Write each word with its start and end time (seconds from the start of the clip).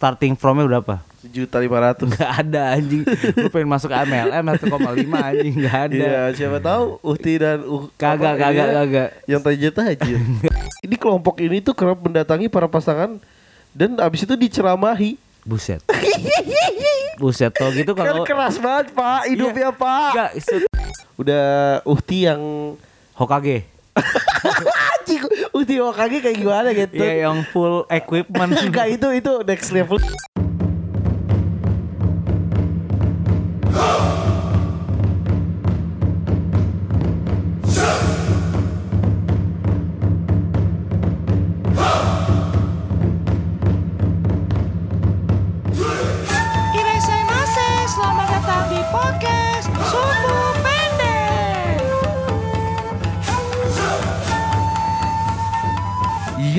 starting 0.00 0.32
from-nya 0.32 0.64
berapa? 0.64 1.04
Sejuta 1.20 1.60
lima 1.60 1.92
ratus. 1.92 2.08
Gak 2.16 2.32
ada 2.40 2.72
anjing. 2.72 3.04
Lu 3.36 3.52
pengen 3.52 3.68
masuk 3.68 3.92
MLM 3.92 4.44
1,5 4.56 4.72
anjing 5.12 5.54
gak 5.68 5.78
ada. 5.92 6.00
Iya, 6.00 6.22
siapa 6.32 6.56
tahu 6.64 6.96
Uhti 7.04 7.36
dan 7.36 7.60
uh, 7.68 7.84
Kagak, 8.00 8.40
apa, 8.40 8.40
kagak, 8.40 8.64
ini 8.64 8.76
kagak. 8.80 9.08
Yang 9.28 9.40
tajir 9.44 9.72
tajir. 9.76 10.18
ini 10.88 10.96
kelompok 10.96 11.36
ini 11.44 11.60
tuh 11.60 11.76
kerap 11.76 12.00
mendatangi 12.00 12.48
para 12.48 12.64
pasangan 12.64 13.20
dan 13.76 14.00
abis 14.00 14.24
itu 14.24 14.32
diceramahi. 14.40 15.20
Buset. 15.44 15.84
Buset 17.20 17.52
tuh 17.52 17.68
gitu 17.76 17.92
Kan 17.92 18.08
kalau 18.08 18.24
keras 18.24 18.56
banget 18.56 18.96
pak 18.96 19.28
hidupnya 19.28 19.68
pak. 19.76 20.16
Enggak, 20.16 20.30
set- 20.40 20.72
Udah 21.20 21.44
Uhti 21.84 22.24
yang 22.24 22.40
Hokage. 23.12 23.68
Anjing, 25.10 25.82
Hokage 25.82 26.18
kayak 26.22 26.38
gimana 26.38 26.68
gitu? 26.70 27.02
Iya 27.02 27.26
yang 27.26 27.42
full 27.50 27.86
equipment. 27.90 28.54
Enggak 28.64 28.86
itu 28.94 29.08
itu 29.18 29.32
next 29.42 29.74
level. 29.74 29.98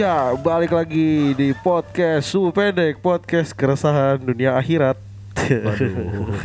Iya, 0.02 0.34
balik 0.34 0.74
lagi 0.74 1.38
di 1.38 1.54
podcast 1.54 2.34
Suhu 2.34 2.50
Pendek, 2.50 2.98
podcast 3.06 3.54
keresahan 3.54 4.18
dunia 4.18 4.58
akhirat. 4.58 4.98
Waduh. 5.38 6.42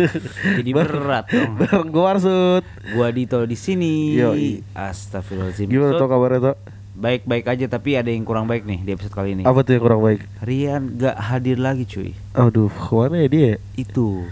Jadi 0.61 0.71
berat 0.77 1.25
dong. 1.33 1.57
Bareng 1.65 1.89
gue 1.89 2.05
Warsut. 2.05 2.65
Gua 2.93 3.09
Dito 3.09 3.41
di 3.49 3.57
sini. 3.57 4.13
Yoi. 4.21 4.61
Astagfirullahaladzim. 4.77 5.73
Gimana 5.73 5.97
tuh 5.97 6.05
kabarnya 6.05 6.53
tuh? 6.53 6.57
Baik-baik 7.01 7.49
aja 7.49 7.65
tapi 7.65 7.97
ada 7.97 8.13
yang 8.13 8.29
kurang 8.29 8.45
baik 8.45 8.69
nih 8.69 8.85
di 8.85 8.91
episode 8.93 9.17
kali 9.17 9.33
ini. 9.41 9.49
Apa 9.49 9.65
tuh 9.65 9.81
yang 9.81 9.85
kurang 9.89 10.05
baik? 10.05 10.21
Rian 10.45 11.01
gak 11.01 11.17
hadir 11.17 11.57
lagi 11.57 11.89
cuy. 11.89 12.13
Aduh, 12.37 12.69
ke 12.69 12.93
mana 12.93 13.25
ya 13.25 13.29
dia? 13.33 13.53
Itu. 13.73 14.29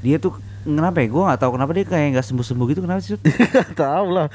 Dia 0.00 0.16
tuh 0.16 0.40
kenapa 0.62 0.98
ya? 0.98 1.06
Gua 1.06 1.22
nggak 1.26 1.40
tahu 1.40 1.50
kenapa 1.52 1.70
dia 1.72 1.84
kayak 1.84 2.06
nggak 2.12 2.24
sembuh-sembuh 2.24 2.66
gitu 2.68 2.80
kenapa 2.80 3.00
sih? 3.00 3.18
Gak 3.52 3.74
tahu 3.74 4.06
lah. 4.10 4.26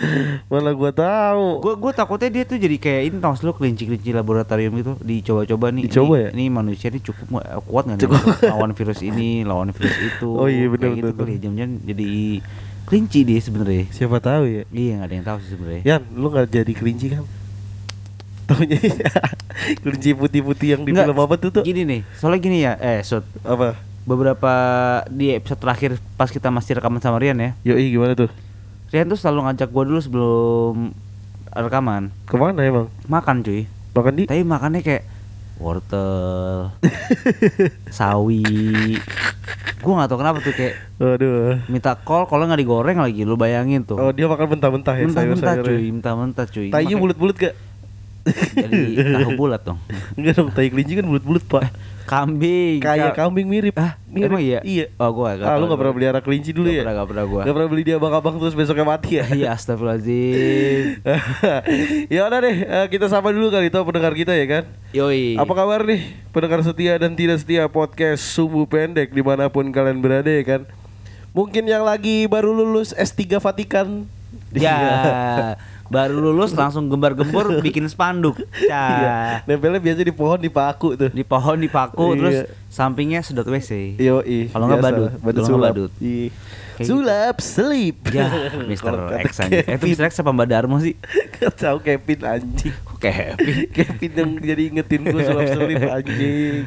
Mana 0.45 0.71
gua 0.71 0.91
tahu. 0.91 1.45
Gue 1.59 1.73
gue 1.73 1.91
takutnya 1.91 2.29
dia 2.29 2.43
tuh 2.43 2.55
jadi 2.55 2.75
kayak 2.75 3.01
ini 3.05 3.17
tau 3.17 3.33
lu 3.33 3.51
kelinci-kelinci 3.51 4.09
laboratorium 4.11 4.71
gitu 4.75 4.93
dicoba-coba 4.99 5.65
nih. 5.71 5.83
Dicoba 5.85 6.13
ini, 6.13 6.23
ya? 6.23 6.29
Ini 6.31 6.45
manusia 6.47 6.87
ini 6.87 6.99
cukup 6.99 7.25
nggak- 7.29 7.49
kuat 7.63 7.83
nggak 7.85 7.97
nih 7.97 8.03
Cukup. 8.03 8.21
lawan 8.51 8.71
virus 8.71 8.99
ini, 9.01 9.29
lawan 9.41 9.69
virus 9.71 9.97
itu. 9.97 10.29
Oh 10.29 10.45
iya, 10.45 10.67
Kayak 10.67 10.93
gitu 10.95 11.09
kali 11.13 11.31
ya, 11.31 11.39
jam-jam 11.41 11.69
jadi 11.81 12.07
kelinci 12.83 13.19
dia 13.23 13.39
sebenarnya. 13.39 13.83
Siapa 13.89 14.17
tahu 14.17 14.43
ya? 14.45 14.63
Iya 14.69 14.91
nggak 14.95 15.07
ada 15.07 15.15
yang 15.15 15.25
tahu 15.25 15.37
sih 15.41 15.49
sebenarnya. 15.51 15.81
Yan, 15.83 16.01
lu 16.13 16.27
gak 16.29 16.47
jadi 16.47 16.71
kelinci 16.71 17.07
kan? 17.11 17.23
Taunya 18.47 18.79
kelinci 19.83 20.11
putih-putih 20.13 20.67
yang 20.71 20.81
di 20.81 20.91
Nggak, 20.91 21.03
film 21.05 21.19
apa 21.19 21.35
tuh 21.35 21.49
tuh? 21.51 21.63
Gini 21.63 21.83
nih, 21.83 22.01
soalnya 22.15 22.39
gini 22.39 22.57
ya, 22.61 22.79
eh 22.79 23.03
Sud, 23.03 23.27
Apa? 23.43 23.75
Beberapa 24.07 24.53
di 25.11 25.35
episode 25.35 25.59
terakhir 25.59 25.91
pas 26.15 26.31
kita 26.31 26.47
masih 26.47 26.79
rekaman 26.79 27.03
sama 27.03 27.19
Rian 27.19 27.35
ya, 27.35 27.51
Yoi 27.67 27.91
gimana 27.91 28.15
tuh? 28.15 28.31
Rian 28.87 29.05
tuh 29.05 29.19
selalu 29.19 29.51
ngajak 29.51 29.67
gua 29.67 29.83
dulu 29.83 29.99
sebelum 29.99 30.75
rekaman 31.51 32.15
Ke 32.23 32.39
mana 32.39 32.63
emang? 32.63 32.87
makan 33.05 33.43
cuy. 33.43 33.67
Makan 33.91 34.13
di? 34.15 34.23
Tapi 34.23 34.41
makannya 34.41 34.79
kayak 34.79 35.03
wortel, 35.57 36.69
sawi. 37.97 38.45
Gua 39.81 39.93
nggak 39.99 40.09
tahu 40.09 40.19
kenapa 40.21 40.37
tuh 40.39 40.53
kayak 40.53 40.73
Aduh. 40.97 41.57
minta 41.65 41.97
kol, 41.97 42.25
kolnya 42.25 42.53
nggak 42.53 42.61
digoreng 42.61 42.97
lagi. 42.97 43.21
Lu 43.25 43.35
bayangin 43.35 43.83
tuh. 43.83 43.97
Oh 43.97 44.13
dia 44.13 44.29
makan 44.29 44.57
mentah-mentah 44.57 44.93
ya 44.95 45.05
mentah-mentah 45.05 45.55
cuy, 45.59 45.89
mentah-mentah 45.91 46.45
cuy. 46.47 46.67
Tainya 46.69 46.93
Makanya 46.93 47.01
bulat-bulat 47.01 47.35
gak? 47.37 47.53
Jadi 48.27 49.11
tahu 49.17 49.31
bulat 49.33 49.61
dong. 49.61 49.79
Enggak 50.13 50.33
dong, 50.35 50.49
tai 50.49 50.67
kelinci 50.67 50.93
kan 50.93 51.05
bulat-bulat 51.05 51.43
pak 51.43 51.69
Kambing. 52.07 52.79
Kayak 52.79 53.11
Ka- 53.11 53.27
kambing 53.27 53.43
mirip 53.45 53.75
Ah, 53.75 53.99
mirip. 54.07 54.31
emang 54.31 54.39
iya? 54.39 54.63
Iya 54.63 54.87
Oh, 54.95 55.11
gua 55.11 55.35
nggak 55.35 55.43
Ah 55.43 55.53
lu 55.53 55.59
tahu 55.59 55.67
gak 55.67 55.77
pernah 55.77 55.93
pelihara 55.93 56.19
kelinci 56.19 56.51
dulu 56.51 56.63
Nggak 56.63 56.71
ya? 56.71 56.79
pernah, 56.79 56.93
nggak 56.95 57.09
pernah 57.11 57.25
gua. 57.27 57.41
Gak 57.43 57.53
pernah 57.53 57.67
beli 57.67 57.83
dia 57.83 57.95
abang-abang 57.95 58.35
terus 58.37 58.55
besoknya 58.55 58.85
mati 58.85 59.11
ya? 59.13 59.25
Iya, 59.27 59.47
astagfirullahaladzim. 59.51 60.83
ya 62.15 62.21
udah 62.23 62.39
deh, 62.39 62.57
eh, 62.57 62.85
kita 62.87 63.05
sapa 63.07 63.27
dulu 63.29 63.47
kali 63.49 63.67
itu 63.67 63.79
pendengar 63.81 64.13
kita 64.13 64.31
ya 64.33 64.45
kan 64.47 64.63
Yoi. 64.93 65.35
Apa 65.35 65.51
kabar 65.53 65.83
nih 65.83 65.99
pendengar 66.31 66.63
setia 66.63 66.95
dan 66.95 67.11
tidak 67.11 67.37
setia 67.37 67.67
podcast 67.67 68.23
Sumbu 68.23 68.63
Pendek 68.65 69.11
di 69.11 69.19
mana 69.19 69.47
pun 69.47 69.67
kalian 69.67 69.99
berada 69.99 70.27
ya 70.27 70.43
kan 70.45 70.61
Mungkin 71.29 71.67
yang 71.67 71.83
lagi 71.83 72.23
baru 72.25 72.49
lulus 72.51 72.95
S3 72.95 73.37
Vatikan 73.37 74.07
Ya, 74.49 74.79
baru 75.87 76.19
lulus 76.19 76.51
langsung 76.51 76.87
gembar-gembor 76.87 77.59
bikin 77.59 77.87
spanduk. 77.87 78.37
Iya. 78.57 78.83
Ya. 78.97 79.17
Nempelnya 79.43 79.79
biasa 79.79 80.01
di 80.01 80.11
pohon 80.11 80.37
di 80.37 80.49
paku 80.49 80.93
tuh 80.93 81.09
Di 81.09 81.23
pohon 81.23 81.57
dipaku 81.57 82.13
Iya. 82.13 82.19
terus 82.19 82.35
sampingnya 82.67 83.19
sedot 83.21 83.47
WC. 83.47 83.95
Yo, 83.97 84.21
Kalau 84.23 84.65
nggak 84.67 84.83
badut, 84.83 85.11
badut 85.19 85.43
sulap. 85.43 85.71
badut. 85.71 85.91
Kayak 86.77 86.93
Sulap, 86.93 87.35
selip. 87.41 87.97
Ya, 88.13 88.29
kata 88.77 89.17
X 89.25 89.41
anjing. 89.41 89.65
Eh, 89.65 89.81
itu. 89.81 89.85
Mr. 89.97 90.13
X 90.13 90.21
apa 90.21 90.29
Mbak 90.29 90.45
Darmo 90.45 90.77
sih? 90.77 90.93
Tahu 91.65 91.81
Kevin 91.81 92.19
anjing. 92.21 92.69
Kok 92.97 93.05
Kevin? 93.05 93.37
Kevin 93.69 94.11
yang 94.17 94.31
jadi 94.41 94.63
ingetin 94.73 95.01
gue 95.05 95.21
sulap 95.21 95.45
selip 95.53 95.77
anjing. 95.85 96.65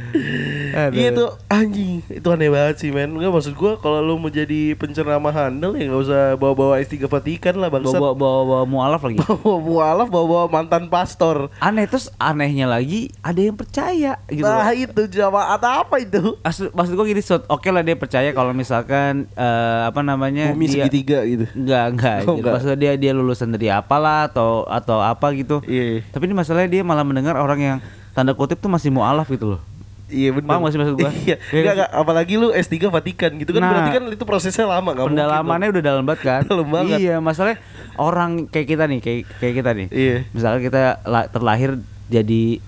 Iya 0.71 1.09
tuh 1.11 1.31
anjing, 1.51 1.99
itu 2.07 2.29
aneh 2.31 2.47
banget 2.47 2.77
sih 2.79 2.91
men. 2.95 3.11
Enggak 3.19 3.35
maksud 3.35 3.59
gua 3.59 3.75
kalau 3.83 3.99
lu 3.99 4.15
mau 4.23 4.31
jadi 4.31 4.79
penceramah 4.79 5.35
handel 5.35 5.75
ya 5.75 5.91
nggak 5.91 6.03
usah 6.07 6.23
bawa-bawa 6.39 6.79
S3 6.79 7.11
Vatikan 7.11 7.59
lah 7.59 7.67
bangsat. 7.67 7.99
Bawa 7.99 8.15
bawa 8.15 8.41
bawa 8.47 8.65
mualaf 8.71 9.03
lagi. 9.03 9.19
Bawa 9.41 9.59
mualaf, 9.59 10.07
bawa-bawa 10.07 10.47
mantan 10.47 10.87
pastor. 10.87 11.51
Aneh 11.59 11.91
terus 11.91 12.07
anehnya 12.23 12.71
lagi 12.71 13.11
ada 13.25 13.41
yang 13.43 13.59
percaya 13.59 14.23
gitu. 14.31 14.47
Nah 14.47 14.71
itu 14.71 15.03
jamaat 15.11 15.59
apa 15.59 15.99
itu? 15.99 16.39
Maksud, 16.47 16.71
maksud 16.71 16.93
gua 16.95 17.07
gini. 17.11 17.23
Oke 17.51 17.69
lah 17.75 17.83
dia 17.83 17.97
percaya 17.99 18.31
kalau 18.31 18.55
misalkan 18.55 19.27
eh, 19.35 19.81
apa 19.91 20.01
namanya 20.07 20.55
Bumi 20.55 20.71
dia 20.71 20.87
segitiga 20.87 21.27
gitu. 21.27 21.51
Enggak, 21.59 21.85
enggak. 21.91 22.19
Oh, 22.31 22.39
enggak. 22.39 22.53
Maksudnya 22.55 22.79
dia 22.79 22.93
dia 22.95 23.13
lulusan 23.17 23.51
dari 23.51 23.75
apalah 23.75 24.31
atau 24.31 24.63
atau 24.71 25.03
apa 25.03 25.35
gitu. 25.35 25.59
Iya. 25.67 26.07
Tapi 26.21 26.29
ini 26.29 26.37
masalahnya 26.37 26.69
dia 26.69 26.83
malah 26.85 27.01
mendengar 27.01 27.33
orang 27.35 27.57
yang 27.57 27.77
tanda 28.13 28.37
kutip 28.37 28.61
tuh 28.61 28.69
masih 28.69 28.93
mualaf 28.93 29.25
gitu 29.27 29.57
loh. 29.57 29.61
Iya 30.05 30.37
benar. 30.37 30.53
Paham 30.53 30.61
gak 30.61 30.73
sih 30.75 30.79
maksud 30.79 30.95
gua? 30.99 31.09
Iya. 31.25 31.37
Iya 31.39 31.39
Enggak, 31.41 31.63
nggak 31.65 31.73
enggak, 31.73 31.91
apalagi 31.97 32.33
lu 32.37 32.53
S3 32.53 32.77
Vatikan 32.85 33.31
gitu 33.33 33.51
kan 33.51 33.61
Nah. 33.63 33.71
berarti 33.73 33.91
kan 33.91 34.05
itu 34.11 34.25
prosesnya 34.27 34.67
lama 34.69 34.85
nggak 34.91 35.01
mungkin 35.01 35.17
Pendalamannya 35.17 35.69
udah 35.71 35.83
dalam 35.83 36.05
banget 36.05 36.21
kan? 36.21 36.41
Dalam 36.51 36.69
banget. 36.69 36.99
Iya, 37.01 37.17
masalahnya 37.19 37.57
orang 37.97 38.31
kayak 38.45 38.69
kita 38.69 38.85
nih, 38.85 39.01
kayak 39.01 39.21
kayak 39.39 39.55
kita 39.57 39.71
nih. 39.73 39.87
Iya. 39.89 40.17
Misalnya 40.31 40.61
kita 40.61 40.81
la- 41.07 41.31
terlahir 41.33 41.81
jadi 42.07 42.61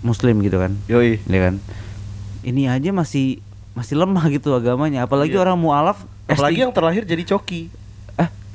muslim 0.00 0.42
gitu 0.42 0.58
kan. 0.58 0.74
Yoi. 0.90 1.22
Ya 1.22 1.40
kan? 1.46 1.54
Ini 2.40 2.66
aja 2.68 2.90
masih 2.90 3.38
masih 3.72 3.94
lemah 3.94 4.26
gitu 4.26 4.50
agamanya, 4.50 5.06
apalagi 5.06 5.36
Iya. 5.36 5.44
orang 5.44 5.54
mualaf 5.54 6.02
Apalagi 6.26 6.58
S3. 6.58 6.64
yang 6.66 6.72
terlahir 6.72 7.02
jadi 7.04 7.22
coki. 7.22 7.70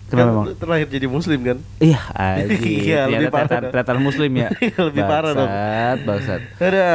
Kenapa 0.06 0.32
Kan 0.46 0.56
terlahir 0.58 0.88
jadi 0.88 1.08
muslim 1.08 1.40
kan? 1.42 1.58
Iya. 1.78 2.00
Iya, 2.84 3.02
lebih 3.08 3.28
parah 3.30 3.62
ternyata 3.64 3.92
muslim 3.96 4.32
ya. 4.34 4.50
Lebih 4.88 5.04
parah 5.04 5.32
dong. 5.32 5.48
Bangsat, 5.48 5.98
bangsat. 6.04 6.42
Ada. 6.58 6.90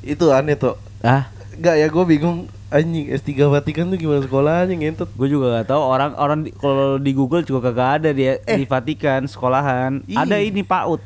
Itu 0.00 0.30
aneh 0.30 0.54
tuh. 0.54 0.74
Ah, 0.98 1.28
Enggak 1.52 1.74
ya 1.74 1.86
gue 1.86 2.04
bingung 2.06 2.38
anjing 2.68 3.10
S3 3.10 3.28
Vatikan 3.50 3.88
tuh 3.88 3.98
gimana 3.98 4.20
sekolahnya 4.20 4.72
ngentot. 4.72 5.10
gue 5.10 5.28
juga 5.28 5.58
gak 5.58 5.68
tahu 5.68 5.82
orang 5.82 6.12
orang 6.14 6.38
di- 6.40 6.54
kalau 6.54 6.96
di 6.96 7.10
Google 7.10 7.42
juga 7.42 7.68
kagak 7.68 7.90
ada 7.98 8.10
dia 8.12 8.38
Eh. 8.40 8.56
di 8.56 8.64
Vatikan 8.64 9.24
sekolahan. 9.24 10.06
Iya. 10.06 10.22
Ada 10.22 10.36
ini 10.38 10.62
PAUD. 10.62 11.02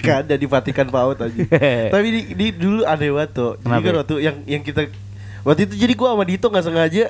Gak 0.00 0.18
ada 0.24 0.34
di 0.34 0.46
Vatikan 0.46 0.88
PAUD 0.88 1.18
aja. 1.20 1.40
Tapi 1.94 2.06
di, 2.08 2.20
di 2.32 2.46
dulu 2.50 2.82
aneh 2.82 3.12
banget 3.12 3.30
tuh. 3.32 3.52
Jadi 3.58 3.68
kan 3.78 3.84
ya? 3.86 3.98
waktu 4.00 4.14
yang 4.18 4.36
yang 4.48 4.62
kita 4.64 4.88
waktu 5.44 5.68
itu 5.68 5.74
jadi 5.76 5.92
gua 5.92 6.16
sama 6.16 6.24
Dito 6.24 6.46
nggak 6.46 6.64
sengaja 6.64 7.04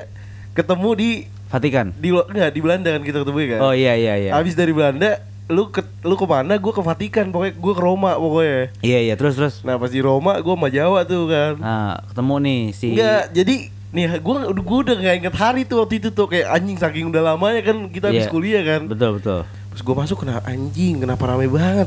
ketemu 0.53 0.91
di 0.93 1.11
Vatikan. 1.47 1.95
di 1.95 2.11
lo- 2.11 2.27
enggak 2.27 2.51
di 2.51 2.61
Belanda 2.61 2.89
kan 2.91 3.01
kita 3.01 3.23
ketemu 3.23 3.39
kan. 3.49 3.61
Oh 3.61 3.71
iya 3.71 3.95
iya 3.95 4.15
iya. 4.17 4.31
Habis 4.33 4.53
dari 4.53 4.71
Belanda 4.71 5.19
lu 5.47 5.71
ke 5.71 5.79
lu 6.03 6.15
ke 6.15 6.25
mana? 6.25 6.55
Gua 6.57 6.71
ke 6.71 6.83
Vatikan 6.83 7.31
pokoknya 7.31 7.55
gua 7.55 7.73
ke 7.73 7.81
Roma 7.81 8.13
pokoknya. 8.15 8.75
Iya 8.81 8.99
iya 9.01 9.15
terus 9.15 9.35
terus. 9.35 9.55
Nah 9.61 9.75
pas 9.75 9.87
di 9.87 9.99
Roma 9.99 10.35
gua 10.39 10.55
sama 10.55 10.69
Jawa 10.69 11.01
tuh 11.03 11.23
kan. 11.27 11.53
Nah, 11.57 12.03
ketemu 12.05 12.35
nih 12.41 12.61
si 12.73 12.87
Enggak, 12.93 13.23
jadi 13.31 13.55
nih 13.89 14.05
gua 14.19 14.35
udah 14.45 14.61
gua 14.61 14.79
udah 14.83 14.95
gak 14.97 15.17
inget 15.17 15.35
hari 15.35 15.63
tuh 15.63 15.77
waktu 15.81 15.95
itu 15.97 16.09
tuh 16.11 16.27
kayak 16.27 16.51
anjing 16.51 16.75
saking 16.75 17.07
udah 17.07 17.23
lamanya 17.25 17.63
kan 17.63 17.77
kita 17.87 18.11
habis 18.11 18.27
Iya. 18.27 18.33
kuliah 18.33 18.63
kan. 18.63 18.81
Betul 18.87 19.11
betul. 19.17 19.41
Terus 19.71 19.83
gua 19.83 19.97
masuk 19.97 20.17
kena 20.19 20.43
anjing 20.43 20.99
kenapa 20.99 21.23
rame 21.25 21.47
banget. 21.47 21.87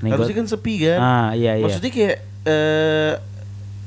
Nih, 0.00 0.14
Harusnya 0.14 0.30
gua- 0.30 0.38
kan 0.38 0.46
sepi 0.48 0.74
kan. 0.80 0.98
Ah 0.98 1.30
iya 1.34 1.58
iya. 1.58 1.64
Maksudnya 1.66 1.90
kayak 1.90 2.16
eh 2.42 3.12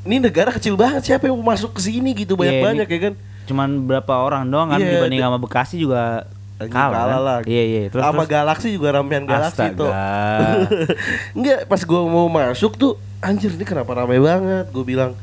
ini 0.04 0.20
negara 0.20 0.52
kecil 0.52 0.76
banget 0.76 1.08
siapa 1.08 1.26
yang 1.26 1.40
mau 1.40 1.48
masuk 1.50 1.72
ke 1.72 1.82
sini 1.82 2.12
gitu 2.14 2.36
banyak-banyak 2.36 2.84
Iya, 2.84 2.92
ya 2.92 3.02
kan. 3.02 3.14
Cuman 3.46 3.70
berapa 3.84 4.14
orang 4.18 4.46
doang 4.46 4.68
kan 4.68 4.78
Iya, 4.78 4.98
dibanding 4.98 5.22
sama 5.22 5.38
Bekasi 5.38 5.76
juga 5.78 6.26
kalah, 6.60 6.70
kalah 6.90 7.04
kan? 7.10 7.22
lah. 7.22 7.38
Iya 7.44 7.64
iya 7.66 7.82
terus 7.88 8.02
Sama 8.02 8.22
terus. 8.22 8.32
galaksi 8.32 8.68
juga 8.70 8.88
ramean 8.94 9.24
galaksi 9.24 9.62
Astaga. 9.66 9.76
tuh. 9.76 9.92
Enggak, 11.36 11.60
pas 11.66 11.82
gua 11.82 12.02
mau 12.06 12.28
masuk 12.28 12.74
tuh 12.74 12.94
anjir 13.20 13.50
ini 13.50 13.64
kenapa 13.64 13.92
ramai 13.94 14.18
banget 14.18 14.68
gue 14.68 14.84
bilang 14.84 15.16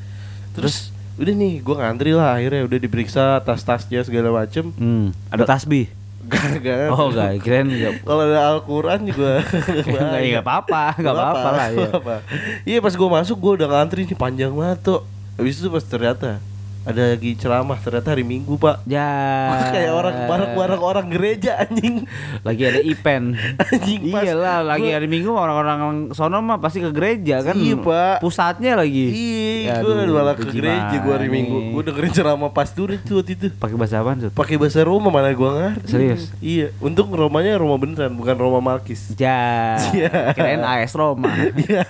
terus 0.51 0.89
udah 1.15 1.31
nih 1.31 1.61
gue 1.61 1.75
ngantri 1.75 2.11
lah 2.11 2.33
akhirnya 2.35 2.65
udah 2.65 2.79
diperiksa 2.79 3.23
tas-tasnya 3.41 4.01
segala 4.01 4.33
macem 4.35 4.73
Hmm, 4.73 5.13
ada 5.27 5.45
tasbih. 5.47 5.93
gak 6.23 6.61
gak 6.61 6.89
Oh, 6.91 7.09
enggak, 7.09 7.41
kirain 7.41 7.67
enggak. 7.67 8.01
kalau 8.09 8.23
ada 8.23 8.41
Al-Quran 8.51 9.01
juga 9.05 9.45
Enggak, 9.85 10.17
enggak 10.19 10.43
apa-apa, 10.43 10.83
enggak 10.95 11.13
apa-apa 11.15 11.49
lah 11.51 11.69
ya. 11.71 11.89
Apa. 11.91 12.17
Iya 12.63 12.79
pas 12.79 12.95
gue 12.95 13.09
masuk 13.11 13.37
gue 13.37 13.53
udah 13.59 13.69
ngantri 13.71 14.05
nih 14.05 14.15
panjang 14.15 14.49
banget 14.51 14.79
tuh 14.83 15.01
Habis 15.37 15.57
itu 15.57 15.69
pas 15.69 15.81
ternyata 15.83 16.41
ada 16.83 17.13
lagi 17.13 17.35
ceramah 17.35 17.77
ternyata 17.77 18.09
hari 18.09 18.23
Minggu 18.23 18.57
pak 18.57 18.83
Ya. 18.85 19.05
Kayak 19.69 19.93
orang 19.93 20.15
bareng-bareng 20.25 20.81
orang 20.81 21.07
gereja 21.07 21.61
anjing 21.61 22.09
Lagi 22.41 22.63
ada 22.63 22.81
event. 22.81 23.37
Anjing 23.61 24.01
pas 24.09 24.23
Iyalah, 24.23 24.59
lagi 24.67 24.85
gua- 24.85 24.95
hari 24.95 25.07
Minggu 25.07 25.31
orang-orang 25.31 25.79
sono 26.11 26.41
mah 26.41 26.57
pasti 26.57 26.79
ke 26.79 26.91
gereja 26.91 27.43
kan. 27.43 27.53
Iya, 27.53 27.77
Pak. 27.77 28.21
Pusatnya 28.21 28.75
lagi. 28.75 29.07
Iya, 29.07 29.79
gue 29.79 29.93
malah 30.07 30.33
ke 30.35 30.47
gereja 30.47 30.97
gue 30.97 31.13
hari 31.13 31.29
Minggu? 31.29 31.71
Gue 31.71 31.83
dengerin 31.83 32.13
ceramah 32.13 32.51
pastor 32.51 32.93
itu 32.93 33.13
waktu 33.15 33.33
itu 33.35 33.47
Pakai 33.53 33.77
bahasa 33.77 33.99
apaan, 33.99 34.19
Sud? 34.19 34.33
pakai 34.33 34.57
bahasa 34.57 34.81
Roma 34.81 35.09
mana 35.09 35.31
gue 35.31 35.47
ngerti 35.47 35.87
Serius? 35.87 36.23
Iya, 36.41 36.73
untung 36.79 37.11
Romanya 37.11 37.55
Roma 37.55 37.77
beneran 37.77 38.13
bukan 38.13 38.35
Roma 38.35 38.59
Malkis 38.59 39.13
Ja. 39.15 39.77
Iya. 39.91 40.33
Kirain 40.33 40.61
AS 40.61 40.93
Roma. 40.93 41.29
Iya 41.53 41.85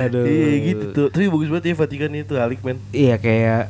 Aduh. 0.00 0.24
Iya 0.24 0.48
gitu 0.64 0.84
tuh 0.92 1.06
Tapi 1.08 1.28
bagus 1.28 1.48
banget 1.48 1.64
ya 1.64 1.74
Vatikan 1.76 2.10
itu 2.12 2.34
alik 2.34 2.60
men 2.60 2.78
Iya 2.90 3.16
kayak 3.16 3.61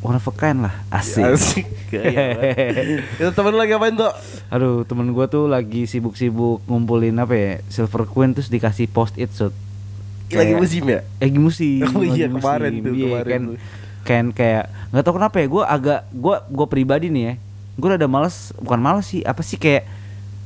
one 0.00 0.14
of 0.14 0.24
a 0.24 0.32
kind 0.32 0.62
lah. 0.62 0.74
Asik. 0.88 1.24
Asik 1.26 1.66
Gaya 1.92 2.34
banget. 2.34 3.04
Itu 3.14 3.30
temen 3.30 3.50
lu 3.50 3.58
lagi 3.58 3.72
apain 3.72 3.92
tuh? 3.92 4.12
Aduh, 4.48 4.82
temen 4.82 5.10
gua 5.10 5.26
tuh 5.26 5.44
lagi 5.44 5.84
sibuk-sibuk 5.84 6.64
ngumpulin 6.64 7.14
apa 7.14 7.32
ya? 7.32 7.52
Silver 7.66 8.04
Queen 8.04 8.30
terus 8.30 8.46
dikasih 8.46 8.86
post 8.86 9.14
it 9.14 9.30
Sud. 9.30 9.52
Lagi 10.28 10.52
musim 10.52 10.84
ya? 10.84 11.02
Lagi 11.16 11.38
musim. 11.42 11.82
Oh 11.86 12.00
iya, 12.00 12.24
lagi 12.24 12.34
kemarin 12.34 12.72
musim. 12.72 12.82
tuh, 12.82 12.92
Iya, 12.92 13.04
kemarin 13.06 13.28
kan, 13.28 13.42
tuh. 13.44 13.56
kan 14.00 14.24
kayak 14.30 14.64
nggak 14.88 15.02
tahu 15.02 15.14
kenapa 15.14 15.36
ya 15.36 15.46
gue 15.46 15.62
agak 15.62 16.00
gue 16.10 16.36
gue 16.48 16.66
pribadi 16.66 17.06
nih 17.08 17.22
ya 17.22 17.34
gue 17.76 17.88
udah 17.90 18.10
males 18.10 18.36
bukan 18.56 18.78
males 18.78 19.06
sih 19.06 19.20
apa 19.22 19.40
sih 19.40 19.54
kayak 19.54 19.84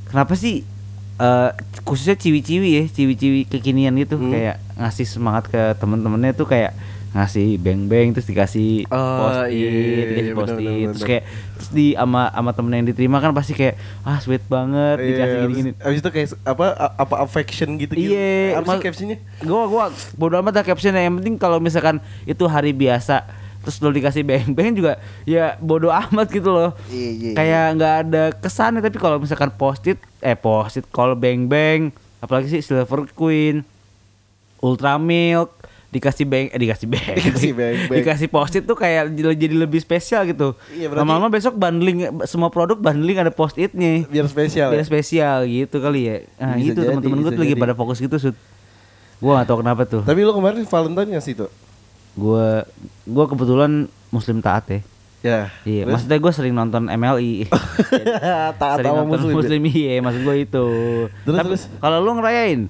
kenapa 0.06 0.34
sih 0.34 0.66
eh 1.14 1.50
khususnya 1.80 2.14
ciwi-ciwi 2.14 2.70
ya 2.72 2.84
ciwi-ciwi 2.84 3.46
kekinian 3.46 3.94
gitu 3.96 4.16
Hmm. 4.16 4.28
kayak 4.28 4.58
ngasih 4.74 5.06
semangat 5.06 5.46
ke 5.46 5.60
temen-temennya 5.76 6.32
tuh 6.32 6.44
kayak 6.44 6.74
ngasih 7.14 7.56
beng-beng 7.56 8.10
terus 8.10 8.26
dikasih 8.26 8.84
Oh, 8.86 8.98
post 9.22 9.46
it 9.46 9.54
iya, 9.54 9.70
iya, 9.70 10.04
dikasih 10.04 10.26
iya, 10.26 10.34
post 10.34 10.50
bener, 10.50 10.58
it 10.58 10.66
bener, 10.66 10.90
terus 10.90 11.04
kayak 11.04 11.22
terus 11.54 11.70
di 11.70 11.86
ama 11.94 12.26
ama 12.28 12.50
temen 12.50 12.74
yang 12.74 12.84
diterima 12.84 13.16
kan 13.18 13.30
pasti 13.30 13.54
kayak 13.54 13.74
ah 14.02 14.18
sweet 14.18 14.42
banget 14.44 14.98
dikasih 14.98 15.22
Iya, 15.30 15.42
gini-gini. 15.44 15.70
abis, 15.78 15.98
itu 15.98 16.10
kayak 16.10 16.28
apa 16.42 16.66
apa 16.92 17.14
affection 17.20 17.68
gitu 17.76 17.94
gitu. 17.94 18.10
Iya, 18.10 18.58
Apa 18.58 18.76
captionnya? 18.76 19.22
gua 19.40 19.62
gua 19.64 19.84
bodo 20.12 20.34
amat 20.36 20.52
dah 20.52 20.64
captionnya. 20.64 21.00
Yang 21.00 21.22
penting 21.22 21.34
kalau 21.36 21.58
misalkan 21.58 21.96
itu 22.24 22.44
hari 22.44 22.74
biasa 22.74 23.22
terus 23.62 23.78
lo 23.78 23.88
dikasih 23.88 24.20
beng-beng 24.20 24.74
juga 24.74 24.98
ya 25.24 25.56
bodo 25.56 25.88
amat 25.88 26.28
gitu 26.28 26.50
loh. 26.50 26.74
Iya, 26.86 27.08
iya, 27.14 27.30
kayak 27.32 27.64
nggak 27.72 27.94
ada 28.02 28.22
kesannya 28.34 28.82
tapi 28.82 28.98
kalau 28.98 29.16
misalkan 29.16 29.48
postit 29.50 29.96
eh 30.18 30.34
postit 30.34 30.84
call 30.84 31.14
beng-beng 31.14 31.88
apalagi 32.18 32.50
sih 32.50 32.60
silver 32.60 33.06
queen 33.08 33.62
ultra 34.58 34.98
milk 34.98 35.52
dikasih 35.94 36.24
beng 36.24 36.46
eh 36.48 36.58
dikasih 36.58 36.86
beng 36.86 37.14
Dikasih 37.20 37.52
beng-beng. 37.52 37.96
dikasih 37.96 38.26
postit 38.26 38.62
tuh 38.62 38.74
kayak 38.74 39.08
jadi 39.14 39.54
lebih 39.56 39.78
spesial 39.78 40.26
gitu 40.26 40.58
Iya, 40.68 40.86
berarti- 40.86 40.98
lama-lama 41.00 41.28
besok 41.28 41.54
bundling 41.54 41.98
semua 42.24 42.48
produk 42.48 42.74
bundling 42.76 43.16
ada 43.16 43.30
post-itnya 43.30 44.02
Biar 44.04 44.26
spesial. 44.26 44.68
biar 44.68 44.80
ya? 44.80 44.84
spesial 44.84 45.38
gitu 45.44 45.78
kali 45.78 46.00
ya 46.04 46.16
nah 46.36 46.54
Bisa 46.54 46.66
itu 46.68 46.80
teman-teman 46.82 47.18
gue 47.20 47.30
tuh 47.30 47.40
lagi 47.40 47.52
jadi. 47.52 47.62
pada 47.62 47.72
fokus 47.72 47.98
gitu 47.98 48.16
sud 48.18 48.34
gua 49.16 49.38
gak 49.38 49.46
tau 49.46 49.58
kenapa 49.58 49.82
tuh 49.84 50.02
Tapi 50.02 50.20
lu 50.20 50.32
kemarin 50.32 50.60
Valentine 50.62 51.08
nggak 51.10 51.24
sih 51.24 51.32
tuh? 51.32 51.48
gua 52.12 52.66
gua 53.04 53.24
kebetulan 53.24 53.72
muslim 54.08 54.38
taat 54.38 54.66
ya 54.68 54.80
Ya. 55.24 55.48
iya 55.64 55.82
terus? 55.82 55.92
maksudnya 55.96 56.18
gue 56.20 56.32
sering 56.34 56.52
nonton 56.52 56.84
MLI 56.84 57.48
Taat 58.60 58.76
sering 58.76 58.92
nonton 58.94 59.24
muslim. 59.24 59.34
muslim, 59.34 59.60
iya 59.66 59.96
maksud 59.98 60.20
gue 60.20 60.36
itu 60.38 60.66
Terus, 61.22 61.32
tapi 61.34 61.48
terus? 61.50 61.64
kalau 61.78 61.96
lu 61.98 62.12
ngerayain 62.14 62.68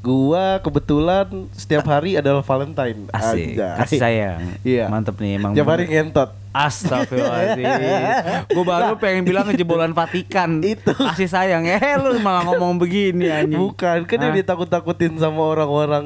Gua 0.00 0.56
kebetulan 0.58 1.28
setiap 1.52 1.84
hari 1.84 2.16
adalah 2.16 2.40
Valentine. 2.40 3.04
asik 3.10 3.52
Anjay. 3.52 3.76
kasih 3.76 3.98
sayang 3.98 4.40
Iya. 4.62 4.88
mantep 4.88 5.12
nih 5.14 5.36
emang 5.36 5.52
Tiap 5.52 5.68
hari 5.68 5.84
ngentot. 5.86 6.32
Astagfirullahaladzim 6.50 7.62
Gue 8.48 8.64
baru 8.66 8.98
pengen 8.98 9.22
bilang 9.22 9.46
ngejebolan 9.46 9.92
Vatikan 9.92 10.58
Itu. 10.58 10.90
Kasih 10.90 11.28
sayang 11.28 11.62
Eh 11.62 11.78
lu 11.94 12.18
malah 12.18 12.42
ngomong 12.44 12.74
begini 12.76 13.30
anjing 13.30 13.54
Bukan, 13.54 14.02
kan 14.02 14.18
yang 14.18 14.32
Hah? 14.32 14.40
ditakut-takutin 14.40 15.14
sama 15.14 15.46
orang-orang 15.46 16.02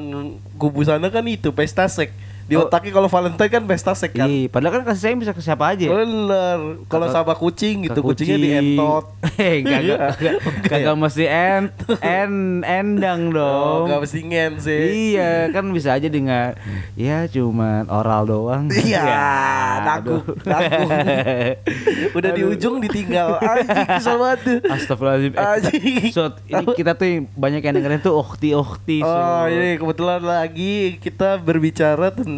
kubu 0.55 0.83
sana 0.83 1.09
kan 1.09 1.25
itu 1.25 1.49
pesta 1.49 1.87
sek. 1.87 2.13
Di 2.45 2.53
Oh. 2.53 2.63
otaknya 2.63 2.91
kalau 2.91 3.05
Valentine 3.05 3.49
kan 3.49 3.63
pesta 3.63 3.91
sek 3.91 4.13
kan. 4.13 4.25
Iya, 4.25 4.47
padahal 4.47 4.73
kan 4.75 4.83
kasih 4.85 5.01
sayang 5.03 5.17
bisa 5.17 5.31
ke 5.31 5.41
siapa 5.41 5.65
aja 5.67 5.85
Bener. 5.85 6.59
Kalau 6.85 7.09
sama 7.09 7.33
kucing 7.33 7.83
gitu, 7.83 7.97
Ke 7.97 8.05
kucingnya 8.05 8.37
kucing. 8.37 8.53
dientot. 8.77 9.05
Eh, 9.35 9.55
kagak, 9.59 9.81
Iya. 9.81 9.95
kagak, 10.11 10.35
kagak 10.63 10.95
mesti 10.95 11.25
en, 11.25 11.63
en, 11.99 12.33
endang 12.61 13.21
Oh, 13.27 13.33
dong. 13.33 13.83
gak 13.87 13.99
mesti 13.99 14.19
ngen 14.21 14.53
sih. 14.57 14.81
Iya, 15.11 15.31
kan 15.49 15.65
bisa 15.67 15.91
aja 15.91 16.05
dengan 16.05 16.53
ya 16.93 17.25
cuman 17.25 17.87
oral 17.87 18.23
doang. 18.23 18.63
Iya, 18.69 19.01
Ya, 19.11 19.29
nakuk, 19.81 20.21
aduh. 20.21 20.21
nakuk. 20.45 20.89
Udah 22.15 22.29
di 22.31 22.41
Aduh. 22.41 22.53
ujung 22.53 22.77
ditinggal. 22.79 23.37
Anjing 23.37 23.87
kesel 23.89 24.15
banget 24.15 24.39
tuh. 24.41 24.57
Astagfirullahaladzim. 24.65 25.33
Eh. 25.33 26.11
Sot, 26.15 26.39
ini 26.43 26.65
kita 26.73 26.93
tuh 26.93 27.07
banyak 27.33 27.61
yang 27.61 27.73
dengerin 27.73 27.99
tuh 27.99 28.15
ukti-ukti. 28.15 29.01
Oh 29.01 29.45
ini 29.45 29.75
kebetulan 29.75 30.21
lagi 30.21 30.73
kita 30.97 31.37
berbicara 31.37 32.11
tentang 32.11 32.34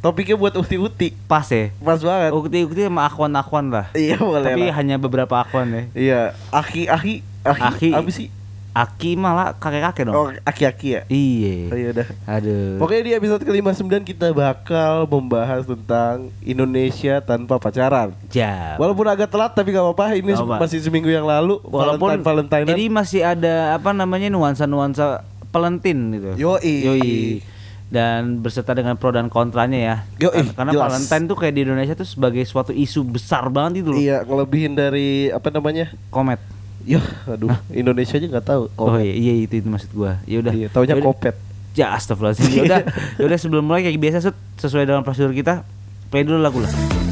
topiknya 0.00 0.36
buat 0.38 0.54
ukti-ukti 0.54 1.12
Pas 1.26 1.44
ya. 1.50 1.74
Pas 1.82 2.00
banget 2.00 2.30
Ukti-ukti 2.32 2.86
sama 2.86 3.04
akwan-akwan 3.04 3.68
lah. 3.68 3.86
Iya 3.92 4.16
boleh 4.22 4.54
Tapi 4.54 4.62
lah 4.70 4.74
hanya 4.78 4.96
beberapa 4.96 5.34
akwan 5.42 5.68
ya. 5.68 5.82
Iya 5.92 6.20
Aki 6.54 6.88
Aki 6.88 7.14
Aki, 7.46 7.62
Aki. 7.62 7.90
Apa 7.92 8.10
sih? 8.10 8.28
Aki 8.76 9.16
malah 9.16 9.56
kakek-kakek 9.56 10.04
dong. 10.04 10.14
Oh 10.14 10.28
Aki-Aki 10.44 10.88
ya? 10.92 11.02
Iya. 11.08 11.56
Oh 11.72 11.76
iya 11.80 11.88
udah 11.96 12.08
Aduh. 12.28 12.76
Pokoknya 12.76 13.02
di 13.08 13.12
episode 13.16 13.42
ke-59 13.48 14.04
kita 14.04 14.36
bakal 14.36 15.08
membahas 15.08 15.64
tentang 15.64 16.28
Indonesia 16.44 17.24
tanpa 17.24 17.56
pacaran 17.56 18.12
Jam. 18.28 18.76
Walaupun 18.76 19.08
agak 19.08 19.32
telat 19.32 19.56
tapi 19.56 19.72
gak 19.72 19.80
apa-apa 19.80 20.20
Ini 20.20 20.36
Gak 20.36 20.44
apa. 20.44 20.56
masih 20.60 20.84
seminggu 20.84 21.08
yang 21.08 21.24
lalu 21.24 21.56
walaupun 21.64 22.20
Valentine 22.20 22.68
jadi 22.68 22.84
masih 22.92 23.24
ada 23.24 23.80
apa 23.80 23.96
namanya 23.96 24.28
nuansa-nuansa 24.28 25.24
pelentin 25.48 26.12
gitu. 26.12 26.30
Yoi. 26.36 26.76
Yoi. 26.84 27.55
Dan 27.86 28.42
berserta 28.42 28.74
dengan 28.74 28.98
pro 28.98 29.14
dan 29.14 29.30
kontranya 29.30 29.78
ya. 29.78 29.96
Yoi, 30.18 30.50
Karena 30.52 30.74
jelas. 30.74 30.90
Valentine 30.90 31.24
tuh 31.30 31.36
kayak 31.38 31.54
di 31.54 31.62
Indonesia 31.62 31.94
tuh 31.94 32.08
sebagai 32.08 32.42
suatu 32.42 32.74
isu 32.74 33.06
besar 33.06 33.46
banget 33.46 33.86
itu 33.86 33.94
loh. 33.94 34.00
Iya 34.02 34.26
ngelebihin 34.26 34.74
dari 34.74 35.30
Apa 35.30 35.54
namanya? 35.54 35.94
Komet. 36.10 36.42
Yah 36.86 37.02
aduh 37.26 37.50
Indonesia 37.74 38.14
aja 38.14 38.30
gak 38.30 38.46
tahu 38.46 38.70
Oh 38.78 38.94
iya, 38.94 39.10
iya 39.10 39.34
itu 39.42 39.58
itu 39.58 39.66
maksud 39.66 39.90
gua. 39.90 40.18
Ya 40.26 40.38
udah. 40.38 40.54
Iya 40.54 40.66
taunya 40.70 40.94
Yaudah. 40.98 41.06
kopet 41.14 41.36
Ya 41.76 41.86
astagfirullahaladzim. 41.94 42.50
Ya 42.50 42.62
udah. 42.66 42.80
Ya 43.22 43.24
udah 43.26 43.38
sebelum 43.38 43.62
mulai 43.66 43.86
kayak 43.86 43.98
biasa 44.02 44.34
sesuai 44.58 44.86
dengan 44.86 45.02
prosedur 45.06 45.30
kita 45.30 45.62
play 46.10 46.22
dulu 46.26 46.42
lagu 46.42 46.58
lah. 46.62 47.05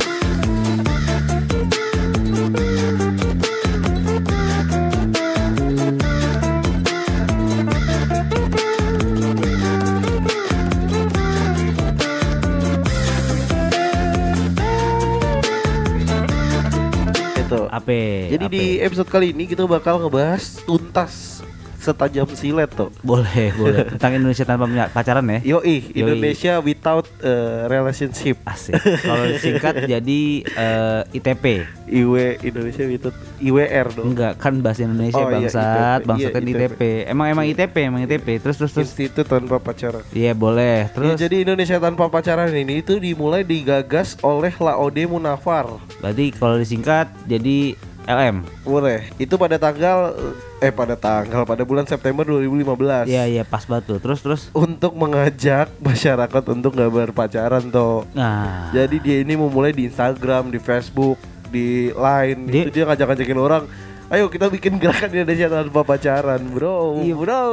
Jadi 18.32 18.44
di 18.48 18.64
episode 18.80 19.08
kali 19.12 19.36
ini 19.36 19.44
kita 19.44 19.68
bakal 19.68 20.00
ngebahas 20.00 20.64
tuntas 20.64 21.44
setajam 21.84 22.24
silet 22.32 22.72
tuh. 22.72 22.88
boleh, 23.04 23.52
boleh. 23.52 23.84
Tentang 23.92 24.16
Indonesia 24.16 24.44
tanpa 24.48 24.64
punya 24.64 24.88
pacaran 24.88 25.24
ya. 25.28 25.38
Yoi, 25.44 25.92
Yoi. 25.92 26.00
Indonesia 26.00 26.56
without 26.58 27.04
uh, 27.20 27.68
relationship. 27.68 28.40
Asik. 28.48 28.80
Kalau 28.80 29.28
singkat 29.36 29.84
jadi 29.92 30.20
eh, 30.42 31.00
ITP. 31.12 31.44
IW 31.84 32.14
Indonesia 32.40 32.84
without 32.88 33.16
IWR 33.38 33.86
dong. 33.92 34.06
Enggak, 34.16 34.40
kan 34.40 34.56
bahasa 34.58 34.88
Indonesia 34.88 35.20
Oh, 35.20 35.28
iya, 35.28 35.34
bangsat, 35.36 35.98
ITP. 36.00 36.08
bangsat 36.08 36.32
Iya, 36.32 36.40
ITP. 36.40 36.48
ITP. 36.56 36.80
Emang 37.04 37.26
emang 37.28 37.44
ITP, 37.44 37.76
emang 37.84 38.00
ITP. 38.02 38.28
Terus 38.40 38.56
terus 38.56 38.72
terus. 38.72 38.88
Institut 38.88 39.28
tanpa 39.28 39.60
pacaran. 39.60 40.00
Iya, 40.10 40.32
boleh. 40.32 40.88
Terus 40.90 41.14
Terus 41.14 41.20
jadi 41.20 41.36
Indonesia 41.44 41.76
tanpa 41.76 42.08
pacaran 42.08 42.48
ini 42.48 42.80
itu 42.80 42.96
dimulai 42.96 43.44
digagas 43.44 44.16
oleh 44.24 44.50
Laode 44.56 45.04
Munafar. 45.04 45.68
berarti 46.00 46.32
kalau 46.32 46.56
disingkat 46.56 47.12
jadi 47.24 47.76
LM. 48.04 48.44
Boleh. 48.62 49.08
Itu 49.16 49.34
pada 49.34 49.56
tanggal 49.56 50.12
eh 50.58 50.68
pada 50.68 50.92
tanggal 50.94 51.44
pada 51.44 51.64
bulan 51.64 51.84
September 51.84 52.22
2015. 52.22 53.08
Iya, 53.08 53.24
iya, 53.26 53.42
pas 53.42 53.64
batu. 53.64 53.96
Terus 53.96 54.20
terus. 54.20 54.42
Untuk 54.52 54.92
mengajak 54.94 55.72
masyarakat 55.84 56.42
untuk 56.48 56.72
nggak 56.72 56.92
berpacaran 56.92 57.64
toh. 57.68 58.04
Nah, 58.12 58.68
Jadi 58.70 58.96
dia 58.98 59.16
ini 59.20 59.34
memulai 59.34 59.72
di 59.72 59.88
Instagram, 59.88 60.48
di 60.48 60.58
Facebook, 60.58 61.16
di 61.48 61.88
Line. 61.90 62.40
Dia- 62.48 62.64
itu 62.64 62.72
dia 62.72 62.84
ngajak-ngajakin 62.84 63.40
orang 63.40 63.64
Ayo 64.04 64.28
kita 64.28 64.52
bikin 64.52 64.76
gerakan 64.76 65.08
Indonesia 65.10 65.48
tanpa 65.48 65.80
pacaran, 65.80 66.36
bro. 66.52 67.00
Iya. 67.00 67.16
bro. 67.16 67.44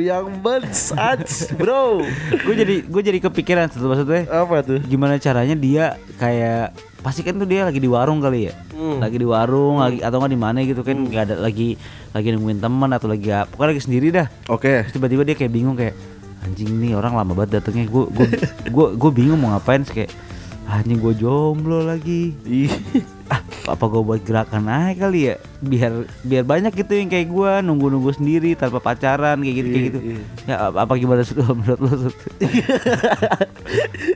Yang 0.00 0.26
bens 0.40 0.80
ats, 0.90 1.52
bro. 1.52 2.00
gue 2.48 2.54
jadi 2.56 2.80
gue 2.80 3.02
jadi 3.04 3.20
kepikiran 3.20 3.68
satu 3.68 3.86
maksudnya 3.86 4.24
Apa 4.26 4.64
tuh? 4.64 4.80
gimana 4.80 5.20
caranya 5.20 5.52
dia 5.52 6.00
kayak 6.16 6.72
pasti 6.98 7.20
kan 7.20 7.36
tuh 7.36 7.44
dia 7.44 7.62
lagi 7.62 7.76
di 7.76 7.86
warung 7.86 8.18
kali 8.18 8.48
ya 8.48 8.54
Hmm. 8.78 9.02
lagi 9.02 9.18
di 9.18 9.26
warung 9.26 9.82
lagi 9.82 9.98
atau 9.98 10.22
nggak 10.22 10.30
di 10.30 10.38
mana 10.38 10.62
gitu 10.62 10.86
kan 10.86 10.94
nggak 10.94 11.22
ada 11.26 11.36
lagi 11.42 11.74
lagi 12.14 12.30
nungguin 12.30 12.62
teman 12.62 12.94
atau 12.94 13.10
lagi 13.10 13.26
apa 13.34 13.50
pokoknya 13.50 13.70
lagi 13.74 13.82
sendiri 13.82 14.06
dah 14.14 14.26
Oke. 14.46 14.86
Terus 14.86 14.94
tiba-tiba 14.94 15.26
dia 15.26 15.34
kayak 15.34 15.50
bingung 15.50 15.74
kayak 15.74 15.98
anjing 16.46 16.70
nih 16.78 16.94
orang 16.94 17.18
lama 17.18 17.34
banget 17.34 17.58
datangnya 17.58 17.90
gue 17.90 18.06
gue 18.06 18.26
gue 18.78 18.86
gue 18.94 19.10
bingung 19.10 19.42
mau 19.42 19.50
ngapain 19.50 19.82
Terus 19.82 20.06
kayak 20.06 20.10
anjing 20.70 21.02
gue 21.02 21.14
jomblo 21.18 21.82
lagi. 21.82 22.36
Ah 23.28 23.40
apa 23.66 23.84
gue 23.84 24.00
buat 24.00 24.20
gerakan 24.20 24.64
aja 24.64 25.04
kali 25.04 25.20
ya 25.26 25.36
biar 25.58 25.92
biar 26.22 26.42
banyak 26.42 26.72
gitu 26.72 26.92
yang 26.94 27.06
kayak 27.06 27.28
gue 27.28 27.52
nunggu 27.60 27.86
nunggu 27.88 28.12
sendiri 28.12 28.54
tanpa 28.54 28.78
pacaran 28.78 29.36
kayak 29.36 29.56
gitu 29.56 29.68
kayak 29.68 29.76
Iya, 29.78 29.88
gitu 29.88 29.98
iya. 30.00 30.22
ya 30.46 30.56
apa, 30.64 30.78
apa 30.82 30.92
gimana 30.94 31.20
sih 31.20 31.34
menurut 31.58 31.78
lo? 31.78 31.90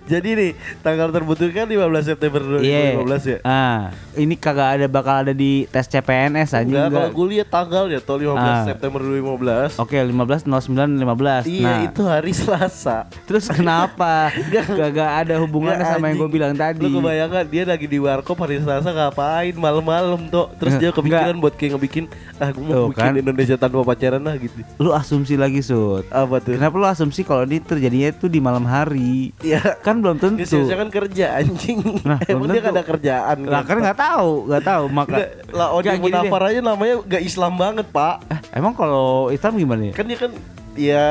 Jadi 0.05 0.29
nih, 0.33 0.51
tanggal 0.81 1.09
terbentuk 1.09 1.49
kan 1.51 1.67
15 1.67 1.79
September 2.07 2.41
2015 2.59 3.01
ya. 3.27 3.39
ah 3.43 3.89
ini 4.15 4.35
kagak 4.35 4.69
ada 4.75 4.87
bakal 4.87 5.15
ada 5.19 5.33
di 5.33 5.65
tes 5.67 5.85
CPNS 5.87 6.53
anjing 6.55 6.73
Enggak, 6.75 6.91
kalau 6.91 7.11
gue 7.15 7.27
lihat 7.31 7.49
tanggalnya 7.49 7.99
tuh 7.99 8.17
15 8.19 8.35
Ah. 8.35 8.65
September 8.65 9.01
2015. 9.01 9.79
Oke 9.79 9.97
15 9.97 10.45
09 10.45 10.99
15 10.99 11.45
Iya, 11.47 11.63
nah 11.63 11.77
itu 11.85 12.03
hari 12.05 12.33
Selasa. 12.33 13.09
terus 13.25 13.47
kenapa 13.47 14.33
kagak 14.73 15.11
ada 15.23 15.35
hubungannya 15.39 15.85
sama 15.87 16.09
yang 16.09 16.19
gue 16.19 16.31
bilang 16.31 16.55
tadi 16.55 16.81
Lu 16.81 16.93
kebayangkan 16.95 17.45
dia 17.47 17.65
lagi 17.65 17.87
di 17.87 17.99
warkop 17.99 18.37
hari 18.39 18.59
Selasa 18.59 18.91
ngapain 19.05 19.55
malam-malam 19.55 20.21
tuh. 20.27 20.47
Terus 20.57 20.75
dia 20.77 20.91
kepikiran 20.91 21.35
buat 21.37 21.55
kayak 21.55 21.75
ngebikin 21.75 22.05
ah 22.37 22.49
gue 22.49 22.61
mau 22.61 22.75
Tuh, 22.75 22.87
bikin 22.91 23.03
kan. 23.05 23.15
Indonesia 23.19 23.57
tanpa 23.57 23.83
pacaran 23.83 24.23
lah 24.23 24.35
gitu. 24.37 24.61
lu 24.77 24.91
asumsi 24.91 25.35
lagi 25.35 25.61
sud 25.61 26.07
Apa 26.09 26.39
tuh? 26.39 26.55
Kenapa 26.55 26.75
lu 26.75 26.85
asumsi 26.85 27.23
kalau 27.23 27.43
ini 27.43 27.59
terjadinya 27.59 28.09
itu 28.09 28.27
di 28.27 28.39
malam 28.39 28.63
hari? 28.63 29.31
Iya. 29.41 29.79
Kan 29.81 30.01
belum 30.01 30.19
tentu. 30.19 30.43
Biasanya 30.43 30.77
kan 30.77 30.89
kerja 30.89 31.27
anjing. 31.37 31.79
Nah, 32.03 32.19
Emang 32.31 32.47
dia 32.49 32.61
gak 32.61 32.75
ada 32.75 32.85
kerjaan. 32.85 33.37
Lah 33.45 33.63
kan 33.63 33.77
nggak 33.79 33.99
tahu, 33.99 34.31
nggak 34.47 34.65
tahu 34.65 34.85
maka. 34.89 35.17
Lah 35.51 35.69
Odi. 35.73 35.89
Munafar 35.95 36.51
aja 36.51 36.61
namanya 36.61 36.95
gak 37.05 37.23
Islam 37.23 37.55
banget 37.55 37.87
pak 37.89 38.25
Eh, 38.27 38.41
emang 38.55 38.73
kalau 38.73 39.29
Islam 39.29 39.55
gimana 39.55 39.83
ya? 39.89 39.95
Kan 39.95 40.07
dia 40.07 40.19
kan 40.19 40.33
ya 40.73 41.05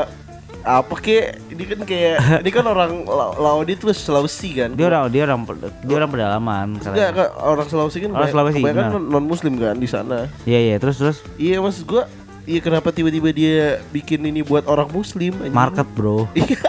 apa 0.62 0.94
kek 0.96 1.26
ini 1.50 1.64
kan 1.66 1.80
kayak 1.82 2.16
ini 2.40 2.50
kan 2.50 2.64
orang 2.64 3.04
La- 3.04 3.34
Laodi 3.34 3.74
terus 3.74 3.98
Sulawesi 3.98 4.54
kan 4.54 4.72
Dia 4.72 4.88
orang 4.88 5.10
dia 5.10 5.24
orang 5.24 5.42
dia 5.82 5.96
orang 5.96 6.10
pedalaman. 6.10 6.68
Enggak, 6.78 7.10
kan 7.12 7.28
orang 7.36 7.66
Sulawesi 7.66 7.98
kan 8.00 8.10
Orang 8.12 8.30
Sulawesi, 8.30 8.62
benar. 8.62 8.94
non 8.94 9.24
muslim 9.24 9.58
kan 9.58 9.74
di 9.74 9.86
sana 9.86 10.30
Iya 10.44 10.60
iya 10.62 10.76
terus 10.78 10.96
terus 10.96 11.18
iya 11.36 11.58
maksud 11.58 11.84
gua 11.84 12.06
iya 12.52 12.60
kenapa 12.60 12.92
tiba-tiba 12.92 13.32
dia 13.32 13.56
bikin 13.90 14.20
ini 14.22 14.42
buat 14.42 14.68
orang 14.68 14.92
muslim 14.92 15.32
anjing? 15.40 15.56
market 15.56 15.88
bro. 15.90 16.28
Iya. 16.36 16.60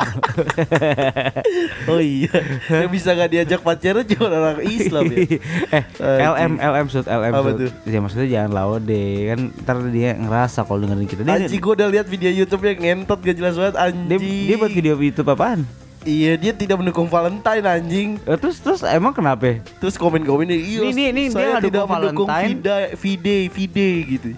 oh 1.86 1.98
iya 1.98 2.30
yang 2.70 2.88
bisa 2.88 3.10
gak 3.10 3.28
diajak 3.28 3.60
pacaran 3.60 4.06
cuma 4.06 4.30
orang 4.30 4.62
Islam 4.62 5.02
ya 5.08 5.18
eh 5.76 5.84
LM 6.22 6.52
LM 6.56 6.86
sud 6.86 7.04
LM 7.04 7.32
Apa 7.32 7.50
tuh? 7.58 7.70
Ya 7.84 7.98
maksudnya 7.98 8.28
jangan 8.28 8.50
laude 8.52 9.02
kan 9.26 9.40
ntar 9.58 9.76
dia 9.88 10.14
ngerasa 10.14 10.62
kalau 10.62 10.78
dengerin 10.80 11.04
kita. 11.04 11.20
Dia, 11.22 11.34
Anjing 11.36 11.58
gua 11.58 11.72
udah 11.74 11.88
lihat 11.90 12.06
video 12.06 12.30
YouTube 12.30 12.62
yang 12.62 12.78
ngentot 12.78 13.18
gak 13.18 13.34
jelas 13.34 13.54
banget 13.54 13.74
dia, 13.74 13.82
anjing 13.82 14.20
dia 14.46 14.56
buat 14.56 14.70
video 14.70 14.94
YouTube 14.96 15.28
apaan? 15.28 15.66
Iya 16.02 16.34
dia 16.34 16.50
tidak 16.52 16.76
mendukung 16.76 17.06
Valentine 17.06 17.62
anjing 17.62 18.08
Eh, 18.20 18.34
terus 18.34 18.58
terus 18.58 18.82
emang 18.82 19.10
kenapa? 19.10 19.46
ya? 19.48 19.56
Terus 19.78 19.94
komen-komennya 19.94 20.54
iya 20.54 20.80
Ini- 20.82 20.90
ini- 20.90 21.06
ini 21.08 21.22
dia 21.24 21.32
saya 21.32 21.46
nggak 21.52 21.62
tidak 21.62 21.80
dukung 21.80 21.90
mendukung 21.92 22.26
Valentine." 22.26 22.50
Vida, 22.52 22.76
Vide, 22.96 23.38
Vide 23.48 23.88
gitu 24.08 24.30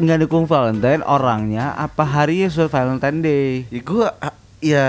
Nggak 0.00 0.24
dukung 0.24 0.48
Valentine 0.48 1.04
orangnya 1.04 1.76
apa 1.76 2.08
harinya 2.08 2.48
Sud 2.48 2.72
Valentine 2.72 3.20
Day? 3.20 3.68
Ya 3.68 3.80
gue 3.84 4.06
ya 4.64 4.86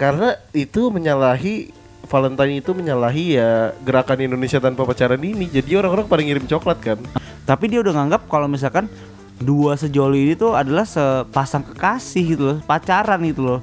karena 0.00 0.40
itu 0.56 0.88
menyalahi 0.88 1.68
Valentine 2.08 2.64
itu 2.64 2.72
menyalahi 2.72 3.36
ya 3.36 3.76
gerakan 3.84 4.24
Indonesia 4.24 4.56
tanpa 4.56 4.88
pacaran 4.88 5.20
ini. 5.20 5.52
Jadi 5.52 5.76
orang-orang 5.76 6.08
pada 6.08 6.24
ngirim 6.24 6.48
coklat 6.48 6.80
kan. 6.80 6.96
Tapi 7.44 7.68
dia 7.68 7.84
udah 7.84 8.00
nganggap 8.00 8.32
kalau 8.32 8.48
misalkan 8.48 8.88
dua 9.36 9.76
sejoli 9.76 10.24
ini 10.24 10.34
tuh 10.40 10.56
adalah 10.56 10.88
sepasang 10.88 11.60
kekasih 11.60 12.24
gitu 12.24 12.42
loh, 12.48 12.58
pacaran 12.64 13.20
gitu 13.28 13.44
loh. 13.44 13.60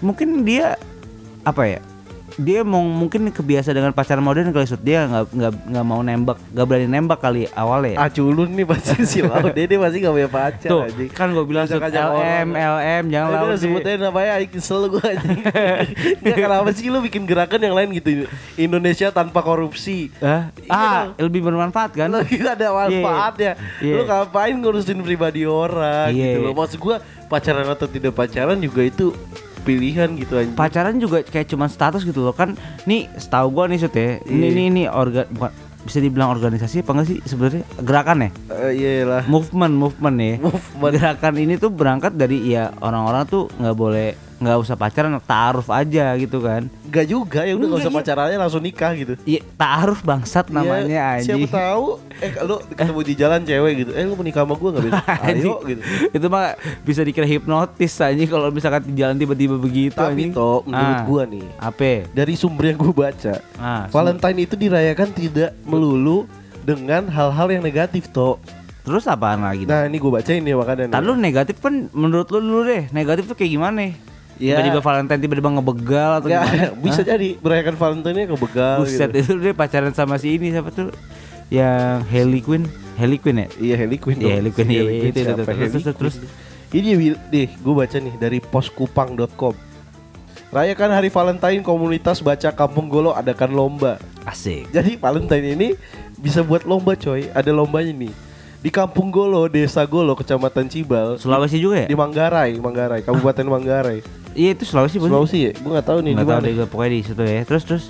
Mungkin 0.00 0.40
dia 0.48 0.80
apa 1.44 1.68
ya? 1.68 1.84
Dia 2.40 2.64
mau 2.64 2.80
mungkin 2.80 3.28
kebiasa 3.28 3.70
dengan 3.70 3.92
pacaran 3.92 4.18
modern 4.18 4.48
kali 4.48 4.64
Sud. 4.64 4.80
Dia 4.80 5.04
nggak 5.04 5.24
nggak 5.30 5.52
nggak 5.68 5.84
mau 5.84 6.00
nembak, 6.00 6.40
nggak 6.48 6.64
berani 6.64 6.88
nembak 6.88 7.20
kali 7.20 7.44
awalnya. 7.52 7.94
Ah 7.94 8.08
culun 8.08 8.48
nih 8.48 8.64
pasti 8.64 8.96
si 9.04 9.20
Lau 9.20 9.44
Dede 9.50 9.76
pasti 9.76 10.00
gak 10.00 10.08
punya 10.10 10.30
pacar 10.30 10.66
Tuh, 10.66 10.82
anjing. 10.82 11.10
kan 11.10 11.28
gue 11.28 11.44
bilang 11.44 11.68
Sud 11.68 11.76
LM. 11.78 12.48
LM, 12.50 13.04
jangan 13.06 13.28
sih. 13.52 13.60
sebutin 13.62 14.00
namanya 14.00 14.30
Aik 14.34 14.50
kesel 14.50 14.88
gue 14.88 15.04
anjing 15.04 15.40
Nggak 16.22 16.38
kenapa 16.38 16.68
sih 16.72 16.88
lu 16.88 16.98
bikin 17.00 17.22
gerakan 17.22 17.60
yang 17.60 17.74
lain 17.74 17.88
gitu 17.92 18.24
Indonesia 18.56 19.10
tanpa 19.10 19.40
korupsi 19.40 20.08
Hah? 20.18 20.48
Iya 20.56 20.70
Ah, 20.70 21.02
dong. 21.12 21.28
lebih 21.28 21.44
bermanfaat 21.44 21.92
kan? 21.92 22.08
Lagi 22.08 22.40
ada 22.40 22.72
manfaatnya 22.72 23.52
Iya. 23.78 23.94
Lu 23.94 24.02
ngapain 24.02 24.54
ngurusin 24.54 24.96
pribadi 25.00 25.44
orang 25.44 26.08
Iya. 26.08 26.34
gitu 26.34 26.40
loh 26.40 26.54
Maksud 26.54 26.78
gua 26.78 26.96
pacaran 27.26 27.68
atau 27.68 27.84
tidak 27.84 28.12
pacaran 28.12 28.56
juga 28.56 28.80
itu 28.82 29.12
pilihan 29.60 30.08
gitu 30.14 30.34
anjing. 30.34 30.54
Pacaran 30.54 30.96
juga 30.96 31.20
kayak 31.22 31.46
cuman 31.46 31.68
status 31.68 32.02
gitu 32.02 32.20
loh 32.20 32.32
kan. 32.32 32.56
Nih 32.84 33.06
setahu 33.14 33.50
gua 33.50 33.64
nih 33.66 33.78
Sud 33.78 33.92
ya. 33.92 34.18
Ini 34.20 34.34
Iya. 34.34 34.48
ini 34.50 34.62
ini 34.66 34.82
organ 34.84 35.26
bukan 35.28 35.52
bisa 35.80 35.96
dibilang 35.96 36.28
organisasi 36.30 36.84
apa 36.84 36.92
enggak 36.92 37.08
sih 37.08 37.18
sebenarnya? 37.24 37.64
Gerakan 37.80 38.18
ya? 38.20 38.30
Eh, 38.52 38.72
Iyalah. 38.76 39.24
Movement 39.24 39.74
movement 39.74 40.16
ya. 40.18 40.34
Movement. 40.38 40.92
gerakan 40.92 41.34
ini 41.36 41.54
tuh 41.56 41.70
berangkat 41.70 42.12
dari 42.12 42.44
ya 42.46 42.68
orang-orang 42.78 43.24
tuh 43.24 43.48
nggak 43.54 43.76
boleh 43.76 44.08
nggak 44.40 44.56
usah 44.56 44.72
pacaran 44.72 45.12
taaruf 45.20 45.68
aja 45.68 46.16
gitu 46.16 46.40
kan. 46.40 46.64
Gak 46.88 47.06
juga 47.06 47.44
ya 47.44 47.52
udah 47.52 47.60
gak 47.60 47.70
Enggak, 47.70 47.84
usah 47.84 47.92
iya. 47.92 47.98
pacarannya 48.00 48.38
langsung 48.40 48.62
nikah 48.64 48.92
gitu. 48.96 49.12
Iya 49.22 49.40
taaruf 49.54 50.00
bangsat 50.00 50.48
namanya 50.48 50.88
Ya, 50.88 51.04
anjing. 51.14 51.44
Siapa 51.44 51.54
tahu 51.54 51.86
Eh 52.18 52.30
lu 52.40 52.56
ketemu 52.72 53.00
di 53.04 53.14
jalan 53.14 53.40
cewek 53.40 53.72
gitu 53.78 53.90
Eh 53.94 54.02
lu 54.02 54.16
mau 54.16 54.24
nikah 54.24 54.42
sama 54.42 54.56
gua 54.56 54.68
gak 54.74 54.84
bisa 54.88 55.00
Ayo 55.28 55.54
gitu. 55.62 55.80
Itu 56.10 56.26
mah 56.26 56.56
bisa 56.82 57.00
dikira 57.04 57.24
hipnotis 57.24 57.94
anjing 58.00 58.26
kalau 58.26 58.48
misalkan 58.48 58.82
di 58.82 58.96
jalan 58.96 59.14
tiba-tiba 59.14 59.54
begitu 59.54 59.94
Tapi 59.94 60.32
toh 60.32 60.64
menurut 60.64 60.96
Ah, 60.96 61.04
gua 61.04 61.22
nih 61.28 61.46
apa? 61.60 61.92
Dari 62.10 62.34
sumber 62.34 62.72
yang 62.72 62.78
gua 62.80 62.92
baca 63.06 63.34
ah, 63.54 63.84
Valentine 63.86 64.38
itu 64.40 64.56
dirayakan 64.56 65.08
tidak 65.12 65.52
melulu 65.62 66.24
dengan 66.60 67.06
hal-hal 67.06 67.46
yang 67.50 67.60
negatif 67.60 68.08
toh. 68.08 68.40
Terus 68.80 69.04
apaan 69.04 69.44
lagi? 69.44 69.68
Nah 69.68 69.84
ini 69.84 70.00
gue 70.00 70.08
bacain 70.08 70.40
nih 70.40 70.56
makanya. 70.56 70.88
Tadi 70.88 71.04
lu 71.04 71.12
negatif 71.14 71.60
kan 71.60 71.92
menurut 71.92 72.32
lu 72.32 72.40
dulu 72.40 72.60
deh 72.64 72.88
Negatif 72.90 73.28
tuh 73.28 73.36
kayak 73.36 73.52
gimana 73.52 73.92
Ya. 74.40 74.56
Tiba-tiba 74.56 74.80
Valentine 74.80 75.20
tiba-tiba 75.20 75.48
ngebegal 75.52 76.10
atau 76.16 76.28
Nggak, 76.32 76.44
gimana? 76.48 76.68
bisa 76.88 77.00
Hah? 77.04 77.08
jadi. 77.12 77.28
Merayakan 77.44 77.74
Valentine 77.76 78.20
ke 78.24 78.36
begal 78.40 78.76
Buset 78.80 79.08
gitu. 79.12 79.20
itu 79.20 79.32
dia 79.36 79.52
pacaran 79.52 79.92
sama 79.92 80.16
si 80.16 80.40
ini 80.40 80.48
siapa 80.48 80.72
tuh? 80.72 80.88
Yang 81.52 81.96
Harley 82.08 82.40
Quinn. 82.40 82.64
Harley 82.96 83.20
Quinn 83.20 83.36
ya? 83.36 83.48
Iya 83.60 83.74
Harley 83.84 83.98
Quinn 84.00 84.16
Iya. 84.16 84.40
Harley 84.40 84.52
Quinn, 84.56 84.68
iya, 84.72 84.80
Harley 84.80 85.12
itu, 85.12 85.18
itu, 85.20 85.92
terus, 85.92 85.96
terus. 86.00 86.14
Ini? 86.72 87.12
Nih 87.28 87.48
gue 87.52 87.74
baca 87.76 87.96
nih 88.00 88.14
dari 88.16 88.38
poskupang.com 88.40 89.54
Rayakan 90.50 90.90
hari 90.90 91.08
Valentine 91.12 91.62
komunitas 91.62 92.18
baca 92.18 92.50
Kampung 92.50 92.90
Golo 92.90 93.14
adakan 93.14 93.54
lomba. 93.54 94.02
Asik. 94.26 94.66
Jadi 94.72 94.98
Valentine 94.98 95.46
ini 95.54 95.68
bisa 96.18 96.42
buat 96.42 96.66
lomba 96.66 96.98
coy. 96.98 97.28
Ada 97.30 97.54
lombanya 97.54 97.92
nih. 97.94 98.10
Di 98.60 98.68
Kampung 98.68 99.08
Golo, 99.14 99.48
Desa 99.48 99.86
Golo, 99.88 100.12
Kecamatan 100.12 100.68
Cibal 100.68 101.16
Sulawesi 101.16 101.56
juga 101.56 101.80
ya? 101.80 101.88
Di 101.88 101.96
Manggarai, 101.96 102.60
Manggarai, 102.60 103.00
Kabupaten 103.00 103.46
Manggarai 103.48 104.19
Iya 104.32 104.50
itu 104.52 104.64
Sulawesi 104.64 104.96
bukan? 104.96 105.10
Sulawesi 105.10 105.38
ya? 105.40 105.52
Gue 105.54 105.70
gak 105.72 105.86
tahu 105.86 105.98
nih 106.00 106.12
tahu 106.14 106.28
mana. 106.28 106.40
deh 106.40 106.52
gue 106.52 106.66
pokoknya 106.66 106.90
di 106.92 107.02
situ 107.02 107.22
ya 107.22 107.42
Terus 107.44 107.64
terus 107.64 107.84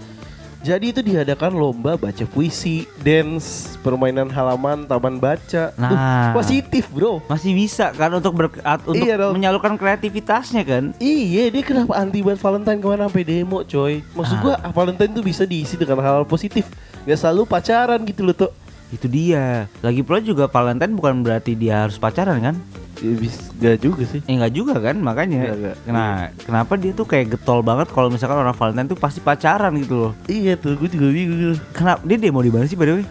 Jadi 0.61 0.93
itu 0.93 1.01
diadakan 1.01 1.57
lomba 1.57 1.97
baca 1.97 2.25
puisi, 2.27 2.85
dance, 3.01 3.81
permainan 3.81 4.29
halaman, 4.29 4.85
taman 4.85 5.17
baca. 5.17 5.73
Nah. 5.73 5.89
Tuh, 5.89 5.97
positif 6.37 6.85
bro. 6.87 7.25
Masih 7.25 7.57
bisa 7.57 7.89
kan 7.91 8.13
untuk 8.13 8.37
ber, 8.37 8.53
at- 8.61 8.85
untuk 8.85 9.01
Iya 9.01 9.17
dong. 9.17 9.33
menyalurkan 9.33 9.73
kreativitasnya 9.75 10.61
kan 10.61 10.93
Iya, 10.97 11.49
dia 11.49 11.65
kenapa 11.65 11.97
anti 11.97 12.21
buat 12.21 12.37
Valentine 12.37 12.77
ke 12.77 12.87
mana 12.87 13.09
sampai 13.09 13.25
demo, 13.25 13.65
coy? 13.65 14.05
Maksud 14.13 14.37
Ah. 14.37 14.43
gua 14.43 14.55
Valentine 14.69 15.09
tuh 15.11 15.25
bisa 15.25 15.43
diisi 15.45 15.75
dengan 15.75 15.97
hal-hal 15.99 16.29
positif. 16.29 16.69
Gak 17.01 17.17
selalu 17.17 17.49
pacaran 17.49 17.97
gitu 18.05 18.21
loh 18.21 18.37
tuh. 18.37 18.53
Itu 18.91 19.07
dia 19.07 19.71
Lagi 19.81 20.03
pula 20.03 20.19
juga 20.19 20.47
Valentine 20.47 20.93
bukan 20.93 21.23
berarti 21.23 21.55
dia 21.55 21.85
harus 21.85 21.97
pacaran 21.97 22.39
kan 22.39 22.57
Ya, 23.01 23.17
bis- 23.17 23.49
gak 23.57 23.81
juga 23.81 24.05
sih. 24.05 24.21
Eh 24.29 24.37
enggak 24.37 24.53
juga 24.53 24.77
kan 24.77 24.93
makanya. 24.93 25.41
Nggak, 25.41 25.57
nggak. 25.57 25.77
Nah, 25.89 26.13
kenapa 26.37 26.77
dia 26.77 26.93
tuh 26.93 27.09
kayak 27.09 27.33
getol 27.33 27.65
banget 27.65 27.89
kalau 27.89 28.13
misalkan 28.13 28.37
orang 28.37 28.53
Valentine 28.53 28.93
tuh 28.93 28.99
pasti 29.01 29.25
pacaran 29.25 29.73
gitu 29.81 29.95
loh. 29.97 30.13
Iya 30.29 30.61
tuh, 30.61 30.77
gue 30.77 30.85
juga 30.85 31.09
bingung 31.09 31.39
gitu. 31.41 31.55
Kenapa 31.73 32.05
dia 32.05 32.21
demo 32.21 32.45
di 32.45 32.53
mana 32.53 32.69
sih 32.69 32.77
by 32.77 32.85
the 32.85 32.95
way? 33.01 33.07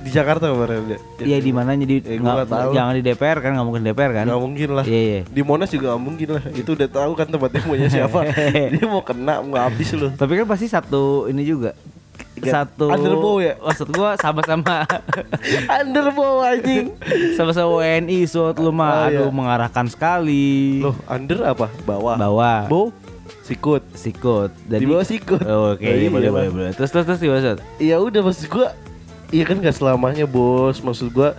Di 0.00 0.08
Jakarta 0.08 0.48
kemarin 0.48 0.84
dia. 0.86 0.98
Iya 1.20 1.38
di 1.40 1.52
mana 1.52 1.76
jadi 1.76 1.96
Eh, 2.00 2.16
nggak 2.16 2.48
tahu. 2.48 2.72
jangan 2.72 2.92
di 2.96 3.02
DPR 3.04 3.38
kan 3.40 3.50
nggak 3.52 3.66
mungkin 3.68 3.82
DPR 3.84 4.12
kan? 4.14 4.24
Gak 4.24 4.40
mungkin 4.40 4.68
lah. 4.72 4.84
Iya 4.84 5.00
iya. 5.02 5.20
Di 5.28 5.42
Monas 5.44 5.68
juga 5.68 5.92
gak 5.92 6.00
mungkin 6.00 6.28
lah. 6.30 6.42
Itu 6.48 6.70
udah 6.72 6.88
tahu 6.88 7.12
kan 7.12 7.26
tempat 7.28 7.50
demonya 7.52 7.88
siapa. 7.88 8.18
dia 8.72 8.84
mau 8.84 9.04
kena, 9.04 9.44
mau 9.44 9.60
habis 9.60 9.92
loh. 9.92 10.08
Tapi 10.08 10.40
kan 10.40 10.48
pasti 10.48 10.72
satu 10.72 11.28
ini 11.28 11.44
juga 11.44 11.76
satu 12.36 12.88
Underbow 12.88 13.38
ya? 13.38 13.56
maksud 13.56 13.88
gua 13.88 14.14
sama-sama 14.16 14.84
Underbow 15.70 16.42
anjing. 16.42 16.92
sama-sama 17.34 17.80
WNI 17.80 18.18
sud 18.24 18.58
lu 18.58 18.70
mah 18.70 18.90
Oh, 18.90 19.06
iya. 19.06 19.18
aduh 19.20 19.30
mengarahkan 19.30 19.86
sekali 19.86 20.80
Loh, 20.80 20.96
under 21.06 21.38
apa? 21.42 21.70
Bawah. 21.82 22.16
bawah 22.16 22.60
Bow 22.66 22.86
sikut. 23.40 23.82
sikut 23.92 24.50
Di 24.66 24.84
bawah 24.84 25.04
sikut. 25.04 25.40
Oh, 25.42 25.72
oke 25.72 25.80
Oh, 25.80 25.86
iya, 25.86 25.96
iya 25.98 26.08
boleh 26.08 26.28
lah. 26.28 26.34
boleh 26.34 26.50
boleh 26.50 26.70
terus 26.72 26.90
terus 26.90 27.06
terus 27.06 27.20
Sud? 27.20 27.58
Ya 27.78 27.96
udah 27.96 28.20
maksud 28.20 28.48
gua 28.48 28.74
Iya 29.28 29.44
kan 29.44 29.58
gak 29.58 29.74
selamanya 29.74 30.24
bos 30.24 30.78
Maksud 30.78 31.10
gua 31.10 31.34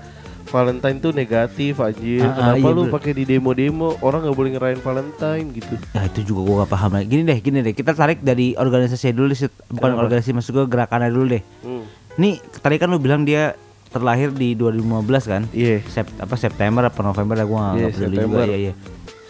Valentine 0.55 0.97
tuh 0.97 1.11
negatif 1.11 1.75
anjir 1.77 2.23
Ah, 2.23 2.31
ah, 2.31 2.35
Kenapa 2.55 2.63
iya, 2.63 2.71
lu 2.71 2.81
pakai 2.87 3.11
di 3.11 3.23
demo-demo 3.25 3.99
Orang 3.99 4.23
gak 4.23 4.31
boleh 4.33 4.55
ngerayain 4.55 4.79
Valentine 4.79 5.47
gitu 5.51 5.75
Nah 5.91 6.03
itu 6.05 6.19
juga 6.23 6.41
gua 6.41 6.55
gak 6.63 6.71
paham 6.71 6.91
lagi 6.93 7.07
Gini 7.09 7.23
deh 7.23 7.37
gini 7.37 7.59
deh 7.59 7.73
Kita 7.73 7.91
tarik 7.91 8.19
dari 8.21 8.55
organisasi 8.55 9.11
dulu 9.11 9.27
deh 9.27 9.37
Sud. 9.37 9.51
Bukan 9.67 9.83
Kenapa? 9.89 10.01
organisasi 10.01 10.31
maksud 10.31 10.51
gua 10.53 10.65
gerakannya 10.65 11.09
dulu 11.09 11.25
deh 11.29 11.43
hmm. 11.61 11.83
Nih 12.15 12.33
tadi 12.55 12.75
kan 12.77 12.87
lu 12.87 12.97
bilang 12.97 13.21
dia 13.21 13.51
terlahir 13.87 14.31
di 14.31 14.55
2015 14.55 14.87
kan 15.25 15.43
Iya 15.51 15.83
Sep- 15.85 16.15
apa 16.17 16.35
September 16.35 16.83
apa 16.83 16.99
November 17.01 17.35
ya 17.35 17.45
gua 17.45 17.59
nggak 17.61 17.75
Iya, 17.75 17.87
peduli 17.89 18.03
September. 18.13 18.39
juga 18.39 18.43
iya 18.45 18.57
iya. 18.61 18.73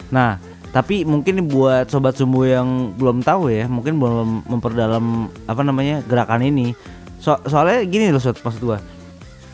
Nah, 0.06 0.30
tapi 0.68 1.02
mungkin 1.02 1.46
buat 1.46 1.86
sobat 1.86 2.14
sumbu 2.14 2.44
yang 2.44 2.66
belum 2.92 3.18
tahu 3.20 3.48
ya, 3.48 3.66
mungkin 3.66 3.96
belum 3.96 4.46
memperdalam 4.46 5.02
apa 5.44 5.62
namanya 5.62 5.98
gerakan 6.02 6.44
ini. 6.44 6.74
So- 7.16 7.42
soalnya 7.42 7.82
gini 7.82 8.10
loh 8.10 8.18
Sud, 8.18 8.36
maksud 8.36 8.60
gua. 8.60 8.78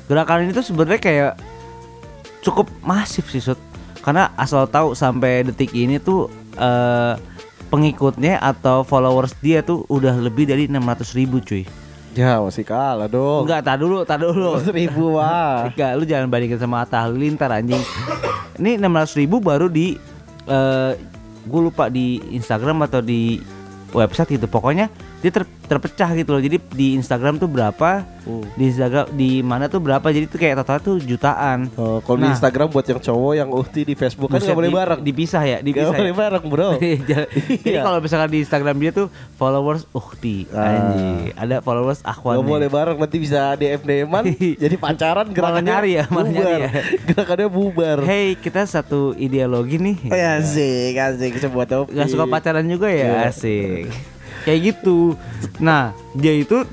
Gerakan 0.05 0.45
ini 0.45 0.52
tuh 0.52 0.61
sebenarnya 0.62 0.99
kayak 0.99 1.33
cukup 2.43 2.69
masif 2.83 3.31
sih 3.31 3.41
Sud. 3.41 3.59
Karena 4.03 4.35
asal 4.35 4.67
tahu 4.67 4.99
sampai 4.99 5.47
detik 5.47 5.71
ini 5.73 6.03
tuh 6.03 6.27
eh 6.59 7.15
pengikutnya 7.73 8.37
atau 8.37 8.85
followers 8.85 9.33
dia 9.41 9.65
tuh 9.65 9.89
udah 9.89 10.13
lebih 10.21 10.45
dari 10.45 10.69
600 10.69 11.17
ribu 11.17 11.41
cuy. 11.41 11.65
Ya 12.13 12.37
masih 12.45 12.69
kalah 12.69 13.09
dong 13.09 13.49
Enggak, 13.49 13.65
tak 13.65 13.77
dulu, 13.81 14.05
tak 14.05 14.21
dulu. 14.21 14.61
Seribu 14.61 15.17
wah 15.17 15.65
Enggak, 15.73 15.97
lu 15.97 16.05
jangan 16.05 16.29
bandingin 16.29 16.61
sama 16.61 16.85
Atta 16.85 17.09
Halilintar 17.09 17.49
anjing. 17.49 17.81
Ini 18.61 18.77
600 18.77 19.17
ribu 19.25 19.41
baru 19.41 19.73
di 19.73 19.97
eh 20.45 20.93
gue 21.43 21.61
lupa 21.65 21.89
di 21.89 22.21
Instagram 22.37 22.85
atau 22.85 23.01
di 23.01 23.41
website 23.97 24.37
gitu. 24.37 24.45
Pokoknya 24.45 24.93
dia 25.23 25.31
ter- 25.31 25.47
terpecah 25.62 26.11
gitu 26.12 26.31
loh. 26.31 26.38
Jadi 26.38 26.59
di 26.69 26.93
Instagram 26.93 27.38
tuh 27.38 27.47
berapa, 27.47 28.02
Hmm. 28.23 28.43
di 28.52 28.69
Instagram 28.69 29.07
di 29.11 29.41
mana 29.41 29.67
tuh 29.67 29.79
berapa. 29.79 30.02
Jadi 30.05 30.26
tuh 30.26 30.37
kayak 30.37 30.61
total 30.61 30.79
tuh 30.79 30.97
jutaan. 30.99 31.71
Oh, 31.75 31.99
kalau 31.99 32.19
di 32.19 32.26
Nah. 32.26 32.35
Instagram 32.35 32.69
buat 32.69 32.83
yang 32.85 32.99
cowok 32.99 33.33
yang 33.33 33.49
ukti 33.49 33.83
di 33.83 33.95
Facebook 33.95 34.29
kan 34.29 34.37
Buset, 34.37 34.50
gak 34.50 34.59
boleh 34.59 34.69
di- 34.69 34.76
bareng 34.76 35.00
Dipisah 35.00 35.43
ya, 35.43 35.57
Gak 35.57 35.64
dipisah. 35.64 35.91
boleh 35.93 36.11
ya. 36.11 36.19
bareng 36.19 36.45
bro 36.45 36.71
Jadi 37.09 37.26
Iya. 37.71 37.81
kalau 37.81 37.99
misalkan 37.99 38.29
di 38.29 38.38
Instagram 38.41 38.76
dia 38.76 38.91
tuh 38.93 39.07
followers 39.33 39.87
uhti 39.91 40.45
Ah. 40.50 40.67
anjing. 40.69 41.33
Ada 41.37 41.57
followers 41.61 42.02
akhwan. 42.02 42.37
Gak 42.37 42.49
boleh 42.49 42.69
bareng 42.69 42.97
nanti 42.97 43.17
bisa 43.17 43.41
DM 43.55 43.81
DM-an 43.81 44.25
Jadi 44.62 44.75
pacaran 44.76 45.26
gerakannya 45.29 45.71
nyari 45.73 45.91
ya, 45.95 46.05
malah 46.09 46.26
bubar. 46.26 46.43
nyari 46.43 46.55
ya. 46.61 46.71
Gerakannya 47.07 47.49
bubar 47.49 47.99
Hey, 48.02 48.35
kita 48.35 48.61
satu 48.64 49.14
ideologi 49.17 49.79
nih. 49.79 49.97
Oh, 50.05 50.14
ya, 50.14 50.31
Asik 50.35 50.95
asik 50.95 51.33
sebuah 51.38 51.64
topik 51.64 51.95
Gak 51.95 52.09
suka 52.09 52.26
pacaran 52.26 52.67
juga 52.67 52.87
Iya. 52.87 53.07
ya 53.07 53.31
asik 53.31 53.87
Kayak 54.43 54.61
gitu 54.69 55.15
Nah 55.59 55.91
dia 56.13 56.35
itu 56.35 56.67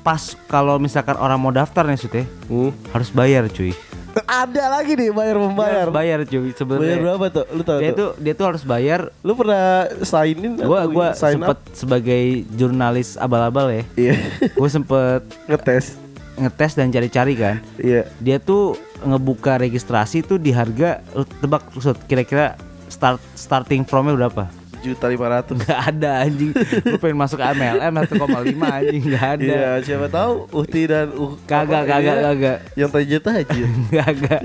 Pas 0.00 0.20
kalau 0.46 0.78
misalkan 0.78 1.14
orang 1.14 1.36
mau 1.36 1.50
daftar 1.50 1.84
nih 1.84 1.98
ya 2.00 2.24
Hmm. 2.48 2.72
Harus 2.90 3.10
bayar 3.10 3.44
cuy 3.46 3.76
Ada 4.18 4.72
lagi 4.72 4.96
nih 4.96 5.12
bayar 5.12 5.36
membayar 5.36 5.86
Harus 5.86 5.94
bayar 5.94 6.18
cuy 6.24 6.40
Bayar 6.40 6.56
sebenarnya 6.56 6.96
berapa 6.98 7.24
tuh? 7.28 7.44
Lu 7.52 7.62
tau 7.62 7.78
Dia 7.78 7.92
tuh? 7.92 8.10
dia 8.16 8.32
tuh 8.32 8.46
harus 8.46 8.62
bayar 8.64 9.00
Lu 9.20 9.32
pernah 9.32 9.84
sign 10.00 10.36
in 10.38 10.52
Gua 10.56 10.88
gua 10.88 11.12
sign 11.12 11.38
sempet 11.38 11.58
up? 11.60 11.76
sebagai 11.76 12.22
jurnalis 12.50 13.14
abal-abal 13.14 13.68
ya 13.70 13.84
Iya 13.94 14.14
Gue 14.50 14.68
sempet 14.68 15.22
Ngetes 15.44 15.94
ngetes 16.38 16.72
dan 16.72 16.88
cari-cari 16.88 17.34
kan 17.34 17.56
Iya 17.76 18.06
Dia 18.18 18.38
tuh 18.38 18.78
ngebuka 18.98 19.58
registrasi 19.58 20.22
tuh 20.22 20.38
di 20.38 20.50
harga 20.50 21.02
Lu 21.12 21.22
tebak 21.22 21.68
kira-kira 22.06 22.54
start 22.88 23.20
starting 23.36 23.84
fromnya 23.84 24.16
berapa? 24.16 24.48
Juta 24.78 25.06
lima 25.06 25.26
ratus 25.28 25.58
Gak 25.60 25.80
ada 25.90 26.22
anjing 26.22 26.54
Lu 26.84 26.96
pengen 26.96 27.16
masuk 27.16 27.36
MLM 27.36 27.92
1,5 27.98 28.14
anjing 28.54 29.02
Gak 29.10 29.26
ada 29.34 29.44
Iya 29.44 29.70
siapa 29.82 30.06
tahu 30.06 30.46
Uhti 30.48 30.82
dan 30.84 31.10
uh, 31.10 31.34
Kagak, 31.44 31.82
kagak, 31.84 32.16
iya, 32.16 32.24
kagak. 32.24 32.58
Yang 32.74 32.88
tadi 32.90 33.04
juta 33.06 33.30
aja 33.34 33.60
Kagak. 33.98 34.40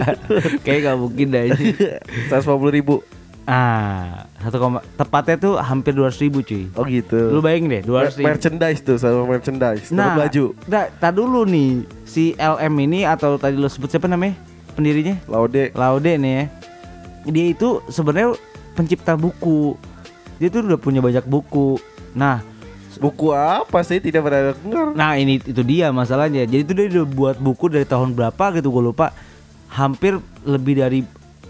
Kayak 0.62 0.80
gak 0.84 0.98
mungkin 0.98 1.28
dah 1.30 1.44
ini. 1.46 1.66
Seratus 2.28 2.46
lima 2.46 2.58
puluh 2.58 2.74
ribu 2.74 2.96
Ah, 3.44 4.24
satu 4.40 4.56
koma 4.56 4.80
tepatnya 4.96 5.36
tuh 5.36 5.54
hampir 5.60 5.92
200 5.92 6.16
ribu 6.24 6.40
cuy. 6.40 6.72
Oh 6.74 6.88
gitu 6.88 7.28
Lu 7.28 7.44
bayangin 7.44 7.70
deh 7.70 7.82
200 7.84 7.92
Mer- 7.92 8.08
ribu. 8.10 8.24
Merchandise 8.24 8.80
tuh 8.80 8.96
sama 8.96 9.28
merchandise 9.28 9.92
Nah 9.92 10.16
baju 10.16 10.56
Nah, 10.64 10.88
tak 10.90 11.12
dulu 11.12 11.44
nih 11.44 11.84
si 12.04 12.32
LM 12.34 12.72
ini 12.82 13.04
atau 13.04 13.36
tadi 13.36 13.54
lu 13.54 13.68
sebut 13.68 13.92
siapa 13.92 14.08
namanya 14.08 14.40
pendirinya? 14.74 15.20
Laude 15.28 15.76
Laude 15.76 16.14
nih 16.16 16.34
ya. 16.34 16.44
Dia 17.26 17.46
itu 17.50 17.84
sebenarnya 17.88 18.32
pencipta 18.74 19.14
buku. 19.14 19.76
Dia 20.44 20.52
tuh 20.52 20.68
udah 20.68 20.76
punya 20.76 21.00
banyak 21.00 21.24
buku. 21.24 21.80
Nah, 22.12 22.44
Buku 23.00 23.34
apa 23.34 23.82
sih 23.82 23.98
tidak 23.98 24.22
pernah 24.30 24.54
dengar 24.54 24.94
Nah 24.94 25.18
ini 25.18 25.42
itu 25.42 25.62
dia 25.66 25.90
masalahnya. 25.90 26.46
Jadi 26.46 26.62
itu 26.62 26.74
dia 26.78 26.86
udah 27.02 27.08
buat 27.10 27.36
buku 27.42 27.66
dari 27.72 27.88
tahun 27.90 28.14
berapa 28.14 28.54
gitu 28.60 28.70
gue 28.70 28.84
lupa. 28.94 29.16
Hampir 29.74 30.22
lebih 30.46 30.78
dari 30.78 31.02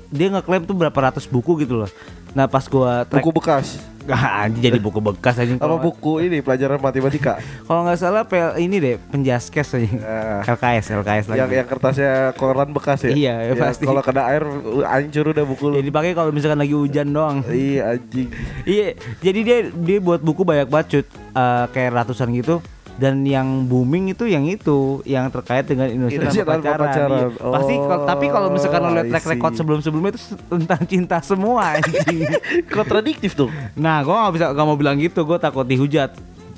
dia 0.08 0.32
ngeklaim 0.32 0.64
tuh 0.64 0.78
berapa 0.78 0.96
ratus 0.96 1.28
buku 1.28 1.60
gitu 1.66 1.84
loh. 1.84 1.90
Nah 2.32 2.48
pas 2.48 2.64
gua 2.70 3.04
track 3.04 3.20
Buku 3.20 3.36
bekas 3.36 3.82
anjing 4.06 4.60
jadi 4.62 4.78
buku 4.78 5.00
bekas 5.00 5.36
anjing. 5.36 5.56
Apa 5.56 5.76
buku 5.76 6.20
ini 6.22 6.40
pelajaran 6.40 6.78
matematika 6.78 7.40
kalau 7.64 7.84
nggak 7.84 7.96
salah 7.96 8.24
pel 8.24 8.58
ini 8.58 8.76
deh 8.78 8.96
penjaskes 9.06 9.74
anjing. 9.74 10.00
Ah. 10.00 10.44
LKS 10.46 10.92
LKS 10.94 11.26
lagi. 11.28 11.40
yang 11.40 11.50
yang 11.54 11.68
kertasnya 11.68 12.12
koran 12.34 12.70
bekas 12.70 13.00
ya 13.02 13.12
Iya, 13.12 13.36
ya 13.46 13.54
pasti. 13.56 13.84
kalau 13.84 14.00
kena 14.00 14.28
air 14.28 14.44
uh, 14.44 14.84
hancur 14.84 15.30
udah 15.30 15.46
buku 15.46 15.64
lu 15.66 15.76
Ya 15.76 15.84
dipakai 15.84 16.12
kalau 16.12 16.30
misalkan 16.30 16.60
lagi 16.60 16.74
hujan 16.74 17.08
doang. 17.10 17.46
iya 17.48 17.94
anjing 17.94 18.28
Iya, 18.64 18.88
jadi 19.20 19.40
dia 19.42 19.58
dia 19.70 19.98
buat 20.00 20.20
buku 20.20 20.42
banyak 20.42 20.68
banget 20.68 20.88
Cut. 20.94 21.08
Eh, 21.34 21.66
kayak 21.72 21.92
ratusan 21.96 22.30
gitu 22.32 22.60
dan 22.94 23.26
yang 23.26 23.66
booming 23.66 24.14
itu 24.14 24.30
yang 24.30 24.46
itu 24.46 25.02
yang 25.04 25.26
terkait 25.34 25.66
dengan 25.66 25.90
Indonesia, 25.90 26.22
Indonesia 26.22 26.44
tanpa 26.46 26.54
tanpa 26.54 26.70
pacaran. 26.78 26.88
pacaran. 27.10 27.10
Iya. 27.10 27.50
Pasti 27.50 27.74
kalau 27.76 28.04
tapi 28.06 28.26
kalau 28.30 28.48
misalkan 28.54 28.80
lo 28.80 28.88
Oh, 28.88 28.94
lihat 28.94 29.08
track 29.10 29.26
record 29.34 29.54
sebelum-sebelumnya 29.58 30.12
itu 30.14 30.22
tentang 30.46 30.82
cinta 30.86 31.18
semua 31.26 31.62
anjing. 31.74 32.22
kontradiktif 32.76 33.34
tuh. 33.34 33.50
Nah, 33.74 34.06
gua 34.06 34.28
nggak 34.28 34.34
bisa 34.34 34.46
nggak 34.54 34.66
mau 34.66 34.78
bilang 34.78 34.98
gitu, 35.02 35.26
gua 35.26 35.42
takut 35.42 35.66
dihujat. 35.66 36.14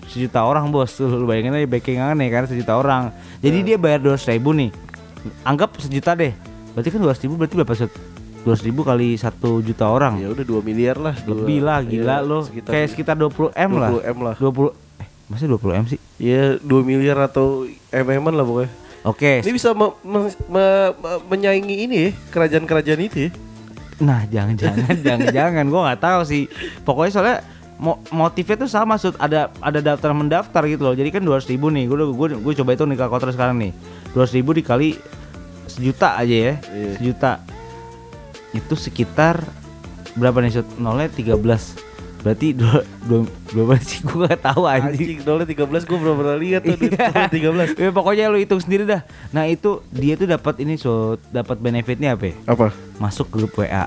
Sejuta 0.06 0.44
orang 0.44 0.68
bos. 0.70 0.92
Lu 1.00 1.24
bayangin 1.24 1.56
aja 1.56 1.66
backingan 1.66 2.20
nih 2.20 2.30
kan 2.30 2.44
sejuta 2.46 2.76
orang. 2.76 3.16
Jadi 3.40 3.58
dia 3.64 3.78
bayar 3.80 4.04
dua 4.04 4.20
ribu 4.20 4.52
nih. 4.52 4.70
Anggap 5.42 5.80
sejuta 5.80 6.14
deh. 6.14 6.36
Berarti 6.76 6.90
kan 6.92 7.00
dua 7.00 7.16
ribu 7.16 7.34
berarti 7.40 7.56
berapa 7.56 7.74
dua 8.46 8.56
ribu 8.62 8.82
kali 8.86 9.16
satu 9.18 9.64
juta 9.64 9.90
orang. 9.90 10.22
Ya 10.22 10.30
udah 10.30 10.46
2 10.46 10.62
miliar 10.62 11.02
lah 11.02 11.18
dua- 11.18 11.42
lebih 11.42 11.66
lah 11.66 11.82
gila 11.82 12.22
iya, 12.22 12.22
lo. 12.22 12.46
sekitar 12.46 12.70
kayak 12.70 12.88
sekitar 12.94 13.16
20 13.18 13.50
m 13.58 13.72
lah. 13.82 13.90
20 13.90 14.14
M 14.14 14.18
lah. 14.22 14.36
20 14.38 14.85
masih 15.26 15.50
20 15.50 15.82
m 15.82 15.86
sih. 15.90 16.00
Ya 16.22 16.56
2 16.62 16.86
miliar 16.86 17.18
atau 17.26 17.66
mm 17.90 18.26
lah 18.30 18.46
pokoknya. 18.46 18.72
Oke. 19.06 19.46
Ini 19.46 19.52
bisa 19.54 19.74
me- 19.78 19.94
me- 20.02 20.34
me- 20.50 20.94
me- 20.98 21.22
menyaingi 21.30 21.76
ini 21.86 21.96
ya 21.96 22.10
kerajaan-kerajaan 22.34 23.02
itu 23.06 23.30
ya. 23.30 23.32
Nah 24.02 24.26
jangan 24.28 24.58
jangan 24.58 24.98
jangan 25.06 25.28
jangan 25.30 25.66
gue 25.70 25.82
nggak 25.86 26.02
tahu 26.02 26.22
sih. 26.26 26.44
Pokoknya 26.82 27.12
soalnya 27.14 27.38
mo- 27.78 28.02
motifnya 28.10 28.66
tuh 28.66 28.70
sama 28.70 28.98
sud. 28.98 29.14
Ada 29.22 29.54
ada 29.62 29.80
daftar 29.82 30.10
mendaftar 30.14 30.66
gitu 30.66 30.82
loh. 30.90 30.98
Jadi 30.98 31.10
kan 31.14 31.22
200 31.22 31.54
ribu 31.54 31.70
nih. 31.70 31.86
Gue 31.86 32.02
gue 32.02 32.28
gue 32.42 32.54
coba 32.62 32.74
itu 32.74 32.84
nih 32.86 32.98
kalkulator 32.98 33.30
sekarang 33.30 33.62
nih. 33.62 33.72
200 34.18 34.38
ribu 34.42 34.58
dikali 34.58 34.98
sejuta 35.70 36.18
aja 36.18 36.36
ya. 36.36 36.54
Iya. 36.74 36.92
sejuta. 36.98 37.32
Itu 38.54 38.74
sekitar 38.74 39.46
berapa 40.18 40.42
nih 40.42 40.62
sud? 40.62 40.68
Nolnya 40.82 41.14
13 41.14 41.85
berarti 42.26 42.58
dua 42.58 42.82
dua 43.06 43.22
berapa 43.54 43.78
sih 43.80 44.02
gue 44.02 44.18
nggak 44.18 44.42
tahu 44.42 44.66
anjing 44.66 44.98
anjing 44.98 45.20
dolar 45.22 45.46
13 45.46 45.62
gue 45.86 45.98
belum 46.02 46.16
pernah 46.18 46.38
lihat 46.42 46.62
tuh 46.64 46.74
Iya. 46.76 46.90
dolar 47.38 47.70
13 47.70 47.78
Ya, 47.78 47.90
pokoknya 47.94 48.24
lu 48.28 48.38
hitung 48.38 48.58
sendiri 48.58 48.84
dah. 48.84 49.06
Nah 49.30 49.46
itu 49.46 49.86
dia 49.90 50.14
tuh 50.16 50.26
dapat 50.26 50.58
ini 50.58 50.74
so 50.74 51.22
dapat 51.30 51.62
benefitnya 51.62 52.18
apa? 52.18 52.26
ya? 52.26 52.36
apa 52.44 52.74
Masuk 52.98 53.30
grup 53.30 53.54
WA. 53.54 53.86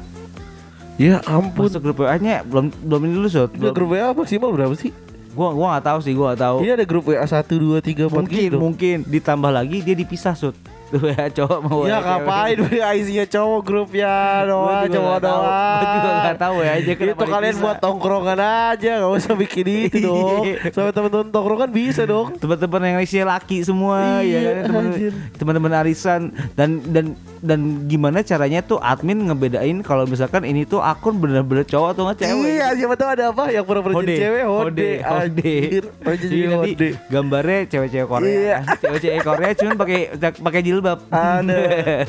ya 0.94 1.18
ampun 1.24 1.66
Masuk 1.66 1.82
grup 1.84 1.98
WA-nya 1.98 2.42
belum 2.42 2.70
belum 2.80 3.00
ini 3.02 3.12
dulu 3.16 3.28
so. 3.28 3.50
Udah 3.50 3.72
grup 3.72 3.90
WA 3.90 4.10
maksimal 4.12 4.50
berapa 4.50 4.72
sih? 4.72 4.94
Gua 5.30 5.50
gua 5.50 5.74
nggak 5.74 5.84
tahu 5.84 5.98
sih, 6.00 6.12
gua 6.14 6.26
nggak 6.30 6.40
tahu. 6.40 6.56
Ini 6.62 6.70
ada 6.72 6.86
grup 6.86 7.04
WA 7.06 7.22
1 7.22 7.42
2 7.42 7.78
3 7.78 8.06
4 8.06 8.10
mungkin 8.12 8.38
gitu. 8.44 8.58
mungkin 8.58 8.96
ditambah 9.04 9.50
lagi 9.50 9.82
dia 9.82 9.94
dipisah 9.94 10.34
sud. 10.34 10.54
Tuh 10.88 11.04
ya 11.04 11.28
cowok 11.28 11.58
mau 11.68 11.84
Ya 11.84 12.00
ngapain 12.00 12.56
WA 12.64 12.90
isinya 12.96 13.26
cowok 13.28 13.60
grup 13.60 13.90
ya? 13.92 14.48
Doang 14.48 14.88
cowok 14.88 15.16
doang. 15.20 15.76
Gue 15.78 15.88
juga 16.00 16.10
gak 16.24 16.38
tahu 16.40 16.56
ya 16.64 16.70
aja 16.80 16.90
Itu 16.96 17.24
kalian 17.28 17.56
buat 17.60 17.76
tongkrongan 17.76 18.38
aja 18.40 18.90
Gak 19.04 19.12
usah 19.12 19.32
bikin 19.36 19.66
itu 19.68 20.08
dong. 20.08 20.42
Sama 20.74 20.90
temen-temen 20.90 21.28
tongkrongan 21.28 21.70
bisa 21.70 22.02
dong. 22.08 22.32
Teman-teman 22.40 22.80
yang 22.88 23.00
isinya 23.04 23.36
laki 23.36 23.60
semua 23.60 24.24
Iya, 24.24 24.38
ya 24.40 24.50
kan? 24.56 24.64
Teman 24.64 24.84
anjir. 24.88 25.12
teman-teman 25.36 25.72
arisan. 25.76 26.20
Dan 26.56 26.80
dan 26.88 27.04
dan 27.40 27.58
gimana 27.84 28.20
caranya 28.20 28.60
tuh 28.60 28.78
admin 28.78 29.24
ngebedain 29.24 29.78
kalau 29.80 30.04
misalkan 30.04 30.42
ini 30.42 30.62
tuh 30.62 30.78
akun 30.78 31.16
bener-bener 31.16 31.62
cowok 31.62 31.88
atau 31.90 32.02
nggak 32.04 32.18
cewek 32.20 32.50
Iya 32.50 32.66
siapa 32.74 32.94
tahu 32.94 33.10
ada 33.10 33.24
apa 33.28 33.42
Yang 33.48 33.66
Hode, 33.68 33.94
jadi 34.04 34.14
cewek 34.18 34.44
Hode 34.44 34.90
hode, 35.00 35.56
hode. 36.02 36.88
Gambarnya 37.08 37.58
cewek-cewek 37.66 38.06
Korea, 38.06 38.28
Iya. 38.28 38.56
cewek-cewek 38.82 39.20
Korea 39.20 39.50
cuman 39.54 39.74
pakai 39.76 40.00
pakai 40.34 40.60
jilbab. 40.60 40.98
Ada. 41.08 41.58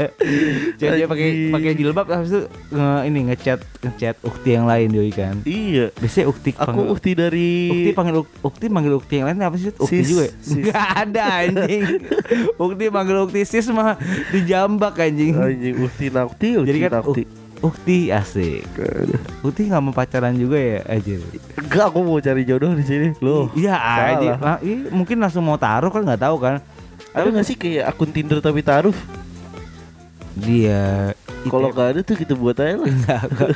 cewek-cewek 0.79 1.07
pakai 1.07 1.27
pakai 1.51 1.71
jilbab 1.73 2.05
habis 2.07 2.29
itu 2.29 2.41
nge, 2.69 2.87
ini 3.05 3.19
ngechat 3.29 3.59
ngechat 3.79 4.15
ukti 4.21 4.49
yang 4.51 4.65
lain 4.65 4.87
doi 4.89 5.11
kan. 5.11 5.35
Iya 5.43 5.91
Biasanya 5.93 6.27
ukti 6.27 6.49
Aku 6.51 6.63
panggil- 6.65 6.89
ukti 6.89 7.11
dari 7.13 7.49
Ukti 7.69 7.91
panggil 7.93 8.15
Uk- 8.17 8.37
Ukti 8.41 8.65
panggil 8.67 8.93
Ukti 8.95 9.13
yang 9.15 9.27
lain 9.27 9.39
apa 9.39 9.55
sih? 9.55 9.69
Ukti 9.71 9.97
Sis, 9.99 10.07
juga. 10.07 10.23
ya? 10.23 10.31
Nggak 10.49 10.87
ada 10.97 11.23
anjing. 11.43 11.83
Ukti 12.65 12.85
panggil 12.89 13.17
Ukti 13.19 13.41
sis 13.43 13.67
mah 13.69 13.95
dijambak 14.31 14.95
anjing. 14.95 15.18
Anjing 15.29 15.75
ukti 15.77 16.05
nakti 16.07 16.49
ukti 16.55 16.67
Jadi 16.67 16.79
kan 16.79 16.91
nakti 16.95 17.23
Uk- 17.25 17.37
Ukti 17.59 18.07
asik. 18.07 18.63
Ukti 19.43 19.67
nggak 19.67 19.83
mau 19.83 19.91
pacaran 19.91 20.31
juga 20.31 20.55
ya 20.55 20.79
anjir. 20.87 21.19
Enggak 21.59 21.91
aku 21.91 21.99
mau 22.01 22.15
cari 22.17 22.47
jodoh 22.47 22.71
di 22.71 22.87
sini 22.87 23.07
Loh 23.19 23.51
Iya 23.51 23.75
aja. 23.75 24.31
Ah, 24.39 24.57
ih, 24.63 24.87
mungkin 24.87 25.19
langsung 25.19 25.43
mau 25.43 25.59
taruh 25.59 25.91
kan 25.91 26.07
nggak 26.07 26.23
tahu 26.23 26.39
kan. 26.39 26.63
Ada 27.11 27.27
gak 27.27 27.43
sih 27.43 27.59
kayak 27.59 27.83
akun 27.89 28.15
Tinder 28.15 28.39
tapi 28.39 28.63
taruh 28.63 28.95
Dia 30.39 31.13
Kalau 31.47 31.71
gak 31.71 31.87
ada 31.95 31.99
tuh 32.03 32.19
kita 32.19 32.35
buat 32.35 32.55
aja 32.59 32.75
lah. 32.75 32.87
Nggak, 32.91 33.21
nggak. 33.31 33.49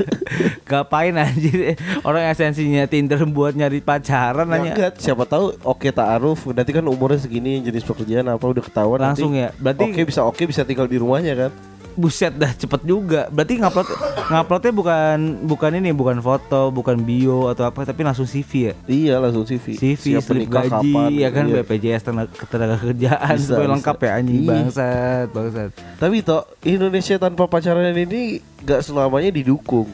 Ngapain 0.72 1.14
anjir? 1.20 1.76
Orang 2.08 2.24
esensinya 2.32 2.88
Tinder 2.88 3.20
buat 3.28 3.52
nyari 3.52 3.84
pacaran 3.84 4.48
Ya 4.48 4.52
nanya 4.56 4.72
enggak, 4.72 4.94
siapa 5.04 5.28
tahu 5.28 5.52
oke 5.64 5.90
taaruf 5.92 6.48
nanti 6.52 6.72
kan 6.72 6.86
umurnya 6.88 7.20
segini 7.20 7.60
jenis 7.60 7.84
pekerjaan 7.84 8.32
apa 8.32 8.46
udah 8.46 8.64
ketahuan 8.64 9.00
Langsung 9.04 9.36
nanti 9.36 9.44
ya. 9.46 9.50
Berarti 9.60 9.84
Oke 9.92 10.02
bisa 10.08 10.22
oke 10.24 10.44
bisa 10.48 10.64
tinggal 10.64 10.88
di 10.88 10.96
rumahnya 10.96 11.34
kan 11.36 11.52
buset 11.94 12.34
dah 12.34 12.50
cepet 12.50 12.82
juga 12.82 13.28
Berarti 13.28 13.58
ngupload 13.58 13.88
nguploadnya 14.28 14.72
bukan 14.72 15.18
Bukan 15.44 15.72
ini 15.74 15.90
Bukan 15.90 16.18
foto 16.20 16.70
Bukan 16.70 17.02
bio 17.02 17.48
Atau 17.48 17.64
apa 17.64 17.82
Tapi 17.82 18.02
langsung 18.02 18.24
CV 18.24 18.52
ya 18.70 18.74
Iya 18.86 19.16
langsung 19.18 19.44
CV 19.44 19.74
CV, 19.74 20.02
Siap 20.18 20.24
slip 20.24 20.48
gaji, 20.48 20.70
kapan, 20.70 21.10
ya 21.14 21.30
kan 21.30 21.44
iya. 21.46 21.62
BPJS 21.62 22.02
tenaga, 22.04 22.34
tenaga 22.46 22.76
kerjaan, 22.78 23.36
Bisa, 23.36 23.46
supaya 23.48 23.66
bisa. 23.66 23.74
lengkap 23.78 23.98
ya 23.98 24.12
anjing 24.14 24.40
Iya. 24.40 24.50
bangsat, 24.50 25.28
bangsat. 25.30 25.70
Tapi 25.96 26.16
toh 26.20 26.42
Indonesia 26.62 27.16
tanpa 27.18 27.44
pacaran 27.46 27.92
ini 27.92 28.22
gak 28.60 28.82
selamanya 28.82 29.30
didukung 29.30 29.88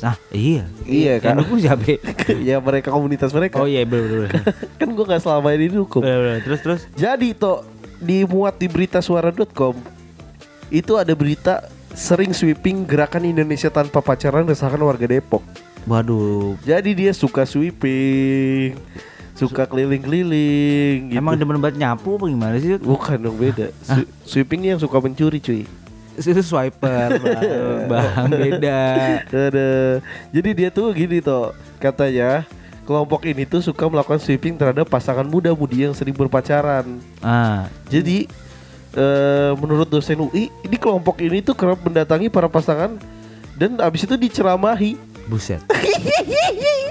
Ah 0.00 0.18
iya, 0.28 0.66
Iya, 0.84 1.16
kan? 1.16 1.32
Yang 1.32 1.46
dukung 1.46 1.58
siapa? 1.60 1.84
Ya 2.48 2.58
mereka 2.58 2.90
komunitas 2.90 3.30
mereka 3.30 3.56
oh 3.56 3.64
iya 3.64 3.86
betul 3.86 4.26
betul. 4.26 4.28
Kan 4.78 4.88
gue 4.90 5.04
gak 5.06 5.22
selamanya 5.22 5.58
didukung 5.60 6.02
Betul, 6.02 6.18
betul. 6.20 6.38
Terus 6.42 6.60
terus. 6.60 6.80
Jadi 6.92 7.28
toh 7.32 7.62
dimuat 7.96 8.58
di 8.58 8.66
berita 8.66 8.98
suara.com 8.98 9.93
Itu 10.74 10.98
ada 10.98 11.14
berita 11.14 11.70
sering 11.94 12.34
sweeping 12.34 12.82
gerakan 12.82 13.22
Indonesia 13.24 13.70
tanpa 13.70 14.02
pacaran 14.02 14.42
resahkan 14.42 14.82
warga 14.82 15.06
Depok 15.06 15.46
Waduh, 15.84 16.58
Jadi 16.64 16.96
dia 16.96 17.12
suka 17.12 17.44
sweeping, 17.44 18.74
suka 19.32 19.62
keliling-keliling 19.64 21.12
gitu. 21.12 21.20
emang 21.20 21.36
demen 21.36 21.60
banget 21.60 21.76
nyapu 21.78 22.16
apa 22.16 22.24
gimana 22.24 22.56
sih? 22.56 22.80
bukan 22.80 23.20
dong 23.20 23.36
beda. 23.36 23.68
Swe- 23.84 24.08
sweeping 24.24 24.64
yang 24.64 24.80
suka 24.80 24.96
mencuri 24.96 25.38
cuy. 25.38 25.68
Itu 26.14 26.40
swiper, 26.40 27.20
bang, 27.90 28.26
beda. 28.32 28.80
Ada. 29.28 29.70
Jadi 30.30 30.48
dia 30.56 30.68
tuh 30.70 30.88
gini 30.90 31.20
toh 31.20 31.52
katanya 31.76 32.48
kelompok 32.84 33.26
ini 33.26 33.44
tuh 33.44 33.60
suka 33.60 33.84
melakukan 33.84 34.16
sweeping 34.16 34.56
terhadap 34.56 34.88
pasangan 34.88 35.24
muda-mudi 35.24 35.84
yang 35.84 35.92
sering 35.92 36.16
berpacaran. 36.16 36.96
Ah, 37.20 37.68
Jadi 37.86 38.24
eh, 38.94 39.52
menurut 39.54 39.86
dosen 39.86 40.18
UI, 40.18 40.48
ini 40.60 40.76
kelompok 40.76 41.18
ini 41.18 41.38
tuh 41.38 41.52
kerap 41.52 41.78
mendatangi 41.78 42.26
para 42.26 42.46
pasangan 42.46 42.96
dan 43.54 43.78
abis 43.78 44.04
itu 44.04 44.14
diceramahi. 44.14 44.94
buset. 45.24 45.60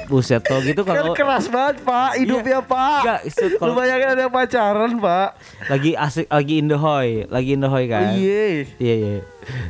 Buset 0.03 0.43
tuh 0.43 0.59
gitu 0.61 0.83
Kan 0.83 0.99
kalau 0.99 1.15
keras 1.15 1.47
banget 1.47 1.79
pak 1.81 2.19
hidupnya 2.19 2.59
pak. 2.59 3.01
Enggak, 3.01 3.19
itu 3.23 3.45
Lu 3.45 3.55
kalau 3.55 3.73
bayangin 3.73 4.09
ada 4.11 4.25
pacaran 4.27 4.91
pak. 4.99 5.29
lagi 5.65 5.91
asik 5.95 6.27
lagi 6.27 6.53
in 6.59 6.67
the 6.67 6.75
hoy, 6.75 7.23
lagi 7.31 7.55
in 7.55 7.63
the 7.63 7.69
hoy 7.71 7.87
kan. 7.87 8.11
Iya. 8.13 8.67
Iya 8.77 8.95
iya. 8.99 9.17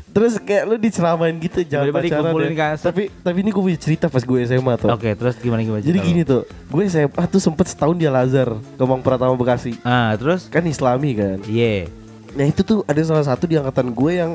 Terus 0.10 0.41
kayak 0.41 0.63
lu 0.65 0.76
diceramain 0.78 1.38
gitu 1.38 1.62
jangan 1.62 1.86
Tiba-tiba 1.86 2.02
pacaran 2.02 2.24
dikumpulin 2.26 2.50
ya. 2.50 2.58
kan. 2.58 2.74
Tapi 2.82 3.04
tapi 3.13 3.38
ini 3.39 3.50
gue 3.50 3.63
punya 3.63 3.80
cerita 3.80 4.06
pas 4.10 4.24
gue 4.26 4.38
SMA 4.43 4.74
tuh. 4.76 4.89
Oke, 4.89 5.13
terus 5.13 5.38
gimana 5.38 5.62
gimana? 5.62 5.82
Jadi 5.86 5.98
gini 6.02 6.22
tuh, 6.24 6.41
gue 6.50 6.82
SMA 6.84 7.24
tuh 7.30 7.39
sempet 7.39 7.69
setahun 7.69 7.96
di 7.96 8.06
Al 8.06 8.17
Azhar, 8.17 8.58
Kemang 8.76 9.06
Pratama 9.06 9.38
Bekasi. 9.38 9.78
Ah, 9.82 10.17
terus? 10.17 10.50
Kan 10.50 10.65
Islami 10.65 11.13
kan. 11.13 11.38
Iya. 11.46 11.88
Nah 12.34 12.46
itu 12.46 12.62
tuh 12.62 12.82
ada 12.84 13.02
salah 13.02 13.24
satu 13.24 13.46
di 13.46 13.56
angkatan 13.56 13.89
gue 13.89 14.12
yang 14.13 14.32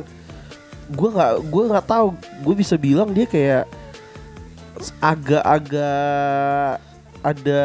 gue 0.89 1.09
nggak 1.11 1.33
gue 1.45 1.63
nggak 1.69 1.87
tahu 1.87 2.07
gue 2.17 2.55
bisa 2.55 2.75
bilang 2.75 3.11
dia 3.11 3.25
kayak 3.25 3.69
agak-agak 4.99 6.79
ada 7.21 7.63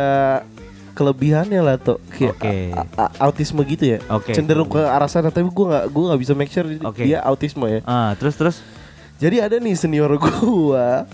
kelebihannya 0.94 1.62
lah 1.62 1.78
tuh 1.78 1.98
kayak 2.12 2.86
a- 2.94 3.14
autisme 3.20 3.62
gitu 3.64 3.98
ya 3.98 4.00
Oke. 4.10 4.34
cenderung 4.34 4.68
ke 4.68 4.78
arah 4.78 5.08
sana 5.08 5.30
tapi 5.30 5.46
gue 5.46 5.66
nggak 5.66 5.86
gue 5.88 6.04
nggak 6.04 6.22
bisa 6.22 6.34
make 6.34 6.50
sure 6.50 6.66
Oke. 6.84 7.04
dia 7.04 7.22
autisme 7.22 7.66
ya 7.66 7.80
Ah, 7.84 8.14
terus 8.14 8.34
terus? 8.34 8.58
jadi 9.18 9.46
ada 9.46 9.56
nih 9.56 9.74
senior 9.74 10.10
gua 10.22 11.06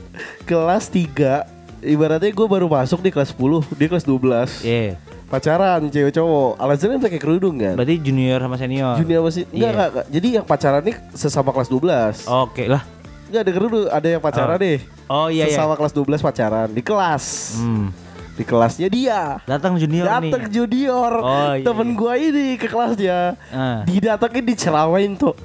kelas 0.43 0.87
3 0.87 1.85
ibaratnya 1.85 2.27
gue 2.29 2.47
baru 2.47 2.65
masuk 2.65 2.99
di 2.99 3.09
kelas 3.09 3.31
10 3.31 3.75
dia 3.75 3.87
kelas 3.87 4.03
12 4.03 4.65
Iya. 4.65 4.95
Pacaran 5.29 5.79
cewek 5.87 6.11
cowok 6.11 6.57
alasannya 6.57 6.97
pakai 6.97 7.19
kerudung 7.21 7.55
kan 7.55 7.77
Berarti 7.77 8.01
junior 8.01 8.39
sama 8.39 8.57
senior. 8.57 8.97
Junior 8.97 9.21
masih 9.21 9.45
enggak, 9.45 9.55
Iya. 9.55 9.69
enggak, 9.69 9.89
enggak. 9.89 10.05
Jadi 10.09 10.27
yang 10.31 10.45
pacaran 10.45 10.81
nih 10.81 10.95
sesama 11.13 11.49
kelas 11.49 11.69
12. 11.69 12.15
Oke 12.25 12.63
lah. 12.65 12.81
Enggak 13.25 13.41
ada 13.41 13.51
kerudung, 13.51 13.85
ada 13.87 14.07
yang 14.09 14.19
pacaran 14.19 14.57
Oh. 14.57 14.59
deh. 14.59 14.79
Oh 15.07 15.27
iya 15.27 15.45
iya. 15.45 15.53
sesama 15.53 15.73
kelas 15.73 15.93
12 15.93 16.19
pacaran 16.19 16.67
di 16.67 16.81
kelas. 16.81 17.25
Hmm. 17.55 17.93
Di 18.33 18.43
kelasnya 18.43 18.87
dia. 18.87 19.21
Datang 19.43 19.75
junior 19.75 20.07
Dateng 20.07 20.43
nih. 20.43 20.49
junior. 20.49 21.11
Oh, 21.19 21.51
iya, 21.51 21.61
Temen 21.61 21.87
iya. 21.87 21.97
gua 21.97 22.13
ini 22.15 22.47
ke 22.55 22.65
kelasnya. 22.65 23.19
Ah. 23.49 23.83
Didatengin 23.83 24.43
diceramain 24.43 25.11
tuh. 25.13 25.35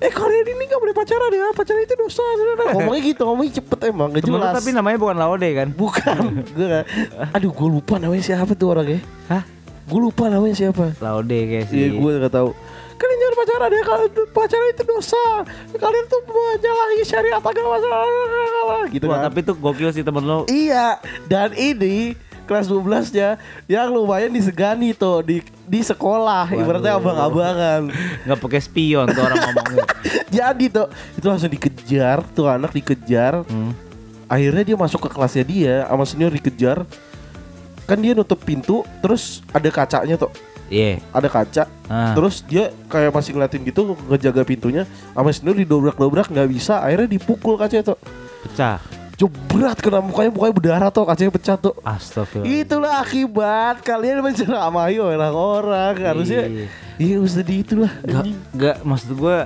Eh 0.00 0.08
kalian 0.08 0.46
ini 0.56 0.64
gak 0.64 0.80
boleh 0.80 0.96
pacaran 0.96 1.28
ya 1.28 1.52
Pacaran 1.52 1.84
itu 1.84 1.92
dosa 1.92 2.24
Ngomongnya 2.72 3.00
gitu 3.04 3.22
Ngomongnya 3.28 3.52
cepet 3.60 3.78
emang 3.92 4.08
Gak 4.16 4.24
Temen 4.24 4.40
jelas 4.40 4.56
tapi 4.56 4.70
namanya 4.72 4.96
bukan 4.96 5.16
Laude 5.20 5.48
kan? 5.52 5.68
Bukan 5.76 6.16
Gue 6.56 6.66
Aduh 7.36 7.52
gue 7.52 7.68
lupa 7.68 8.00
namanya 8.00 8.24
siapa 8.24 8.52
tuh 8.56 8.72
orangnya 8.72 9.04
Hah? 9.28 9.44
Gue 9.84 10.00
lupa 10.00 10.32
namanya 10.32 10.56
siapa 10.56 10.96
Laude 11.04 11.36
kayak 11.36 11.68
sih. 11.68 11.76
Iya 11.76 11.88
gue 12.00 12.10
gak 12.24 12.32
tahu. 12.32 12.50
Kalian 12.96 13.16
jangan 13.20 13.36
pacaran 13.44 13.70
ya 13.72 13.82
Kalian 13.84 14.10
tuh 14.16 14.26
pacaran 14.32 14.68
itu 14.72 14.82
dosa 14.88 15.24
Kalian 15.76 16.04
tuh 16.08 16.20
menyalahi 16.24 17.00
syariat 17.04 17.42
agama 17.44 17.76
Gitu 18.88 19.04
Wah, 19.04 19.20
kan 19.20 19.20
tapi 19.28 19.38
tuh 19.44 19.56
gokil 19.56 19.92
sih 19.92 20.00
temen 20.00 20.24
lu. 20.24 20.48
Iya 20.48 20.96
Dan 21.28 21.52
ini 21.60 22.16
Kelas 22.50 22.66
12 22.66 22.82
nya 23.14 23.38
Yang 23.64 23.88
lumayan 23.94 24.34
disegani 24.34 24.90
tuh 24.90 25.22
Di, 25.22 25.38
di 25.62 25.80
sekolah 25.80 26.50
Ibaratnya 26.50 26.98
Waduh. 26.98 27.02
abang-abangan 27.06 27.80
Nggak 28.26 28.38
pakai 28.40 28.58
spion 28.58 29.06
tuh 29.06 29.22
orang 29.22 29.38
ngomongnya. 29.40 29.84
Jadi 30.34 30.66
tuh 30.66 30.86
Itu 31.14 31.26
langsung 31.26 31.46
dikejar 31.48 32.26
Tuh 32.34 32.50
anak 32.50 32.74
dikejar 32.74 33.46
Hmm. 33.46 33.70
Akhirnya 34.26 34.62
dia 34.64 34.76
masuk 34.76 35.06
ke 35.06 35.10
kelasnya 35.10 35.42
dia 35.42 35.74
Sama 35.86 36.02
senior 36.02 36.30
dikejar 36.30 36.82
Kan 37.86 38.02
dia 38.02 38.10
nutup 38.12 38.38
pintu 38.38 38.82
Terus 38.98 39.46
ada 39.50 39.70
kacanya 39.70 40.18
tuh 40.18 40.34
Iya. 40.66 40.98
Ada 41.10 41.26
kaca 41.26 41.64
Ah. 41.86 42.14
Terus 42.14 42.46
dia 42.46 42.70
kayak 42.86 43.10
masih 43.10 43.34
ngeliatin 43.34 43.66
gitu 43.66 43.98
ngejaga 44.06 44.46
pintunya. 44.46 44.86
Sama 45.10 45.34
senior 45.34 45.58
didobrak-dobrak 45.58 46.30
nggak 46.30 46.46
bisa. 46.46 46.78
Akhirnya 46.78 47.10
dipukul 47.10 47.58
kacanya 47.58 47.82
tuh. 47.82 47.98
Pecah. 48.46 48.78
Jebrat 49.20 49.76
kena 49.84 50.00
mukanya 50.00 50.32
mukanya 50.32 50.54
berdarah 50.56 50.88
tuh 50.88 51.04
kacanya 51.04 51.28
pecah 51.28 51.56
tuh. 51.60 51.76
Astagfirullah. 51.84 52.48
Itulah 52.48 52.92
akibat 53.04 53.84
kalian 53.84 54.24
menceramahi 54.24 54.96
orang-orang 54.96 55.92
harusnya. 56.00 56.48
Iya. 56.48 56.66
Iya 56.96 57.16
usah 57.20 57.44
di 57.44 57.60
itulah. 57.60 57.92
Gak, 58.00 58.24
gak 58.56 58.76
maksud 58.80 59.12
gue 59.12 59.36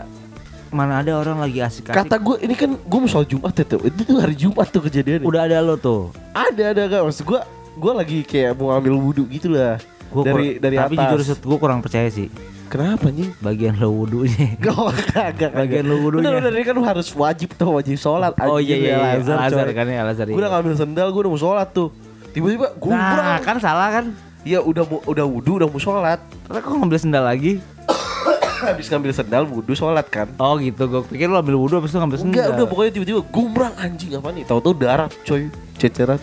mana 0.71 1.03
ada 1.03 1.19
orang 1.19 1.43
lagi 1.43 1.59
asik-asik. 1.59 2.07
Kata 2.07 2.23
gue 2.23 2.47
ini 2.47 2.55
kan 2.55 2.71
gue 2.79 2.99
mau 3.03 3.11
sholat 3.11 3.27
Jumat 3.27 3.51
tuh. 3.67 3.83
Itu 3.83 4.01
tuh 4.07 4.17
hari 4.23 4.39
Jumat 4.39 4.71
tuh 4.71 4.83
kejadian. 4.87 5.27
Udah 5.27 5.51
ada 5.51 5.59
lo 5.59 5.75
tuh. 5.75 6.15
Ada 6.31 6.71
ada 6.71 6.83
gak 6.87 7.03
maksud 7.11 7.27
gue 7.27 7.41
gue 7.75 7.93
lagi 7.99 8.19
kayak 8.23 8.55
mau 8.55 8.71
ambil 8.79 8.95
wudhu 8.95 9.27
gitu 9.27 9.51
lah. 9.51 9.83
Gua 10.15 10.23
dari 10.23 10.47
kur- 10.55 10.59
dari 10.63 10.77
tapi 10.79 10.95
atas. 10.95 11.11
jujur 11.27 11.37
gue 11.43 11.59
kurang 11.59 11.81
percaya 11.83 12.07
sih 12.07 12.31
Kenapa 12.71 13.07
anjing? 13.07 13.31
bagian 13.39 13.79
lo 13.79 13.93
wudhunya. 13.93 14.57
Gak, 14.65 15.53
Bagian 15.55 15.85
lu 15.87 16.11
wudhunya. 16.11 16.27
Udah, 16.27 16.33
udah, 16.43 16.51
ini 16.51 16.65
kan 16.67 16.77
harus 16.83 17.09
wajib 17.15 17.55
tuh, 17.55 17.71
wajib 17.71 17.95
sholat 17.95 18.35
oh 18.41 18.59
iya 18.59 18.75
iya, 18.75 18.91
iya. 18.91 18.97
Al-Azhar, 19.15 19.37
Al-Azhar 19.39 19.67
coy. 19.71 19.75
kan 19.79 19.87
ya 19.87 19.99
Al-Azhar. 20.03 20.27
Gue 20.27 20.41
udah 20.41 20.51
iya. 20.51 20.55
ngambil 20.59 20.75
sendal, 20.75 21.07
gue 21.13 21.21
udah 21.23 21.33
mau 21.35 21.39
sholat 21.39 21.69
tuh 21.71 21.89
Tiba-tiba 22.35 22.67
gue 22.75 22.91
Nah 22.91 23.39
kan 23.47 23.57
salah 23.63 23.89
kan. 23.95 24.05
Iya 24.43 24.59
udah 24.59 24.85
udah 25.07 25.25
wudhu, 25.29 25.63
udah 25.63 25.69
mau 25.71 25.79
sholat 25.79 26.19
Terus 26.51 26.59
kok 26.67 26.75
ngambil 26.75 26.99
sendal 26.99 27.25
lagi? 27.25 27.63
habis 28.67 28.87
ngambil 28.91 29.13
sendal 29.13 29.45
wudhu 29.47 29.73
sholat 29.77 30.07
kan 30.11 30.27
Oh 30.43 30.59
gitu, 30.59 30.89
gue 30.89 31.01
pikir 31.15 31.31
lu 31.31 31.37
ambil 31.39 31.55
wudhu 31.55 31.79
habis 31.79 31.95
itu 31.95 31.99
ngambil 32.01 32.19
sendal. 32.19 32.33
Enggak, 32.35 32.47
udah 32.59 32.67
pokoknya 32.67 32.91
tiba-tiba 32.97 33.21
gumrang 33.31 33.75
anjing 33.79 34.19
apa 34.19 34.29
nih? 34.35 34.43
Tahu-tahu 34.51 34.75
darah, 34.83 35.09
coy, 35.23 35.47
ceceran. 35.79 36.19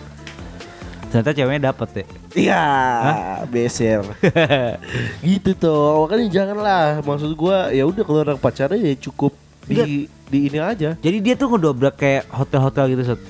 Ternyata 1.08 1.30
ceweknya 1.32 1.72
dapet 1.72 1.88
ya. 2.02 2.04
Iya, 2.32 2.64
beser. 3.48 4.02
gitu 5.26 5.50
tuh. 5.56 6.06
Makanya 6.06 6.26
janganlah. 6.32 6.84
Maksud 7.04 7.32
gua 7.36 7.68
ya 7.70 7.84
udah 7.84 8.02
kalau 8.04 8.20
orang 8.24 8.40
pacaran 8.40 8.80
ya 8.80 8.92
cukup 8.96 9.36
di 9.68 10.08
di 10.08 10.38
ini 10.48 10.58
aja. 10.58 10.96
Jadi 10.96 11.16
dia 11.20 11.34
tuh 11.36 11.52
ngedobrak 11.52 12.00
kayak 12.00 12.24
hotel-hotel 12.32 12.96
gitu, 12.96 13.02
Sot. 13.12 13.20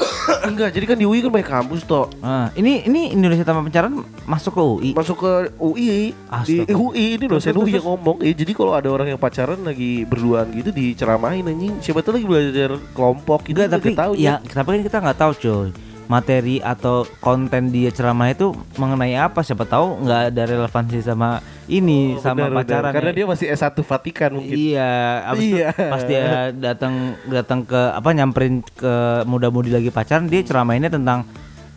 Enggak, 0.48 0.70
jadi 0.72 0.84
kan 0.86 0.96
di 0.96 1.04
UI 1.04 1.20
kan 1.20 1.30
banyak 1.34 1.50
kampus 1.50 1.82
toh. 1.84 2.06
Ah, 2.22 2.48
ini 2.56 2.86
ini 2.86 3.12
Indonesia 3.12 3.44
tanpa 3.44 3.66
pacaran 3.66 4.00
masuk 4.24 4.52
ke 4.56 4.62
UI. 4.62 4.90
Masuk 4.94 5.16
ke 5.20 5.32
UI 5.58 6.14
di 6.14 6.56
Astaga. 6.64 6.72
UI 6.72 7.04
ini 7.18 7.24
dosen 7.26 7.52
terus, 7.52 7.66
UI 7.66 7.76
yang 7.76 7.86
ngomong. 7.86 8.16
Eh, 8.24 8.32
jadi 8.32 8.52
kalau 8.54 8.72
ada 8.72 8.88
orang 8.88 9.10
yang 9.10 9.20
pacaran 9.20 9.60
lagi 9.60 10.06
berduaan 10.06 10.48
gitu 10.54 10.70
diceramain 10.72 11.44
anjing. 11.44 11.82
Siapa 11.82 12.00
tuh 12.00 12.16
lagi 12.16 12.24
belajar 12.24 12.78
kelompok 12.94 13.50
gitu. 13.50 13.58
Enggak, 13.60 13.70
tapi 13.76 13.88
tahu 13.92 14.12
ya 14.16 14.38
tapi 14.40 14.68
kan 14.78 14.82
kita 14.86 14.96
nggak 15.02 15.18
tahu, 15.18 15.32
coy. 15.36 15.89
Materi 16.10 16.58
atau 16.58 17.06
konten 17.22 17.70
dia 17.70 17.94
ceramah 17.94 18.34
itu 18.34 18.50
mengenai 18.74 19.14
apa? 19.14 19.46
Siapa 19.46 19.62
tahu 19.62 20.02
nggak 20.02 20.34
ada 20.34 20.42
relevansi 20.42 20.98
sama 21.06 21.38
ini 21.70 22.18
sama 22.18 22.50
pacaran. 22.50 22.90
Karena 22.90 23.14
ya. 23.14 23.16
dia 23.22 23.26
masih 23.30 23.46
S1 23.54 23.78
Vatikan 23.86 24.34
mungkin. 24.34 24.58
Iya, 24.58 24.90
abis 25.30 25.46
itu 25.46 25.56
Iya. 25.62 25.70
pas 25.70 26.02
dia 26.02 26.50
datang 26.50 27.14
datang 27.30 27.60
ke 27.62 27.78
apa 27.78 28.10
nyamperin 28.10 28.66
ke 28.74 29.22
muda-mudi 29.22 29.70
lagi 29.70 29.94
pacaran, 29.94 30.26
dia 30.26 30.42
ceramainnya 30.42 30.90
tentang 30.90 31.22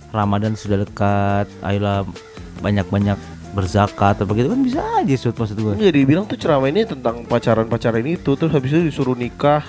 Ramadan 0.10 0.58
sudah 0.58 0.82
dekat, 0.82 1.46
ayolah 1.62 2.02
banyak-banyak 2.66 3.18
berzakat 3.54 4.18
atau 4.18 4.26
begitu 4.26 4.50
kan 4.50 4.66
bisa 4.66 4.82
aja 4.98 5.14
sud 5.14 5.38
maksud 5.38 5.58
gue. 5.62 5.74
Enggak 5.78 5.94
dibilang 5.94 6.26
tuh 6.26 6.42
ceramah 6.42 6.74
ini 6.74 6.90
tentang 6.90 7.22
pacaran-pacaran 7.30 8.02
itu 8.02 8.34
terus 8.34 8.50
habis 8.50 8.74
itu 8.74 8.90
disuruh 8.90 9.14
nikah. 9.14 9.62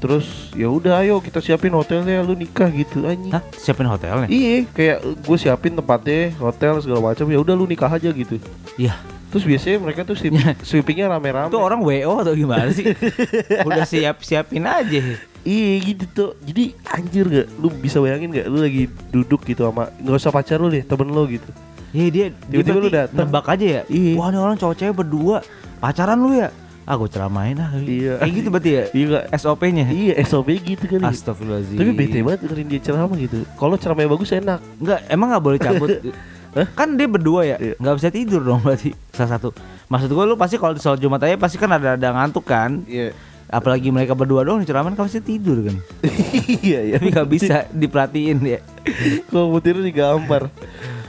Terus 0.00 0.24
ya 0.56 0.72
udah 0.72 1.04
ayo 1.04 1.20
kita 1.20 1.44
siapin 1.44 1.76
hotelnya 1.76 2.24
lu 2.24 2.32
nikah 2.32 2.72
gitu 2.72 3.04
anjing. 3.04 3.36
Hah, 3.36 3.44
siapin 3.52 3.84
hotelnya? 3.84 4.26
Iya, 4.32 4.64
kayak 4.72 4.98
gue 5.20 5.36
siapin 5.36 5.76
tempatnya, 5.76 6.32
hotel 6.40 6.80
segala 6.80 7.12
macam. 7.12 7.28
Ya 7.28 7.36
udah 7.36 7.52
lu 7.52 7.68
nikah 7.68 7.92
aja 7.92 8.08
gitu. 8.08 8.40
Iya. 8.80 8.96
Terus 9.30 9.46
biasanya 9.46 9.78
mereka 9.78 10.02
tuh 10.02 10.18
sweep, 10.18 10.34
sweepingnya 10.66 11.06
rame-rame. 11.06 11.54
Itu 11.54 11.60
orang 11.62 11.84
WO 11.86 12.18
atau 12.18 12.34
gimana 12.34 12.66
sih? 12.74 12.82
Udah 13.68 13.86
siap 13.86 14.26
siapin 14.26 14.66
aja. 14.66 14.98
Iya 15.46 15.70
gitu 15.86 16.04
tuh. 16.10 16.30
Jadi 16.42 16.74
anjir 16.82 17.24
gak? 17.30 17.46
Lu 17.62 17.70
bisa 17.70 18.02
bayangin 18.02 18.34
gak? 18.34 18.50
Lu 18.50 18.58
lagi 18.58 18.90
duduk 19.14 19.46
gitu 19.46 19.70
sama 19.70 19.86
nggak 20.02 20.18
usah 20.18 20.34
pacar 20.34 20.58
lu 20.58 20.66
deh, 20.66 20.82
temen 20.82 21.14
lu 21.14 21.30
gitu. 21.30 21.46
Iya 21.94 22.06
dia 22.10 22.26
dia 22.50 22.58
Tiba-tiba 22.58 22.78
lu 22.82 22.90
datang. 22.90 23.22
nebak 23.22 23.46
aja 23.46 23.66
ya. 23.78 23.82
Iya. 23.86 24.12
Wah, 24.18 24.34
ini 24.34 24.38
orang 24.42 24.56
cowok 24.58 24.74
cewek 24.74 24.94
berdua 24.98 25.36
pacaran 25.78 26.18
lu 26.18 26.34
ya? 26.34 26.50
Ah, 26.90 26.98
gue 26.98 27.06
ceramain 27.06 27.54
ah. 27.54 27.70
Iya. 27.78 28.18
Kayak 28.18 28.32
gitu 28.34 28.48
berarti 28.50 28.70
ya? 28.74 28.84
Iya 28.90 29.04
gak? 29.14 29.24
SOP-nya. 29.38 29.86
Iya 29.94 30.14
SOP 30.26 30.48
gitu 30.58 30.84
kan. 30.90 31.06
Astagfirullahaladzim. 31.06 31.78
Tapi 31.78 31.90
bete 31.94 32.18
banget 32.18 32.38
dengerin 32.42 32.66
dia 32.66 32.80
ceramah 32.82 33.14
gitu. 33.14 33.46
Kalau 33.54 33.78
ceramahnya 33.78 34.10
bagus 34.10 34.34
enak. 34.34 34.58
Enggak, 34.82 35.00
emang 35.06 35.26
nggak 35.30 35.44
boleh 35.46 35.58
cabut. 35.62 35.90
kan 36.78 36.98
dia 36.98 37.06
berdua 37.06 37.46
ya, 37.46 37.56
Iya. 37.62 37.78
nggak 37.78 37.94
bisa 37.94 38.08
tidur 38.10 38.42
dong 38.42 38.58
berarti 38.66 38.90
salah 39.14 39.38
satu. 39.38 39.54
Maksud 39.86 40.10
gue 40.10 40.24
lu 40.26 40.34
pasti 40.34 40.58
kalau 40.58 40.74
di 40.74 40.82
sholat 40.82 40.98
Jumat 40.98 41.22
aja 41.22 41.38
pasti 41.38 41.62
kan 41.62 41.70
ada 41.70 41.94
ada 41.94 42.08
ngantuk 42.10 42.42
kan. 42.42 42.82
Iya. 42.90 43.14
Apalagi 43.46 43.94
mereka 43.94 44.18
berdua 44.18 44.42
doang 44.42 44.66
ceramah 44.66 44.90
kan 44.90 45.06
pasti 45.06 45.22
tidur 45.22 45.62
kan. 45.70 45.78
iya 46.66 46.90
ya. 46.90 46.98
Tapi 46.98 47.14
nggak 47.14 47.28
bisa 47.30 47.70
diperhatiin 47.70 48.38
ya. 48.42 48.58
Komputernya 49.30 49.86
digampar. 49.86 50.50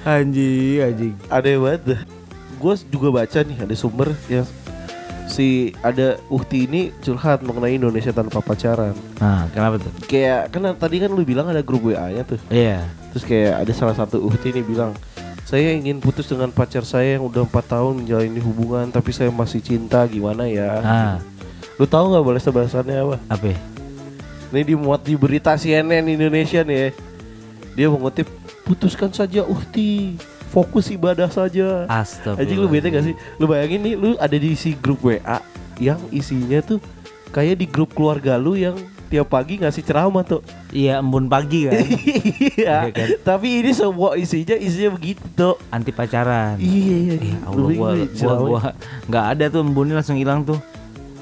Anjing, 0.06 0.78
anjing. 0.86 1.13
Ada 1.26 1.58
banget. 1.58 1.82
Gue 2.62 2.74
juga 2.94 3.10
baca 3.10 3.39
nih 3.41 3.58
ada 3.65 3.74
sumber 3.74 4.13
yang 4.30 4.46
si 5.32 5.72
ada 5.80 6.20
Uhti 6.28 6.67
ini 6.67 6.91
curhat 7.00 7.39
mengenai 7.39 7.80
Indonesia 7.80 8.12
tanpa 8.12 8.44
pacaran. 8.44 8.91
Nah, 9.17 9.48
kenapa 9.56 9.80
tuh? 9.80 9.91
Kayak 10.06 10.52
kan 10.52 10.62
tadi 10.76 11.00
kan 11.00 11.10
lu 11.15 11.24
bilang 11.24 11.48
ada 11.48 11.63
grup 11.63 11.88
WA-nya 11.88 12.28
tuh. 12.28 12.38
Iya. 12.52 12.84
Terus 13.15 13.24
kayak 13.24 13.63
ada 13.63 13.72
salah 13.72 13.96
satu 13.96 14.20
Uhti 14.20 14.52
ini 14.52 14.60
bilang, 14.60 14.91
"Saya 15.48 15.72
ingin 15.72 16.04
putus 16.04 16.28
dengan 16.28 16.52
pacar 16.52 16.84
saya 16.84 17.15
yang 17.15 17.24
udah 17.32 17.48
empat 17.48 17.72
tahun 17.72 18.04
menjalani 18.04 18.41
hubungan 18.44 18.91
tapi 18.91 19.15
saya 19.15 19.32
masih 19.32 19.63
cinta, 19.63 20.04
gimana 20.06 20.52
ya?" 20.52 20.70
Ah, 20.84 21.15
Lu 21.80 21.88
tahu 21.88 22.13
nggak 22.13 22.24
balas 22.28 22.46
bahasannya 22.46 22.98
apa? 23.00 23.17
apa? 23.32 23.56
Ini 24.52 24.62
dimuat 24.67 25.02
di 25.08 25.15
berita 25.15 25.56
CNN 25.56 26.04
Indonesia 26.06 26.62
nih 26.62 26.78
ya. 26.78 26.89
Dia 27.72 27.88
mengutip, 27.88 28.28
"Putuskan 28.67 29.15
saja 29.15 29.48
Uhti, 29.48 30.20
fokus 30.52 30.92
ibadah 30.92 31.32
saja." 31.32 31.88
Astaga. 31.88 32.44
Anjing 32.44 32.60
lu 32.60 32.68
bete 32.68 32.92
gak 32.92 33.08
sih? 33.08 33.16
Lu 33.40 33.48
bayangin 33.48 33.82
nih 33.82 33.96
lu 33.96 34.20
ada 34.20 34.36
di 34.36 34.54
isi 34.54 34.76
grup 34.76 35.02
WA 35.02 35.40
yang 35.80 35.98
isinya 36.12 36.60
tuh 36.62 36.78
kayak 37.32 37.64
di 37.64 37.66
grup 37.66 37.96
keluarga 37.96 38.36
lu 38.36 38.60
yang 38.60 38.76
tiap 39.12 39.28
pagi 39.28 39.60
ngasih 39.60 39.84
ceramah 39.84 40.24
tuh. 40.24 40.40
Iya, 40.72 41.04
embun 41.04 41.28
pagi 41.28 41.68
kan. 41.68 41.76
Iya. 42.62 42.88
Iya 42.88 42.92
kan? 42.96 43.08
Tapi 43.26 43.48
ini 43.64 43.72
semua 43.76 44.16
isinya 44.16 44.56
isinya 44.56 44.96
begitu 44.96 45.24
tuh. 45.36 45.56
Anti 45.68 45.92
pacaran. 45.92 46.56
Iya 46.62 46.96
iya. 46.96 47.16
Ya 47.20 47.38
Lu 47.52 47.68
Allah, 47.68 47.76
gua, 47.76 47.92
gua, 48.08 48.36
gua 48.40 48.62
nggak 49.12 49.26
ada 49.36 49.46
tuh 49.52 49.60
embunnya 49.66 50.00
langsung 50.00 50.16
hilang 50.16 50.48
tuh. 50.48 50.60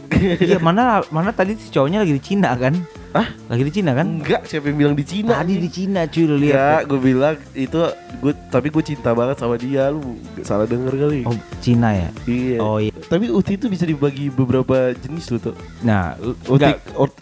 iya 0.46 0.62
mana 0.62 1.02
mana 1.10 1.34
tadi 1.34 1.58
si 1.58 1.74
cowoknya 1.74 2.06
lagi 2.06 2.14
di 2.14 2.22
Cina 2.22 2.54
kan? 2.54 2.78
Hah? 3.10 3.26
Lagi 3.48 3.64
di 3.64 3.74
Cina 3.74 3.92
kan? 3.92 4.22
Enggak, 4.22 4.46
siapa 4.46 4.70
yang 4.70 4.78
bilang 4.78 4.94
di 4.94 5.02
Cina? 5.02 5.34
Tadi 5.36 5.58
di 5.58 5.66
Cina 5.68 6.06
cuy 6.06 6.24
lu 6.24 6.36
Iya, 6.38 6.46
lihat. 6.78 6.82
gue 6.86 7.00
bilang 7.00 7.36
itu 7.52 7.80
gue 8.16 8.34
tapi 8.48 8.70
gue 8.70 8.84
cinta 8.86 9.10
banget 9.12 9.36
sama 9.36 9.58
dia. 9.58 9.90
Lu 9.90 10.14
salah 10.40 10.64
denger 10.64 10.94
kali. 10.94 11.22
Oh 11.24 11.34
Cina 11.58 11.90
ya? 11.92 12.10
Iya. 12.24 12.58
Oh 12.60 12.78
iya. 12.78 12.94
Tapi 12.94 13.28
uti 13.28 13.58
itu 13.58 13.66
bisa 13.66 13.84
dibagi 13.84 14.30
beberapa 14.30 14.94
jenis 14.94 15.26
loh 15.32 15.42
tuh. 15.44 15.56
Nah, 15.82 16.14
Uti, 16.46 16.70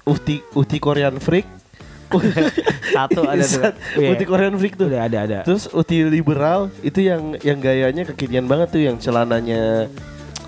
uti, 0.03 0.35
uti 0.53 0.77
Korean 0.77 1.15
freak. 1.17 1.47
satu 2.89 3.23
ada 3.23 3.43
tuh. 3.43 3.63
Iya. 3.95 4.09
uti 4.11 4.23
Korean 4.23 4.55
freak 4.55 4.75
tuh. 4.75 4.87
Udah 4.87 5.07
ada 5.07 5.17
ada. 5.23 5.39
Terus 5.43 5.67
uti 5.69 6.03
liberal 6.03 6.67
itu 6.81 6.99
yang 6.99 7.39
yang 7.39 7.59
gayanya 7.59 8.03
kekinian 8.05 8.43
banget 8.43 8.67
tuh 8.69 8.81
yang 8.81 8.95
celananya 8.95 9.87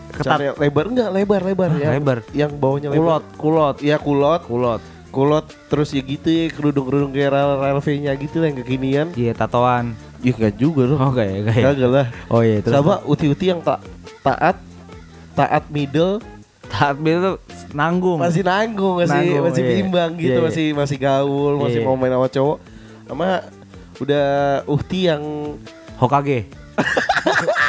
Ketat. 0.10 0.58
lebar 0.58 0.86
enggak 0.86 1.10
lebar 1.14 1.42
lebar 1.42 1.70
Hah, 1.70 1.80
yang 1.80 1.94
lebar? 1.96 2.18
yang 2.34 2.52
bawahnya 2.52 2.90
Kulot, 2.90 3.24
lebar. 3.24 3.38
kulot, 3.38 3.76
Iya 3.80 3.96
kulot, 3.96 4.42
kulot. 4.44 4.82
Kulot 5.10 5.46
terus 5.68 5.90
ya 5.90 6.00
gitu 6.00 6.26
ya 6.26 6.48
kerudung-kerudung 6.50 7.10
kayak 7.10 7.30
rel 7.32 7.52
rel 7.58 7.80
V-nya 7.80 8.14
gitu 8.14 8.40
lah 8.40 8.48
yang 8.48 8.58
kekinian. 8.58 9.08
Iya, 9.14 9.34
tatoan. 9.34 9.98
Ya 10.20 10.32
enggak 10.32 10.56
juga 10.56 10.84
loh. 10.86 10.98
Oh, 11.00 11.12
kayak 11.12 11.48
kayak. 11.48 11.64
Kagak 11.66 11.90
lah. 11.90 12.08
Oh 12.28 12.42
iya, 12.42 12.60
terus 12.60 12.76
Sama 12.76 13.02
uti-uti 13.04 13.46
yang 13.48 13.60
tak 13.60 13.80
taat 14.20 14.58
taat 15.34 15.64
middle 15.68 16.20
taat 16.66 16.96
itu 16.96 17.34
nanggung. 17.72 18.20
masih 18.20 18.42
nanggung 18.42 19.00
masih 19.00 19.16
Nanggung, 19.16 19.44
masih 19.48 19.64
iya. 19.64 19.72
bimbang 19.74 20.12
gitu 20.16 20.30
Iya, 20.30 20.38
iya. 20.38 20.46
masih 20.46 20.68
masih 20.76 20.98
gaul 20.98 21.54
masih 21.58 21.80
Iya. 21.82 21.88
mau 21.88 21.96
main 21.96 22.12
sama 22.12 22.28
cowok 22.28 22.58
sama 23.06 23.28
udah 23.98 24.28
uhti 24.66 25.00
yang 25.08 25.24
Hokage. 25.98 26.46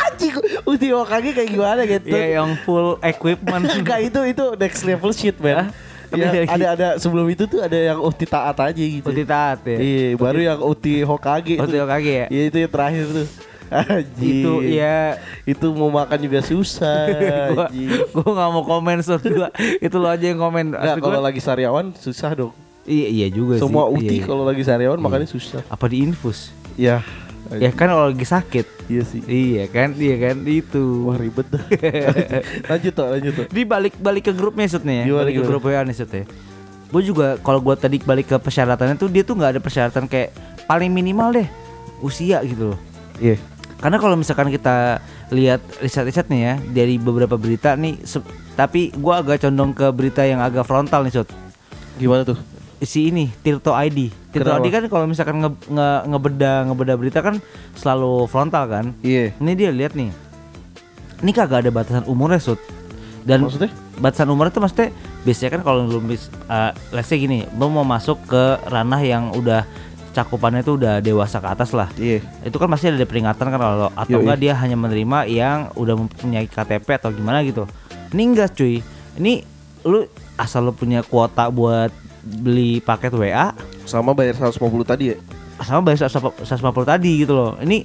anjing 0.07 0.35
uhti 0.63 0.87
Hokage 0.91 1.31
kayak 1.33 1.49
gimana 1.49 1.81
gitu 1.83 2.07
Iya, 2.11 2.27
yang 2.39 2.51
full 2.61 3.01
equipment. 3.01 3.65
enggak 3.79 4.01
itu 4.05 4.21
itu 4.27 4.45
next 4.55 4.83
level 4.83 5.11
shit 5.11 5.37
man? 5.39 5.73
Ya, 6.11 6.27
Ada 6.27 6.39
lagi? 6.43 6.65
ada 6.67 6.89
sebelum 6.97 7.27
itu 7.27 7.45
tuh 7.45 7.61
ada 7.61 7.75
yang 7.75 7.99
uhti 7.99 8.25
taat 8.25 8.57
aja 8.57 8.75
gitu 8.75 9.07
Uti 9.07 9.23
taat 9.23 9.63
ya. 9.63 9.79
iya 9.79 10.07
baru 10.15 10.41
yang 10.41 10.59
uhti 10.61 11.01
Hokage 11.01 11.55
Uti. 11.57 11.77
Hokage 11.77 12.13
ya. 12.13 12.27
Iya 12.27 12.43
itu 12.47 12.57
yang 12.59 12.73
terakhir 12.73 13.05
tuh 13.09 13.29
Anjing. 13.71 14.43
Itu 14.43 14.53
ya 14.65 15.15
itu 15.45 15.67
mau 15.71 15.87
makan 15.89 16.19
juga 16.19 16.43
susah 16.43 17.07
gua 17.55 17.67
gua 18.11 18.29
nggak 18.29 18.51
mau 18.51 18.63
komen 18.65 18.99
gua 19.31 19.49
itu 19.79 19.97
lo 19.97 20.09
aja 20.09 20.27
yang 20.27 20.39
komen 20.39 20.75
Asli 20.75 20.99
kalau 20.99 21.21
lagi 21.21 21.39
sariawan 21.39 21.95
susah 21.95 22.35
dong. 22.35 22.53
iya 22.83 23.07
iya 23.07 23.27
juga 23.29 23.55
Semua 23.57 23.87
sih 23.87 23.95
uti 23.95 24.07
Iya, 24.09 24.15
iya. 24.17 24.27
kalau 24.27 24.43
lagi 24.43 24.63
sariawan 24.63 24.99
makannya 24.99 25.27
susah. 25.27 25.63
apa 25.65 25.87
di 25.87 26.03
infus 26.03 26.51
Ya. 26.75 27.07
Ya 27.59 27.71
kan 27.75 27.91
kalau 27.91 28.07
lagi 28.15 28.23
sakit 28.23 28.67
Iya 28.87 29.03
sih. 29.03 29.23
iya 29.27 29.65
kan 29.67 29.95
iya 29.99 30.17
kan 30.21 30.43
itu 30.45 31.07
Wah 31.07 31.19
ribet 31.19 31.47
dah. 31.51 31.63
lanjut 32.71 32.93
tuh, 32.95 33.07
lanjut 33.11 33.33
tuh. 33.35 33.47
di 33.51 33.63
balik 33.67 33.95
balik 33.99 34.31
ke 34.31 34.33
grupnya 34.35 34.71
Sud 34.71 34.87
nih 34.87 35.03
ya 35.03 35.05
Gimana, 35.11 35.21
balik 35.25 35.35
ke 35.35 35.43
grup 35.43 35.63
WA 35.65 35.83
nih 35.83 35.97
Sud 35.97 36.11
ya 36.11 36.25
gue 36.91 37.03
juga 37.07 37.39
kalau 37.39 37.63
gua 37.63 37.79
tadi 37.79 38.03
balik 38.03 38.27
ke 38.27 38.37
persyaratannya 38.37 38.99
tuh 38.99 39.07
dia 39.07 39.23
tuh 39.23 39.39
nggak 39.39 39.59
ada 39.59 39.61
persyaratan 39.63 40.11
kayak 40.11 40.35
paling 40.67 40.91
minimal 40.91 41.31
deh 41.31 41.47
usia 42.03 42.43
gitu 42.43 42.75
loh 42.75 42.81
Iya. 43.21 43.37
Karena 43.77 43.97
kalau 43.97 44.17
misalkan 44.17 44.49
kita 44.49 45.01
lihat 45.29 45.61
riset-riset 45.79 46.27
nih 46.29 46.41
ya 46.41 46.55
dari 46.73 46.97
beberapa 46.97 47.37
berita 47.37 47.77
nih, 47.77 48.01
tapi 48.53 48.93
gua 48.97 49.21
agak 49.21 49.45
condong 49.45 49.73
ke 49.73 49.89
berita 49.93 50.25
yang 50.25 50.41
agak 50.41 50.65
frontal 50.65 51.05
nih, 51.05 51.13
Sot. 51.13 51.29
Gimana 51.97 52.25
tuh? 52.25 52.37
Si 52.81 53.07
ini 53.07 53.29
Tirto 53.39 53.71
ID. 53.71 54.09
Tirto 54.31 54.49
Kenapa? 54.49 54.61
ID 54.61 54.67
kan 54.71 54.83
kalau 54.89 55.05
misalkan 55.05 55.37
nge, 55.39 55.51
nge- 55.69 56.03
ngebeda 56.07 56.53
ngebeda 56.65 56.95
berita 56.97 57.21
kan 57.21 57.37
selalu 57.75 58.25
frontal 58.25 58.65
kan. 58.67 58.85
Iya. 59.01 59.37
Ini 59.37 59.53
dia 59.53 59.71
lihat 59.71 59.93
nih. 59.93 60.09
Ini 61.21 61.31
kagak 61.31 61.63
ada 61.63 61.71
batasan 61.71 62.05
umurnya, 62.05 62.41
Sot. 62.41 62.57
Dan 63.21 63.45
Maksudnya? 63.45 63.69
batasan 63.97 64.29
umur 64.29 64.49
itu 64.49 64.57
maksudnya 64.57 64.89
biasanya 65.21 65.51
kan 65.53 65.63
kalau 65.63 65.85
lu 65.85 66.01
bis 66.01 66.33
uh, 66.47 66.73
let's 66.89 67.05
say 67.07 67.21
gini, 67.21 67.45
lu 67.53 67.69
mau 67.69 67.85
masuk 67.85 68.17
ke 68.25 68.43
ranah 68.65 68.97
yang 68.99 69.29
udah 69.31 69.69
cakupannya 70.11 70.65
itu 70.65 70.75
udah 70.75 70.99
dewasa 70.99 71.39
ke 71.39 71.47
atas 71.47 71.71
lah 71.71 71.87
Iya. 71.95 72.19
itu 72.43 72.57
kan 72.57 72.67
pasti 72.67 72.89
ada 72.89 72.99
peringatan 72.99 73.47
kan 73.47 73.55
kalau 73.55 73.93
atau 73.95 74.11
Yoi. 74.11 74.25
enggak 74.25 74.39
dia 74.41 74.53
hanya 74.57 74.75
menerima 74.75 75.19
yang 75.29 75.71
udah 75.77 75.95
mempunyai 75.95 76.49
KTP 76.49 76.99
atau 76.99 77.13
gimana 77.13 77.45
gitu 77.45 77.63
Ini 78.11 78.23
enggak 78.25 78.57
cuy. 78.57 78.81
Ini 79.15 79.45
lu 79.85 80.09
asal 80.35 80.65
lu 80.65 80.73
punya 80.73 81.05
kuota 81.05 81.47
buat 81.47 81.93
beli 82.21 82.79
paket 82.81 83.13
WA 83.13 83.53
Sama 83.85 84.13
bayar 84.13 84.37
150 84.37 84.61
tadi 84.85 85.05
ya. 85.13 85.17
sama 85.61 85.85
bayar 85.85 86.09
150 86.09 86.41
tadi 86.85 87.11
gitu 87.21 87.37
loh. 87.37 87.53
Ini 87.61 87.85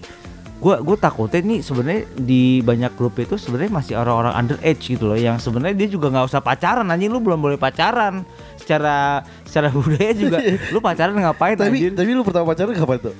gua 0.55 0.79
gua 0.79 0.95
takutnya 0.95 1.43
ini 1.43 1.59
sebenarnya 1.59 2.07
di 2.15 2.63
banyak 2.63 2.95
grup 2.95 3.19
itu 3.19 3.35
sebenarnya 3.35 3.71
masih 3.75 3.93
orang-orang 3.99 4.33
underage 4.33 4.95
gitu 4.95 5.11
loh 5.11 5.19
yang 5.19 5.35
sebenarnya 5.35 5.75
dia 5.75 5.89
juga 5.91 6.07
nggak 6.07 6.31
usah 6.31 6.39
pacaran 6.39 6.87
anjing 6.87 7.11
lu 7.11 7.19
belum 7.19 7.37
boleh 7.37 7.59
pacaran 7.59 8.23
secara 8.55 9.19
secara 9.43 9.67
budaya 9.75 10.15
juga 10.15 10.39
lu 10.71 10.79
pacaran 10.79 11.11
ngapain 11.11 11.59
Tapi 11.59 11.75
anjir 11.75 11.91
tapi 11.91 12.09
lu 12.15 12.23
pertama 12.23 12.55
pacaran 12.55 12.71
kapan 12.71 12.97
tuh? 13.03 13.15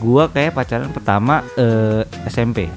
gua 0.00 0.30
kayak 0.30 0.54
pacaran 0.54 0.88
pertama 0.94 1.44
eh, 1.58 2.06
SMP 2.24 2.70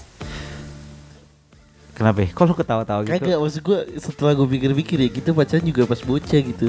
kenapa 2.04 2.20
ya? 2.20 2.30
kok 2.30 2.44
lu 2.44 2.54
ketawa-tawa 2.54 3.00
gitu 3.02 3.16
Kagak 3.16 3.38
maksud 3.40 3.62
gua 3.62 3.80
setelah 3.96 4.32
gua 4.34 4.46
pikir-pikir 4.46 4.98
ya 5.00 5.10
kita 5.10 5.30
pacaran 5.32 5.64
juga 5.64 5.82
pas 5.86 6.00
bocah 6.00 6.42
gitu. 6.44 6.68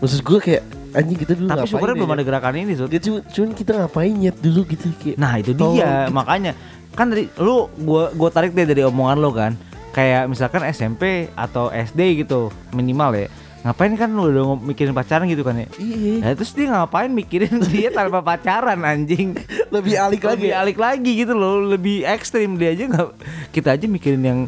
Maksud 0.00 0.20
gua 0.20 0.38
kayak 0.40 0.62
anjing 0.90 1.18
kita 1.18 1.32
dulu 1.36 1.46
tapi 1.46 1.68
syukurnya 1.68 1.92
ya? 1.92 1.98
belum 2.00 2.12
ada 2.12 2.24
gerakan 2.24 2.54
ini 2.56 2.72
Sud. 2.74 2.88
Cuma, 2.90 3.18
cuman 3.22 3.50
kita 3.52 3.70
ngapain 3.76 4.10
nyet 4.10 4.36
dulu 4.36 4.60
gitu 4.64 4.88
kayak 4.96 5.16
Nah 5.16 5.32
itu 5.36 5.52
dia 5.52 5.68
gitu. 6.08 6.10
makanya 6.10 6.52
kan 6.90 7.06
dari 7.06 7.28
lu 7.36 7.68
gua 7.78 8.08
gua 8.10 8.28
tarik 8.28 8.50
deh 8.50 8.64
dari 8.64 8.82
omongan 8.82 9.18
lo 9.20 9.30
kan 9.30 9.52
kayak 9.90 10.26
misalkan 10.26 10.64
SMP 10.66 11.28
atau 11.34 11.68
SD 11.68 12.24
gitu 12.24 12.48
minimal 12.70 13.12
ya 13.12 13.28
ngapain 13.60 13.92
kan 13.92 14.08
lu 14.08 14.24
udah 14.24 14.56
mikirin 14.56 14.90
pacaran 14.90 15.28
gitu 15.28 15.44
kan 15.44 15.52
ya 15.52 15.68
Iya. 15.76 16.12
Nah 16.16 16.32
terus 16.32 16.56
dia 16.56 16.66
ngapain 16.66 17.12
mikirin 17.12 17.60
dia 17.68 17.92
tanpa 17.92 18.24
pacaran 18.24 18.80
anjing 18.80 19.36
Lebih 19.68 19.94
alik 19.94 20.24
lagi. 20.24 20.32
Lebih 20.32 20.50
ya? 20.50 20.56
alik 20.58 20.78
lagi 20.80 21.12
gitu 21.12 21.36
loh 21.36 21.68
Lebih 21.68 22.08
ekstrim 22.08 22.56
dia 22.56 22.72
aja 22.72 22.88
nggak 22.88 23.08
Kita 23.52 23.76
aja 23.76 23.84
mikirin 23.84 24.22
yang 24.24 24.40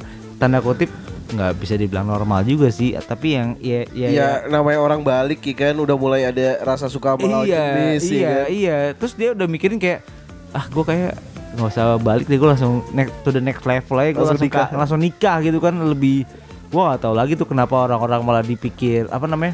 Tanda 0.43 0.59
kutip 0.59 0.91
nggak 1.33 1.53
bisa 1.57 1.79
dibilang 1.79 2.05
normal 2.05 2.43
juga 2.43 2.69
sih 2.69 2.93
Tapi 2.93 3.29
yang 3.33 3.49
ya 3.57 3.87
ya, 3.89 4.09
Iya, 4.11 4.29
namanya 4.51 4.83
orang 4.83 5.01
balik 5.01 5.39
ya 5.41 5.55
kan 5.55 5.79
udah 5.79 5.95
mulai 5.95 6.27
ada 6.27 6.59
rasa 6.61 6.91
suka 6.91 7.15
sama 7.15 7.25
lawan 7.25 7.47
iya 7.47 7.63
jenis 7.95 8.03
ya 8.05 8.11
iya 8.11 8.27
kan. 8.27 8.47
iya. 8.51 8.77
Terus 8.99 9.13
dia 9.15 9.29
udah 9.33 9.47
mikirin 9.47 9.79
kayak 9.79 10.03
ah 10.51 10.67
gue 10.67 10.85
kayak 10.85 11.15
nggak 11.53 11.69
usah 11.69 11.97
balik 11.97 12.27
deh 12.27 12.37
gue 12.37 12.49
langsung 12.49 12.83
next 12.91 13.15
to 13.23 13.31
the 13.31 13.41
next 13.41 13.63
level 13.63 13.97
aja 13.97 14.11
gue 14.11 14.19
Langsung 14.19 14.37
langsung 14.37 14.49
nikah. 14.51 14.69
langsung 14.75 15.01
nikah 15.01 15.37
gitu 15.41 15.59
kan 15.63 15.75
lebih 15.79 16.25
gue 16.69 16.81
gak 16.83 17.01
tahu 17.01 17.13
lagi 17.13 17.33
tuh 17.37 17.45
kenapa 17.45 17.85
orang-orang 17.85 18.21
malah 18.25 18.41
dipikir 18.41 19.05
apa 19.09 19.29
namanya 19.29 19.53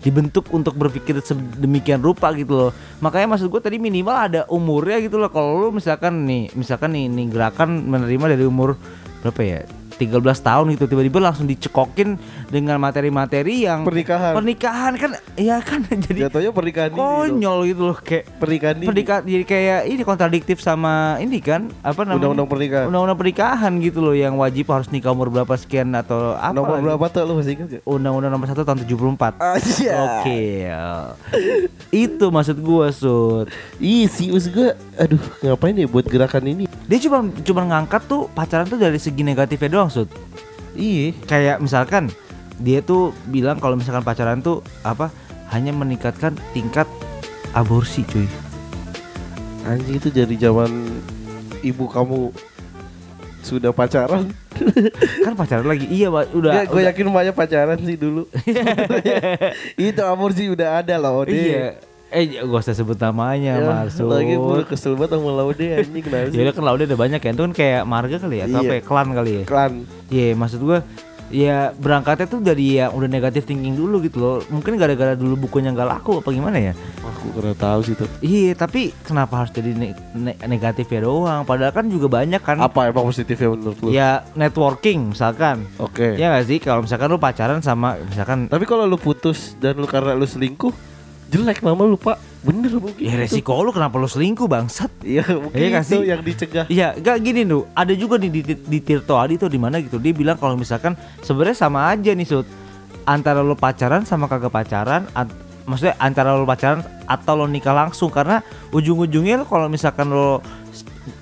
dibentuk 0.00 0.48
untuk 0.52 0.76
berpikir 0.76 1.20
sedemikian 1.20 2.00
rupa 2.00 2.32
gitu 2.32 2.56
loh. 2.56 2.70
Makanya 3.04 3.36
maksud 3.36 3.52
gue 3.52 3.60
tadi 3.60 3.76
minimal 3.76 4.16
ada 4.16 4.40
umurnya 4.48 4.96
gitu 5.04 5.20
loh. 5.20 5.28
Kalau 5.28 5.60
lu 5.60 5.68
misalkan 5.76 6.24
nih 6.24 6.48
misalkan 6.56 6.96
nih, 6.96 7.04
nih 7.12 7.28
gerakan 7.28 7.84
menerima 7.84 8.32
dari 8.32 8.44
umur 8.48 8.80
berapa 9.20 9.40
ya 9.44 9.60
13 10.00 10.16
tahun 10.40 10.64
gitu 10.72 10.84
tiba-tiba 10.86 11.20
langsung 11.20 11.44
dicekokin 11.44 12.16
dengan 12.48 12.80
materi-materi 12.80 13.62
yang 13.62 13.84
Pernikahan. 13.84 14.32
pernikahan 14.32 14.92
kan 14.94 15.10
ya 15.36 15.60
kan 15.60 15.84
jadi 16.08 16.26
Jatuhnya 16.26 16.50
pernikahan 16.50 16.90
konyol 16.90 17.58
gitu 17.66 17.82
loh 17.84 17.96
kayak 17.96 18.24
Pernikahan 18.36 18.80
pernikahan 18.80 19.22
jadi 19.22 19.44
kayak 19.44 19.80
ini 19.86 20.02
kontradiktif 20.02 20.56
sama 20.58 20.90
ini 21.18 21.36
kan 21.38 21.68
apa 21.80 22.02
namanya 22.02 22.16
Undang-undang 22.16 22.48
pernikahan. 22.48 22.84
undang-undang 22.88 23.18
pernikahan 23.18 23.72
gitu 23.78 24.00
loh 24.00 24.14
yang 24.14 24.34
wajib 24.34 24.64
harus 24.66 24.88
nikah 24.88 25.10
umur 25.10 25.28
berapa 25.28 25.52
sekian 25.54 25.92
atau 25.92 26.32
apa 26.32 26.50
Nomor 26.50 26.74
lagi. 26.74 26.84
berapa 26.86 27.04
tuh 27.06 27.20
lu 27.22 27.32
masih 27.36 27.52
ingat 27.54 27.68
gak? 27.70 27.82
undang-undang 27.84 28.30
nomor 28.30 28.46
1 28.46 28.56
tahun 28.56 28.78
74 28.80 29.36
Aja. 29.36 29.92
Oke, 30.16 30.40
itu 31.90 32.24
maksud 32.26 32.56
gua 32.58 32.88
sud. 32.90 33.50
Ih 33.76 34.06
sih 34.06 34.30
maksud 34.30 34.52
gue 34.52 34.68
Aduh 34.96 35.18
ngapain 35.40 35.74
ya 35.74 35.84
buat 35.84 36.04
gerakan 36.04 36.44
ini 36.46 36.64
Dia 36.86 36.98
cuma 37.00 37.18
cuma 37.40 37.62
ngangkat 37.64 38.02
tuh 38.04 38.30
pacaran 38.30 38.64
tuh 38.64 38.76
dari 38.76 38.96
segi 38.96 39.20
negatifnya 39.20 39.66
doang 39.70 39.89
sud. 39.90 40.08
Iya 40.72 41.12
Kayak 41.26 41.56
misalkan 41.60 42.08
dia 42.56 42.78
tuh 42.80 43.10
bilang 43.26 43.58
kalau 43.58 43.74
misalkan 43.74 44.06
pacaran 44.06 44.38
tuh 44.40 44.62
apa 44.86 45.10
hanya 45.50 45.74
meningkatkan 45.74 46.38
tingkat 46.54 46.86
aborsi 47.52 48.06
cuy. 48.06 48.30
Anjing 49.66 49.98
itu 49.98 50.08
dari 50.08 50.38
zaman 50.38 50.70
ibu 51.60 51.84
kamu 51.90 52.32
sudah 53.40 53.72
pacaran 53.72 54.28
Kan 55.24 55.32
pacaran 55.32 55.64
lagi. 55.64 55.88
Iya, 55.88 56.12
Pak. 56.12 56.36
udah. 56.36 56.52
Gak, 56.52 56.64
gue 56.68 56.82
yakin 56.84 57.06
banyak 57.08 57.34
pacaran 57.34 57.78
sih 57.80 57.96
dulu 57.96 58.28
Itu 59.90 60.00
amor 60.04 60.36
sih 60.36 60.52
udah 60.52 60.84
ada 60.84 61.00
lah 61.00 61.12
Ode 61.16 61.32
Iya. 61.32 61.89
Eh, 62.10 62.26
gak 62.36 62.60
usah 62.60 62.74
sebut 62.74 62.98
namanya, 62.98 63.54
Ya, 63.54 63.62
Marsud. 63.62 64.10
Lagi 64.10 64.34
gue 64.34 64.66
kesel 64.66 64.98
banget 64.98 65.14
sama 65.14 65.30
Laude 65.32 65.62
anjing 65.62 66.02
kenapa 66.02 66.26
sih 66.26 66.36
Ya 66.36 66.42
udah 66.42 66.54
kan 66.54 66.64
Laude 66.64 66.82
ada 66.82 66.98
banyak 66.98 67.20
ya. 67.20 67.30
Itu 67.30 67.42
kan 67.44 67.54
kayak 67.54 67.82
marga 67.84 68.16
kali 68.18 68.36
ya 68.36 68.44
atau 68.44 68.54
Iya. 68.56 68.66
apa 68.66 68.74
ya? 68.74 68.82
Klan 68.82 69.08
kali 69.12 69.30
ya. 69.32 69.42
Klan 69.46 69.72
Iya, 70.08 70.26
maksud 70.34 70.60
gua 70.60 70.78
ya 71.30 71.70
berangkatnya 71.72 72.26
tuh 72.26 72.42
dari 72.42 72.74
yang 72.76 72.90
udah 72.90 73.06
negatif 73.06 73.46
thinking 73.46 73.78
dulu 73.78 74.02
gitu 74.02 74.18
loh. 74.18 74.36
Mungkin 74.44 74.74
gara-gara 74.74 75.14
dulu 75.14 75.38
bukunya 75.40 75.70
nggak 75.70 75.86
laku 75.88 76.18
apa 76.18 76.28
gimana 76.28 76.58
ya? 76.58 76.74
Aku 76.98 77.30
kurang 77.30 77.54
tahu 77.54 77.80
sih 77.80 77.94
tuh 77.94 78.10
Iya, 78.18 78.58
tapi 78.58 78.90
kenapa 79.00 79.38
harus 79.38 79.54
jadi 79.54 79.70
ne- 79.70 79.94
ne- 80.10 80.38
negatif 80.44 80.90
ya 80.90 81.06
doang? 81.06 81.46
Padahal 81.46 81.70
kan 81.70 81.86
juga 81.86 82.10
banyak 82.10 82.42
kan. 82.42 82.58
Apa 82.58 82.90
emang 82.90 83.06
positifnya 83.06 83.46
menurut 83.48 83.78
lu? 83.78 83.94
Ya 83.94 84.26
networking 84.34 85.14
misalkan. 85.14 85.62
Oke 85.78 86.18
Ya 86.18 86.34
gak 86.34 86.42
sih 86.44 86.58
kalau 86.58 86.82
misalkan 86.82 87.06
lu 87.06 87.16
pacaran 87.16 87.62
sama 87.62 88.02
misalkan 88.02 88.50
Tapi 88.50 88.66
kalau 88.66 88.82
lu 88.82 88.98
putus 88.98 89.54
dan 89.56 89.78
lu 89.78 89.86
karena 89.86 90.10
lu 90.12 90.26
selingkuh 90.26 90.89
Jelek 91.30 91.62
nama 91.62 91.82
lu 91.82 91.94
pak 91.94 92.18
Bener 92.40 92.72
mungkin 92.72 92.98
ya 92.98 93.14
itu. 93.14 93.20
resiko 93.20 93.60
lu 93.60 93.70
kenapa 93.70 93.94
lu 93.94 94.08
selingkuh 94.08 94.48
bangsat? 94.48 94.88
Iya 95.04 95.28
mungkin 95.30 95.54
Iya 95.54 95.66
nggak 95.70 95.84
itu 95.84 95.92
sih? 95.92 96.00
yang 96.02 96.20
dicegah 96.20 96.64
Iya, 96.66 96.88
gak 96.96 97.16
gini 97.20 97.44
tuh. 97.44 97.68
Ada 97.70 97.92
juga 97.92 98.16
nih 98.16 98.30
di, 98.32 98.40
di 98.56 98.78
Tirto 98.80 99.14
Adi 99.14 99.36
tuh 99.36 99.46
di 99.46 99.60
mana 99.60 99.76
gitu. 99.78 99.96
Dia 99.96 100.10
bilang 100.10 100.34
kalau 100.34 100.56
misalkan 100.56 100.96
sebenarnya 101.20 101.54
sama 101.54 101.86
aja 101.86 102.10
nih 102.10 102.24
Sud. 102.24 102.48
Antara 103.04 103.40
lo 103.40 103.52
pacaran 103.54 104.02
sama 104.02 104.24
kagak 104.24 104.48
pacaran, 104.48 105.04
at- 105.12 105.32
maksudnya 105.62 105.94
antara 105.96 106.32
lo 106.32 106.42
pacaran 106.42 106.80
atau 107.04 107.34
lo 107.34 107.44
nikah 107.44 107.76
langsung 107.76 108.08
karena 108.08 108.40
ujung-ujungnya 108.70 109.40
lo 109.40 109.44
kalau 109.44 109.68
misalkan 109.68 110.08
lo 110.08 110.40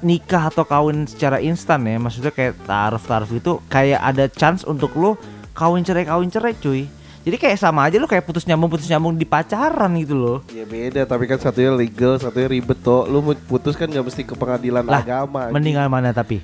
nikah 0.00 0.48
atau 0.48 0.62
kawin 0.62 1.02
secara 1.04 1.38
instan 1.38 1.82
ya, 1.82 1.96
maksudnya 1.96 2.30
kayak 2.30 2.54
taruh-taruh 2.62 3.30
itu 3.32 3.58
kayak 3.66 4.00
ada 4.00 4.26
chance 4.28 4.62
untuk 4.62 4.94
lo 4.94 5.18
kawin 5.50 5.82
cerai 5.82 6.04
kawin 6.04 6.28
cerai 6.28 6.54
cuy. 6.54 6.86
Jadi 7.28 7.36
kayak 7.36 7.60
sama 7.60 7.84
aja 7.84 8.00
lo 8.00 8.08
kayak 8.08 8.24
putus 8.24 8.48
nyambung 8.48 8.72
putus 8.72 8.88
nyambung 8.88 9.12
di 9.12 9.28
pacaran 9.28 9.92
gitu 10.00 10.16
loh. 10.16 10.38
Ya 10.48 10.64
beda 10.64 11.04
tapi 11.04 11.28
kan 11.28 11.36
satunya 11.36 11.68
legal 11.68 12.16
Satunya 12.16 12.48
ribet 12.48 12.80
toh 12.80 13.04
Lu 13.04 13.20
putus 13.44 13.76
kan 13.76 13.84
gak 13.84 14.00
mesti 14.00 14.24
ke 14.24 14.32
pengadilan 14.32 14.80
Lah, 14.80 15.04
agama. 15.04 15.52
Mendingan 15.52 15.92
mana 15.92 16.08
tapi? 16.08 16.40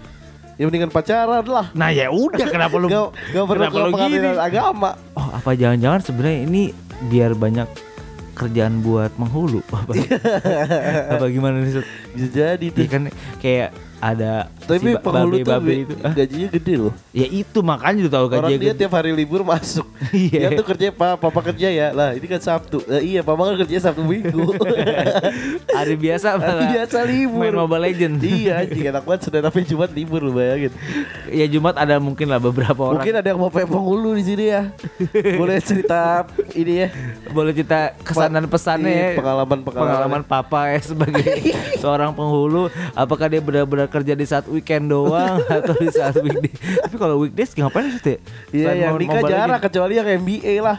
Ya 0.60 0.68
mendingan 0.68 0.92
pacaran 0.92 1.40
lah 1.40 1.72
Nah 1.72 1.88
ya 1.88 2.12
udah 2.12 2.44
kenapa 2.52 2.76
lu 2.76 2.92
Gak, 2.92 3.16
gak 3.32 3.44
perlu 3.48 3.64
kenapa 3.64 3.76
ke 3.80 3.92
pengadilan 3.96 4.34
gini? 4.36 4.44
agama 4.44 4.90
Oh 5.16 5.28
apa 5.32 5.50
jangan-jangan 5.56 6.00
sebenarnya 6.04 6.38
ini 6.44 6.62
biar 7.08 7.32
banyak 7.32 7.66
kerjaan 8.34 8.82
buat 8.82 9.14
menghulu 9.16 9.62
apa, 9.70 9.94
apa 11.14 11.26
gimana 11.30 11.62
nih? 11.62 11.80
Bisa 12.14 12.28
jadi 12.32 12.66
tuh. 12.68 12.80
Iya 12.80 12.88
kan 12.88 13.02
kayak 13.38 13.70
ada 13.96 14.52
Tapi 14.60 14.84
si 14.84 15.00
penghulu 15.00 15.32
tuh 15.34 15.48
babe-babe 15.48 15.64
be- 15.64 15.80
itu. 15.82 15.94
Hah? 15.98 16.12
gajinya 16.14 16.48
gede 16.50 16.74
loh. 16.76 16.92
Ya 17.10 17.24
itu 17.24 17.58
makanya 17.58 17.98
lu 17.98 18.10
tahu 18.10 18.26
Orang 18.26 18.36
gajinya 18.44 18.60
dia 18.60 18.70
gede. 18.70 18.80
tiap 18.80 18.92
hari 18.92 19.10
libur 19.12 19.40
masuk. 19.42 19.86
Iya. 20.12 20.40
Dia 20.44 20.48
tuh 20.54 20.66
kerja 20.66 20.86
papa 20.92 21.40
kerja 21.42 21.68
ya? 21.68 21.88
Lah 21.90 22.12
ini 22.12 22.26
kan 22.26 22.36
Sabtu. 22.38 22.84
Eh, 22.86 23.02
Iya 23.08 23.20
papa 23.22 23.48
kan 23.48 23.56
kerja 23.58 23.78
Sabtu 23.82 24.02
Minggu. 24.02 24.44
Hari 25.74 25.94
biasa 25.96 26.36
Hari 26.36 26.64
biasa 26.70 26.98
libur. 27.02 27.40
Main 27.40 27.56
Mobile 27.56 27.82
Legend 27.82 28.14
Iya 28.20 28.52
anjing 28.60 28.84
enak 28.86 29.02
banget 29.02 29.20
Senin 29.22 29.42
sampai 29.42 29.62
Jumat 29.64 29.90
libur 29.90 30.20
lu 30.20 30.32
bayangin. 30.32 30.72
Ya 31.28 31.46
Jumat 31.46 31.74
ada 31.74 31.96
mungkin 31.98 32.26
lah 32.26 32.38
beberapa 32.38 32.76
orang. 32.84 33.00
Mungkin 33.00 33.14
ada 33.14 33.26
yang 33.26 33.38
mau 33.38 33.48
pengen 33.48 33.70
penghulu 33.70 34.10
di 34.14 34.24
sini 34.24 34.44
ya. 34.50 34.62
Boleh 35.34 35.58
cerita 35.60 36.28
ini 36.52 36.74
ya. 36.78 36.88
Boleh 37.30 37.52
cerita 37.52 37.96
kesan 37.98 38.30
dan 38.30 38.44
pesannya 38.44 38.84
Iya, 38.86 39.06
ya 39.06 39.16
pengalaman-pengalaman. 39.16 39.88
pengalaman 39.88 40.22
papa 40.24 40.60
ya 40.68 40.80
sebagai 40.82 41.24
seorang 41.82 42.03
penghulu 42.12 42.68
apakah 42.92 43.32
dia 43.32 43.40
benar-benar 43.40 43.88
kerja 43.88 44.12
di 44.12 44.26
saat 44.28 44.44
weekend 44.52 44.92
doang 44.92 45.40
atau 45.62 45.72
di 45.80 45.88
saat 45.88 46.20
weekday? 46.20 46.52
Tapi 46.84 46.96
kalau 47.00 47.24
weekdays 47.24 47.56
ngapain 47.56 47.88
sih 47.88 48.02
Teh? 48.04 48.18
Iya 48.52 48.76
yang 48.76 49.00
nikah 49.00 49.24
jarang 49.24 49.56
Legends. 49.56 49.64
kecuali 49.64 49.94
yang 49.96 50.08
MBA 50.20 50.54
lah. 50.60 50.76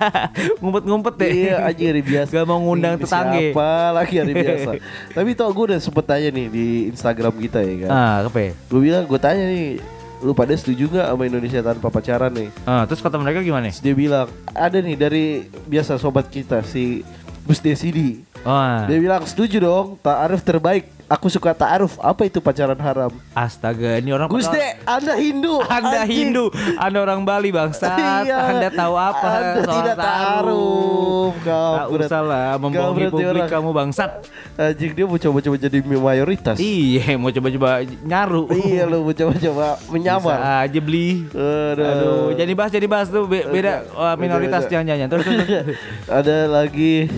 Ngumpet-ngumpet 0.62 1.14
deh 1.18 1.30
Iya 1.32 1.54
anjing 1.66 1.88
hari 1.90 2.02
biasa. 2.06 2.30
Gak 2.30 2.46
mau 2.46 2.58
ngundang 2.62 2.94
tetangga. 3.00 3.40
Siapa 3.40 3.70
lagi 3.90 4.14
hari 4.22 4.34
biasa? 4.38 4.70
Tapi 5.18 5.30
tau 5.34 5.50
gue 5.50 5.64
udah 5.74 5.80
sempet 5.82 6.04
tanya 6.06 6.28
nih 6.30 6.46
di 6.46 6.66
Instagram 6.94 7.34
kita 7.40 7.58
ya 7.64 7.74
kan? 7.86 7.90
Ah 7.90 8.14
apa 8.22 8.38
ya? 8.38 8.52
Gue 8.70 8.80
bilang 8.84 9.02
gue 9.08 9.18
tanya 9.18 9.44
nih 9.50 9.82
Lu 10.20 10.36
pada 10.36 10.52
setuju 10.52 10.84
gak 10.92 11.08
sama 11.16 11.24
Indonesia 11.24 11.64
tanpa 11.64 11.88
pacaran 11.88 12.28
nih? 12.28 12.52
Ah, 12.68 12.84
terus 12.84 13.00
kata 13.00 13.16
mereka 13.16 13.40
gimana? 13.40 13.72
Terus 13.72 13.80
dia 13.80 13.96
bilang 13.96 14.28
Ada 14.52 14.84
nih 14.84 14.96
dari 15.00 15.24
biasa 15.64 15.96
sobat 15.96 16.28
kita 16.28 16.60
si 16.60 17.00
Gus 17.48 17.64
Desidi 17.64 18.20
Wah, 18.40 18.88
Dia 18.88 18.96
bilang 18.96 19.20
setuju 19.22 19.60
dong, 19.60 20.00
ta'aruf 20.00 20.40
terbaik. 20.40 20.88
Aku 21.04 21.26
suka 21.26 21.50
ta'aruf. 21.50 21.98
Apa 21.98 22.24
itu 22.24 22.38
pacaran 22.38 22.78
haram? 22.78 23.10
astaga, 23.34 23.98
ini 23.98 24.14
orang 24.14 24.30
Gus 24.30 24.46
padahal- 24.46 24.78
De, 24.78 24.86
Anda 24.86 25.14
Hindu. 25.18 25.54
Anda 25.68 25.98
anjing. 26.00 26.30
Hindu, 26.30 26.44
Anda 26.78 26.98
orang 27.00 27.20
Bali 27.20 27.50
bangsat. 27.50 28.24
Iya. 28.24 28.38
Anda 28.48 28.68
tahu 28.70 28.94
apa 28.94 29.26
Anda 29.28 29.60
soal 29.60 29.74
tidak 29.76 29.96
ta'aruf. 29.98 31.32
Kau 31.40 31.72
Tak 31.74 31.86
berat- 31.90 32.08
usah 32.08 32.22
lah 32.22 32.48
membohongi 32.56 33.06
publik 33.08 33.26
orang- 33.26 33.50
kamu 33.50 33.70
bangsat. 33.74 34.10
Anjing 34.54 34.92
dia 34.94 35.04
mau 35.04 35.18
coba-coba 35.18 35.56
jadi 35.58 35.78
mayoritas. 35.82 36.56
Iya, 36.56 37.18
mau 37.18 37.28
coba-coba 37.28 37.68
nyaru. 38.00 38.42
iya 38.56 38.82
lu 38.86 39.02
mau 39.02 39.12
coba-coba 39.12 39.66
menyamar. 39.90 40.38
Bisa 40.38 40.54
aja 40.62 40.80
beli. 40.80 41.10
Aduh. 41.28 41.84
Aduh, 41.84 42.26
jadi 42.38 42.52
bahas 42.54 42.70
jadi 42.70 42.86
bahas 42.86 43.10
tuh 43.10 43.26
be- 43.26 43.44
beda 43.44 43.84
oh, 43.92 44.14
minoritas 44.14 44.64
jangan-jangan. 44.64 45.10
Terus, 45.10 45.24
terus. 45.26 45.76
Ada 46.22 46.46
lagi 46.46 47.10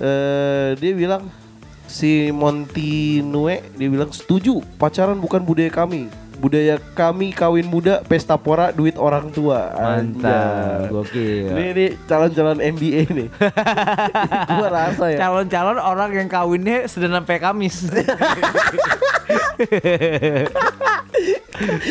eh 0.00 0.74
dia 0.80 0.92
bilang 0.96 1.28
si 1.84 2.32
Montinue 2.32 3.60
dia 3.76 3.88
bilang 3.92 4.08
setuju 4.10 4.64
pacaran 4.80 5.20
bukan 5.20 5.44
budaya 5.44 5.68
kami. 5.68 6.08
Budaya 6.40 6.80
kami 6.96 7.30
kawin 7.30 7.68
muda, 7.68 8.00
pesta 8.00 8.32
pora, 8.34 8.72
duit 8.72 8.96
orang 8.96 9.28
tua. 9.28 9.68
Mantap, 9.76 10.88
gokil. 10.88 11.52
Ini 11.52 11.64
ini 11.70 11.86
calon-calon 12.08 12.58
NBA 12.58 13.02
nih. 13.12 13.28
Gua 14.56 14.68
rasa 14.72 15.12
ya. 15.12 15.18
Calon-calon 15.20 15.76
orang 15.76 16.10
yang 16.16 16.28
kawinnya 16.32 16.88
Senin 16.88 17.12
sampai 17.12 17.36
Kamis. 17.36 17.84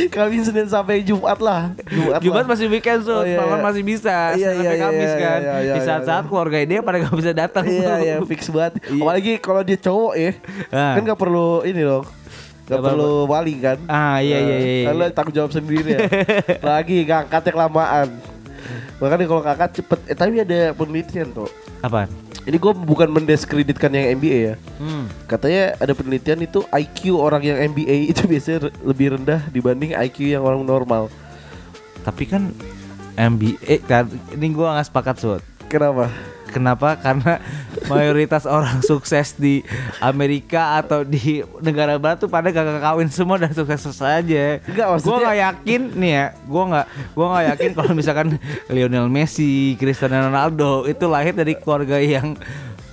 Kawin 0.09 0.41
Senin 0.41 0.65
sampai 0.65 1.05
Jumat 1.05 1.37
lah. 1.37 1.77
Jumat, 1.85 2.19
Jumat 2.25 2.43
lah. 2.43 2.49
masih 2.49 2.65
weekend 2.65 3.05
so, 3.05 3.21
Oh, 3.21 3.21
iya, 3.21 3.37
malam 3.37 3.61
iya. 3.61 3.65
masih 3.69 3.83
bisa. 3.85 4.15
Iya, 4.33 4.49
iya, 4.49 4.49
sampai 4.57 4.73
iya, 4.73 4.81
Kamis 4.81 4.97
iya, 5.05 5.19
kan. 5.21 5.39
iya, 5.39 5.55
iya, 5.61 5.73
Di 5.77 5.81
saat-saat 5.85 6.23
iya. 6.25 6.29
keluarga 6.29 6.57
dia 6.65 6.79
pada 6.81 6.97
gak 6.97 7.13
bisa 7.13 7.31
datang. 7.37 7.65
Iya 7.69 7.93
iya 8.01 8.15
fix 8.25 8.49
banget. 8.49 8.73
Iya. 8.89 9.01
Apalagi 9.05 9.33
kalau 9.37 9.61
dia 9.61 9.77
cowok 9.77 10.13
ya, 10.17 10.31
Ah. 10.73 10.97
kan 10.97 11.01
gak 11.05 11.19
perlu 11.19 11.61
ini 11.61 11.81
dong, 11.85 12.01
gak 12.69 12.77
Gak 12.77 12.85
perlu 12.85 13.25
wali 13.25 13.55
kan. 13.57 13.77
Ah 13.89 14.21
iya 14.21 14.37
iya 14.37 14.57
iya. 14.61 14.73
iya. 14.85 14.87
Kan 14.87 14.93
lo 14.95 15.05
tanggung 15.09 15.35
jawab 15.35 15.51
sendiri 15.51 15.97
ya. 15.97 15.99
Lagi 16.69 17.01
ngangkatnya 17.03 17.51
kelamaan. 17.51 18.07
Makanya 18.99 19.25
kalau 19.25 19.41
kakak 19.41 19.69
cepet, 19.73 19.99
eh 20.11 20.15
tapi 20.15 20.43
ada 20.43 20.75
penelitian 20.77 21.33
tuh. 21.33 21.49
Apaan? 21.81 22.11
Ini 22.43 22.55
gue 22.55 22.73
bukan 22.75 23.09
mendiskreditkan 23.11 23.91
yang 23.91 24.19
MBA 24.19 24.39
ya. 24.53 24.55
Hmm. 24.79 25.09
Katanya 25.25 25.75
ada 25.79 25.93
penelitian 25.95 26.39
itu 26.43 26.63
IQ 26.69 27.15
orang 27.17 27.41
yang 27.43 27.57
MBA 27.73 27.95
itu 28.11 28.29
biasanya 28.29 28.69
lebih 28.85 29.17
rendah 29.17 29.41
dibanding 29.49 29.97
IQ 29.97 30.29
yang 30.29 30.43
orang 30.45 30.61
normal. 30.61 31.09
Tapi 32.05 32.23
kan 32.29 32.53
MBA 33.19 33.83
kan 33.83 34.07
ini 34.35 34.53
gua 34.53 34.77
nggak 34.77 34.87
sepakat 34.87 35.15
Sud. 35.19 35.41
Kenapa? 35.67 36.07
Kenapa? 36.49 36.97
Karena 36.97 37.37
mayoritas 37.85 38.43
orang 38.43 38.81
sukses 38.81 39.33
di 39.33 39.61
Amerika 39.97 40.81
atau 40.81 41.01
di 41.01 41.41
negara 41.61 41.95
barat 41.95 42.19
tuh 42.19 42.27
pada 42.27 42.49
gak 42.49 42.81
kawin 42.81 43.09
semua 43.09 43.37
dan 43.37 43.53
sukses-sukses 43.53 44.01
aja. 44.01 44.59
Enggak, 44.65 44.87
Gue 44.99 45.17
nggak 45.17 45.37
yakin 45.37 45.81
nih 45.93 46.11
ya. 46.11 46.25
Gue 46.43 46.63
nggak, 46.67 46.85
gue 47.13 47.25
nggak 47.25 47.45
yakin 47.53 47.69
kalau 47.71 47.91
misalkan 47.93 48.27
Lionel 48.67 49.07
Messi, 49.07 49.77
Cristiano 49.77 50.27
Ronaldo 50.27 50.83
itu 50.85 51.05
lahir 51.05 51.31
dari 51.31 51.53
keluarga 51.53 51.97
yang 51.97 52.33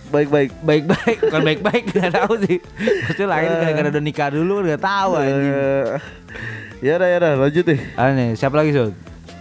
Baik-baik. 0.07 0.55
baik-baik, 0.63 1.19
bukan 1.19 1.43
baik-baik 1.43 1.83
nggak 1.91 2.11
tahu 2.15 2.33
sih. 2.47 2.63
Maksudnya 3.11 3.27
lahir 3.27 3.51
gara-gara 3.59 3.89
udah 3.91 4.05
nikah 4.07 4.31
dulu 4.31 4.63
nggak 4.63 4.79
tahu 4.79 5.11
anjing. 5.19 5.51
Eh, 5.51 5.87
ya 6.79 6.93
udah 6.95 7.09
ya 7.11 7.17
udah 7.19 7.33
lanjut 7.43 7.65
deh. 7.67 7.81
Aneh, 7.99 8.29
siapa 8.39 8.55
lagi 8.55 8.71
Sud? 8.71 8.95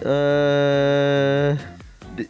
eh 0.06 1.75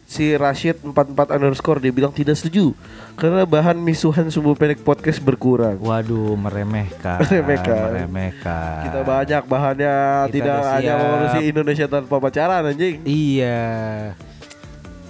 si 0.06 0.34
Rashid 0.34 0.82
44 0.82 1.36
underscore 1.36 1.78
dia 1.78 1.92
bilang 1.94 2.10
tidak 2.10 2.34
setuju 2.34 2.74
karena 3.16 3.48
bahan 3.48 3.80
misuhan 3.80 4.28
subuh 4.28 4.52
pendek 4.52 4.84
podcast 4.84 5.24
berkurang. 5.24 5.80
Waduh, 5.80 6.36
meremehkan. 6.36 7.24
Meremehkan. 7.24 7.88
Meremehkan. 7.96 8.82
Kita 8.90 9.00
banyak 9.00 9.42
bahannya 9.48 9.94
Kita 10.28 10.34
tidak 10.36 10.58
hanya 10.76 10.92
mengurusi 11.00 11.40
Indonesia 11.48 11.86
tanpa 11.88 12.16
pacaran 12.20 12.62
anjing. 12.68 13.00
Iya. 13.08 14.12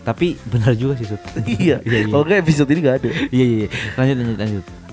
Tapi 0.07 0.39
benar 0.47 0.79
juga 0.79 0.95
sih 0.95 1.11
Sud. 1.11 1.18
iya. 1.59 1.83
iya, 1.83 2.07
iya. 2.07 2.12
Kalau 2.14 2.22
enggak 2.22 2.47
episode 2.47 2.70
ini 2.70 2.81
enggak 2.87 2.97
ada. 3.03 3.11
Iya 3.11 3.45
iya. 3.45 3.66
iya. 3.66 3.68
Lanjut 3.99 4.16
lanjut 4.22 4.39
lanjut. 4.39 4.86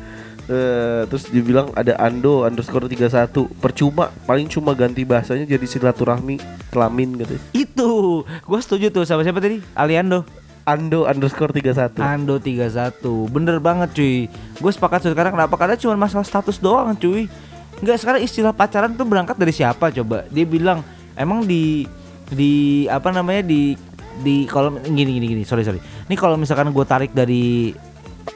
Eh, 0.44 1.08
terus 1.08 1.32
dibilang 1.32 1.72
ada 1.72 1.96
Ando 2.04 2.44
underscore 2.44 2.92
31 2.92 3.32
Percuma 3.64 4.12
Paling 4.28 4.52
cuma 4.52 4.76
ganti 4.76 5.08
bahasanya 5.08 5.48
jadi 5.48 5.64
silaturahmi 5.64 6.36
Kelamin 6.68 7.16
gitu. 7.24 7.36
Itu, 7.56 7.92
gue 8.28 8.60
setuju 8.60 8.92
tuh 8.92 9.08
sama 9.08 9.24
siapa 9.24 9.40
tadi? 9.40 9.64
Aliando. 9.72 10.28
Ando. 10.68 11.08
Underscore 11.08 11.56
31 11.56 11.96
Ando 11.96 12.44
31 12.44 13.00
Bener 13.32 13.64
banget 13.64 13.96
cuy. 13.96 14.28
Gue 14.60 14.72
sepakat 14.76 15.08
tuh 15.08 15.16
sekarang 15.16 15.32
kenapa? 15.32 15.56
Karena 15.56 15.80
cuma 15.80 15.96
masalah 15.96 16.28
status 16.28 16.60
doang 16.60 16.92
cuy. 17.00 17.32
Enggak 17.80 18.04
sekarang 18.04 18.20
istilah 18.20 18.52
pacaran 18.52 18.92
tuh 19.00 19.08
berangkat 19.08 19.40
dari 19.40 19.56
siapa 19.56 19.96
coba? 19.96 20.28
Dia 20.28 20.44
bilang 20.44 20.84
Emang 21.16 21.48
di 21.48 21.88
Di 22.28 22.84
apa 22.92 23.16
namanya 23.16 23.48
di 23.48 23.80
di 24.20 24.44
kalau 24.44 24.76
gini 24.84 25.24
gini 25.24 25.26
gini. 25.40 25.44
Sorry 25.48 25.64
sorry. 25.64 25.80
Ini 25.80 26.16
kalau 26.20 26.36
misalkan 26.36 26.68
gue 26.68 26.84
tarik 26.84 27.16
dari 27.16 27.72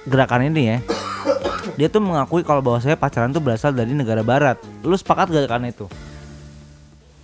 gerakan 0.07 0.47
ini 0.47 0.63
ya 0.71 0.79
dia 1.77 1.87
tuh 1.87 2.01
mengakui 2.01 2.41
kalau 2.41 2.59
bahwasanya 2.59 2.97
pacaran 2.97 3.29
tuh 3.29 3.39
berasal 3.39 3.71
dari 3.71 3.93
negara 3.93 4.25
barat. 4.25 4.57
Lu 4.81 4.97
sepakat 4.97 5.29
gak 5.29 5.45
karena 5.47 5.69
itu? 5.69 5.85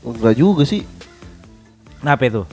Enggak 0.06 0.36
juga 0.38 0.64
sih. 0.64 0.86
Kenapa 2.00 2.24
itu 2.30 2.44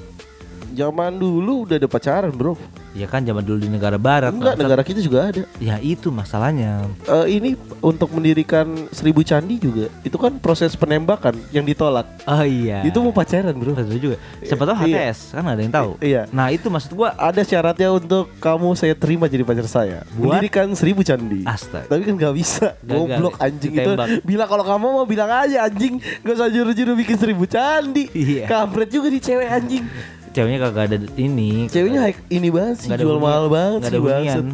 Zaman 0.72 1.12
dulu 1.14 1.64
udah 1.64 1.76
ada 1.76 1.86
pacaran 1.86 2.30
bro 2.30 2.54
ya 2.90 3.06
kan 3.06 3.22
zaman 3.22 3.38
dulu 3.40 3.58
di 3.60 3.68
negara 3.68 3.94
barat 3.94 4.30
Enggak 4.30 4.54
bangsat. 4.54 4.60
negara 4.60 4.82
kita 4.82 4.98
juga 4.98 5.18
ada 5.24 5.42
ya 5.56 5.78
itu 5.78 6.10
masalahnya 6.10 6.90
Eh, 7.04 7.26
Ini 7.32 7.50
untuk 7.78 8.10
mendirikan 8.10 8.66
seribu 8.90 9.22
candi 9.22 9.56
juga 9.56 9.86
Itu 10.00 10.14
kan 10.14 10.36
proses 10.36 10.74
penembakan 10.74 11.38
yang 11.50 11.62
ditolak 11.62 12.02
oh 12.20 12.42
iya 12.42 12.82
Itu 12.82 12.98
mau 12.98 13.10
pacaran 13.10 13.52
bro 13.52 13.72
Betul 13.72 13.98
juga. 14.00 14.16
Siapa 14.40 14.62
tahu 14.64 14.76
Iya. 14.82 15.06
HTS 15.06 15.18
kan 15.30 15.40
nggak 15.40 15.54
ada 15.54 15.62
yang 15.62 15.74
tahu. 15.76 15.90
I- 15.92 16.02
iya. 16.04 16.22
Nah 16.28 16.46
itu 16.48 16.66
maksud 16.66 16.90
gua 16.92 17.14
Ada 17.14 17.42
syaratnya 17.42 17.88
untuk 17.90 18.26
kamu 18.36 18.68
saya 18.74 18.94
terima 18.94 19.24
jadi 19.24 19.42
pacar 19.42 19.64
saya 19.64 20.02
Buat? 20.10 20.38
Mendirikan 20.38 20.66
seribu 20.72 21.00
candi 21.00 21.42
astaga. 21.42 21.86
Tapi 21.86 22.02
kan 22.02 22.14
gak 22.16 22.34
bisa 22.34 22.74
Gagal. 22.76 22.90
Goblok 22.90 23.34
anjing 23.38 23.72
itu 23.72 23.82
Ditembak. 23.86 24.06
Bilang 24.22 24.48
kalau 24.48 24.64
kamu 24.64 24.86
mau 24.92 25.04
bilang 25.04 25.30
aja 25.30 25.62
anjing 25.64 25.94
Gak 26.20 26.34
usah 26.34 26.48
juru-juru 26.48 26.92
bikin 26.96 27.16
seribu 27.16 27.44
candi 27.44 28.10
Iya. 28.10 28.46
Kampret 28.46 28.90
juga 28.90 29.06
di 29.06 29.18
cewek 29.18 29.46
anjing 29.46 29.86
Ceweknya 30.30 30.58
kagak 30.60 30.84
ada 30.86 30.96
ini. 31.14 31.66
Ceweknya 31.66 32.00
high- 32.02 32.24
ini 32.28 32.48
banget 32.48 32.76
sih 32.78 32.88
Jual 32.88 33.02
hunian. 33.12 33.20
mahal 33.20 33.44
banget 33.46 33.78
Nggak 33.80 33.90
sih 33.90 34.00
bangsat. 34.00 34.44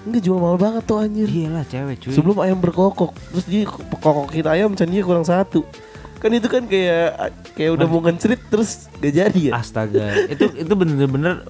Enggak 0.00 0.22
jual 0.22 0.38
mahal 0.38 0.56
banget 0.56 0.82
tuh 0.82 0.96
anjir 0.96 1.26
Iyalah 1.26 1.64
cewek 1.64 1.96
cuy. 1.98 2.10
Sebelum 2.10 2.36
ayam 2.38 2.56
berkokok 2.56 3.10
Terus 3.28 3.44
dia 3.44 3.62
kokokin 3.94 4.46
ayam 4.46 4.70
candinya 4.72 5.02
kurang 5.02 5.22
satu 5.22 5.60
Kan 6.16 6.30
itu 6.30 6.46
kan 6.46 6.64
kayak 6.64 7.10
Kayak 7.52 7.70
udah 7.74 7.86
mau 7.86 8.00
ngencrit 8.00 8.40
Terus 8.46 8.88
gak 8.96 9.12
jadi 9.12 9.40
ya 9.42 9.52
Astaga. 9.56 10.24
itu 10.26 10.46
itu 10.54 10.72
bener-bener 10.72 11.44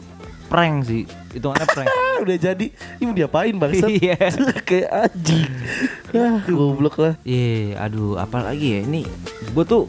prank 0.46 0.82
sih. 0.82 1.06
Itu 1.30 1.46
mana 1.46 1.62
prank. 1.62 1.86
Ah, 1.86 2.18
Udah 2.24 2.34
jadi 2.34 2.66
Ini 2.96 3.04
mau 3.04 3.14
diapain 3.14 3.54
bangsat 3.54 3.86
Iya. 3.88 4.18
Kayak 4.68 4.90
anjing 5.04 5.46
ah, 6.10 6.42
Goblok 6.42 6.96
lah 6.96 7.14
Iya, 7.22 7.78
aduh, 7.78 8.16
apalagi 8.16 8.66
ya 8.72 8.80
ini 8.82 9.06
gue 9.46 9.64
tuh 9.64 9.86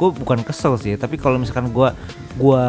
gue 0.00 0.08
bukan 0.16 0.40
kesel 0.40 0.80
sih, 0.80 0.96
tapi 0.96 1.20
kalau 1.20 1.36
misalkan 1.36 1.68
gue 1.68 1.92
gua 2.34 2.64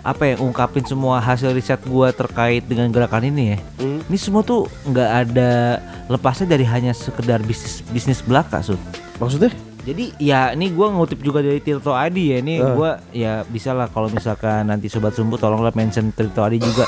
apa 0.00 0.22
ya 0.24 0.34
ungkapin 0.38 0.86
semua 0.86 1.18
hasil 1.18 1.50
riset 1.50 1.82
gue 1.82 2.08
terkait 2.14 2.62
dengan 2.62 2.88
gerakan 2.88 3.26
ini 3.26 3.52
ya, 3.52 3.58
Hmm. 3.76 4.00
ini 4.06 4.16
semua 4.16 4.40
tuh 4.40 4.64
nggak 4.86 5.10
ada 5.26 5.50
lepasnya 6.08 6.46
dari 6.48 6.64
hanya 6.64 6.96
sekedar 6.96 7.42
bisnis 7.42 7.84
bisnis 7.86 8.22
belaka, 8.22 8.64
Sud. 8.64 8.80
Maksudnya? 9.18 9.52
Jadi 9.82 10.16
ya 10.18 10.50
ini 10.50 10.70
gua 10.70 10.90
ngutip 10.90 11.20
juga 11.20 11.42
dari 11.42 11.58
Tirto 11.58 11.92
Adi 11.92 12.34
ya. 12.34 12.38
Ini 12.40 12.54
Ah. 12.58 12.74
gua 12.74 12.90
ya 13.10 13.32
bisa 13.44 13.70
lah 13.70 13.86
kalau 13.86 14.08
misalkan 14.08 14.66
nanti 14.66 14.86
sobat 14.86 15.14
sumbu 15.14 15.36
tolonglah 15.36 15.70
mention 15.74 16.10
Tirto 16.10 16.42
Adi 16.42 16.58
juga. 16.58 16.86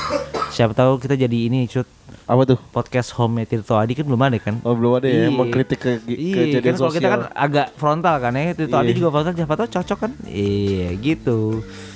Siapa 0.49 0.73
tahu 0.73 0.97
kita 0.97 1.13
jadi 1.15 1.37
ini 1.45 1.65
cut 1.65 1.85
Apa 2.25 2.45
tuh? 2.45 2.57
podcast 2.69 3.13
home 3.13 3.41
Tirto 3.43 3.73
Adi 3.73 3.93
kan 3.93 4.05
belum 4.05 4.17
ada 4.19 4.37
kan? 4.37 4.61
Oh 4.61 4.73
belum 4.73 4.97
ada 4.97 5.07
ya 5.07 5.25
Iya. 5.25 5.29
Mengkritik 5.29 5.79
ke 5.79 5.89
Iya, 6.05 6.33
kejadian 6.35 6.61
kan 6.61 6.73
kalau 6.75 6.81
sosial 6.85 6.95
kita 6.95 7.09
kan 7.09 7.21
agak 7.31 7.67
frontal 7.75 8.15
kan 8.17 8.31
ya. 8.33 8.53
Tirto 8.53 8.75
Adi 8.75 8.87
Iya. 8.87 8.97
juga 8.97 9.09
frontal 9.11 9.33
siapa 9.33 9.53
tahu 9.55 9.67
cocok 9.69 9.97
kan? 9.99 10.11
Iya, 10.25 10.87
gitu. 10.95 11.39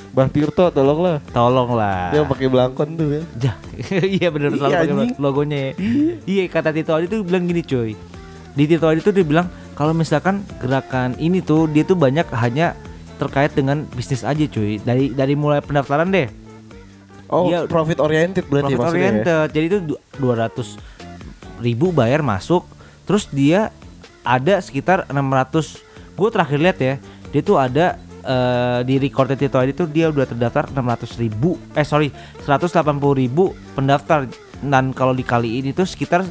Bah 0.10 0.30
Tirto 0.30 0.70
tolonglah 0.70 1.18
Tolonglah. 1.30 2.10
Dia 2.10 2.22
pakai 2.24 2.48
belangkon 2.48 2.90
tuh 2.94 3.08
ya 3.12 3.22
Jah, 3.42 3.56
iya 4.04 4.30
bener 4.30 4.50
Iya, 4.50 4.58
selalu 4.60 4.74
pakai 4.76 5.18
logonya 5.18 5.58
ya. 5.60 5.72
Iya 6.24 6.44
kata 6.48 6.70
Tito 6.70 6.92
Adi 6.94 7.06
tuh 7.08 7.22
bilang 7.22 7.44
gini 7.44 7.62
cuy. 7.62 7.98
Di 8.54 8.64
Tito 8.66 8.86
Adi 8.86 9.02
tuh 9.02 9.10
dia 9.10 9.26
bilang 9.26 9.46
kalau 9.74 9.90
misalkan 9.92 10.42
gerakan 10.58 11.18
ini 11.18 11.42
tuh 11.42 11.66
dia 11.66 11.82
tuh 11.82 11.98
banyak 11.98 12.30
hanya 12.32 12.78
terkait 13.16 13.54
dengan 13.54 13.86
bisnis 13.90 14.22
aja 14.22 14.46
cuy. 14.46 14.78
Dari 14.78 15.10
dari 15.10 15.34
mulai 15.34 15.60
pendaftaran 15.60 16.10
deh. 16.10 16.30
Oh 17.34 17.50
Dia- 17.50 17.66
profit 17.66 17.98
oriented 17.98 18.46
berarti 18.46 18.74
profit 18.74 18.78
maksudnya 18.78 19.02
ya? 19.02 19.10
oriented. 19.10 19.48
Jadi 19.50 19.66
itu 19.66 19.78
du- 19.84 20.02
200 20.22 20.78
ribu 21.60 21.90
bayar 21.90 22.22
masuk. 22.22 22.62
Terus 23.04 23.26
dia 23.28 23.74
ada 24.22 24.62
sekitar 24.62 25.10
600 25.10 25.82
Gue 26.14 26.30
terakhir 26.30 26.62
lihat 26.62 26.78
ya, 26.78 26.96
dia 27.34 27.42
tuh 27.42 27.58
ada 27.58 27.98
eh, 28.22 28.80
di 28.86 29.02
recorded 29.02 29.34
Tito 29.34 29.58
Adi 29.58 29.74
tuh 29.74 29.90
dia 29.90 30.08
udah 30.08 30.24
terdaftar 30.24 30.70
600 30.70 31.18
ribu. 31.18 31.58
Eh 31.74 31.82
sorry 31.82 32.14
180 32.46 32.70
ribu 33.18 33.50
pendaftar. 33.74 34.30
Dan 34.62 34.94
kalau 34.94 35.12
dikaliin 35.12 35.74
itu 35.74 35.82
sekitar 35.84 36.22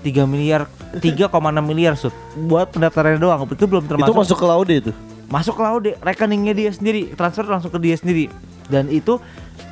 3 0.00 0.28
miliar 0.28 0.68
3,6 1.00 1.32
miliar 1.64 1.96
sud. 1.96 2.12
Buat 2.36 2.70
pendaftarannya 2.70 3.16
doang. 3.16 3.48
Itu 3.48 3.64
belum 3.64 3.88
termasuk. 3.88 4.12
Itu 4.12 4.20
masuk 4.20 4.36
ke 4.36 4.46
laude 4.46 4.74
itu. 4.76 4.92
masuk 5.26 5.54
ke 5.56 5.62
Laude. 5.62 5.90
Rekeningnya 6.02 6.52
dia 6.52 6.70
sendiri. 6.70 7.14
Transfer 7.14 7.46
langsung 7.46 7.70
ke 7.70 7.78
dia 7.78 7.94
sendiri. 7.94 8.26
Dan 8.66 8.90
itu 8.90 9.22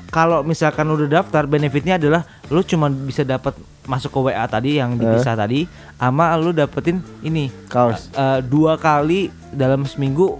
kalau 0.09 0.41
misalkan 0.41 0.85
lu 0.85 0.97
udah 0.97 1.21
daftar 1.21 1.45
benefitnya 1.45 1.97
adalah 1.97 2.25
lu 2.49 2.61
cuma 2.61 2.89
bisa 2.89 3.23
dapat 3.23 3.53
masuk 3.85 4.13
ke 4.13 4.19
WA 4.29 4.45
tadi 4.45 4.77
yang 4.77 4.97
dipisah 4.97 5.33
tadi 5.35 5.65
sama 5.97 6.37
lu 6.37 6.53
dapetin 6.53 7.01
ini 7.21 7.49
Kaos. 7.69 8.13
eh, 8.13 8.41
dua 8.43 8.77
kali 8.77 9.29
dalam 9.49 9.85
seminggu 9.85 10.37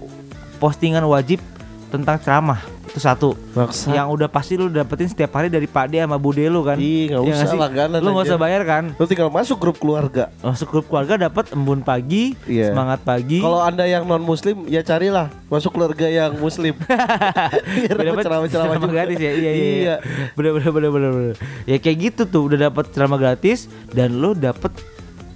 postingan 0.57 1.01
wajib 1.03 1.41
tentang 1.89 2.21
ceramah 2.21 2.61
itu 2.89 2.99
satu 2.99 3.37
Maksa. 3.51 3.91
yang 3.91 4.09
udah 4.09 4.25
pasti 4.25 4.53
lu 4.53 4.67
dapetin 4.67 5.05
setiap 5.05 5.29
hari 5.31 5.47
dari 5.47 5.63
Pak 5.63 5.85
D 5.87 5.97
sama 5.97 6.17
Bude 6.17 6.41
lu 6.43 6.61
kan 6.61 6.75
Ih, 6.75 7.07
nggak 7.07 7.21
Iya 7.21 7.33
usah 7.33 7.47
sih? 7.47 7.55
langganan 7.55 7.99
lu 7.99 8.09
nggak 8.09 8.25
usah 8.25 8.37
bayar 8.37 8.61
kan 8.63 8.83
Lu 8.91 9.05
tinggal 9.05 9.29
masuk 9.29 9.57
grup 9.57 9.77
keluarga. 9.77 10.33
masuk 10.39 10.67
grup 10.67 10.85
keluarga 10.85 11.15
dapat 11.21 11.51
embun 11.51 11.79
pagi 11.79 12.33
Iya. 12.43 12.73
semangat 12.73 12.99
pagi 13.01 13.37
Kalau 13.37 13.59
anda 13.59 13.85
yang 13.85 14.03
non 14.03 14.19
muslim 14.19 14.65
ya 14.65 14.81
carilah 14.81 15.29
masuk 15.47 15.71
keluarga 15.71 16.05
yang 16.05 16.33
muslim. 16.35 16.73
Dapat 17.89 18.25
ceramah 18.49 18.77
juga. 18.77 18.87
gratis 18.91 19.17
ya 19.17 19.31
iya 19.31 19.33
iya, 19.33 19.51
iya. 19.51 19.73
Iya. 19.79 19.95
bener 20.33 20.51
bener 20.55 20.71
bener 20.71 20.89
bener 20.89 21.11
bener 21.11 21.35
ya 21.63 21.77
kayak 21.77 21.97
gitu 22.01 22.21
tuh 22.25 22.41
udah 22.45 22.69
dapat 22.69 22.89
ceramah 22.89 23.17
gratis 23.17 23.65
dan 23.89 24.15
lo 24.15 24.33
dapet 24.33 24.73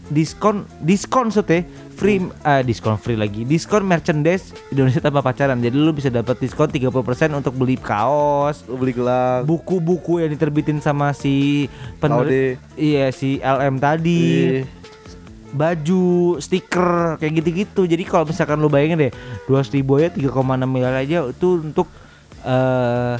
diskon 0.06 0.68
diskon 0.80 1.30
sote 1.30 1.64
free 1.94 2.18
ah, 2.42 2.60
diskon 2.60 2.98
free 2.98 3.14
lagi 3.14 3.44
diskon 3.44 3.84
merchandise 3.84 4.52
Indonesia 4.70 5.00
tanpa 5.00 5.22
pacaran 5.22 5.58
jadi 5.58 5.74
lo 5.74 5.94
bisa 5.94 6.10
dapat 6.10 6.38
diskon 6.38 6.68
30% 6.68 6.90
untuk 7.32 7.54
beli 7.54 7.78
kaos 7.78 8.66
Lu 8.66 8.76
beli 8.76 8.92
gelang. 8.92 9.46
buku-buku 9.46 10.20
yang 10.20 10.30
diterbitin 10.30 10.78
sama 10.78 11.14
si 11.14 11.66
Laude. 12.02 12.58
iya 12.74 13.10
si 13.10 13.38
LM 13.40 13.78
tadi 13.78 14.22
Ih. 14.60 14.66
baju, 15.54 16.42
stiker 16.42 17.22
kayak 17.22 17.34
gitu-gitu. 17.38 17.86
Jadi 17.86 18.02
kalau 18.04 18.26
misalkan 18.26 18.58
lu 18.58 18.74
bayangin 18.74 18.98
deh, 18.98 19.12
200 19.46 19.70
ribu 19.70 20.02
ya 20.02 20.10
3,6 20.10 20.34
miliar 20.66 20.98
aja 20.98 21.30
itu 21.30 21.62
untuk 21.62 21.86
eh 22.42 23.16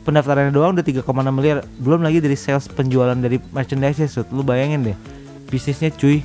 pendaftarannya 0.00 0.48
doang 0.48 0.72
udah 0.72 0.80
3,6 0.80 1.04
miliar. 1.28 1.60
Belum 1.76 2.00
lagi 2.00 2.24
dari 2.24 2.36
sales 2.36 2.68
penjualan 2.68 3.12
dari 3.12 3.36
merchandise 3.52 4.00
Sud. 4.08 4.32
Lu 4.32 4.40
bayangin 4.40 4.80
deh. 4.80 4.96
Bisnisnya 5.48 5.92
cuy, 5.92 6.24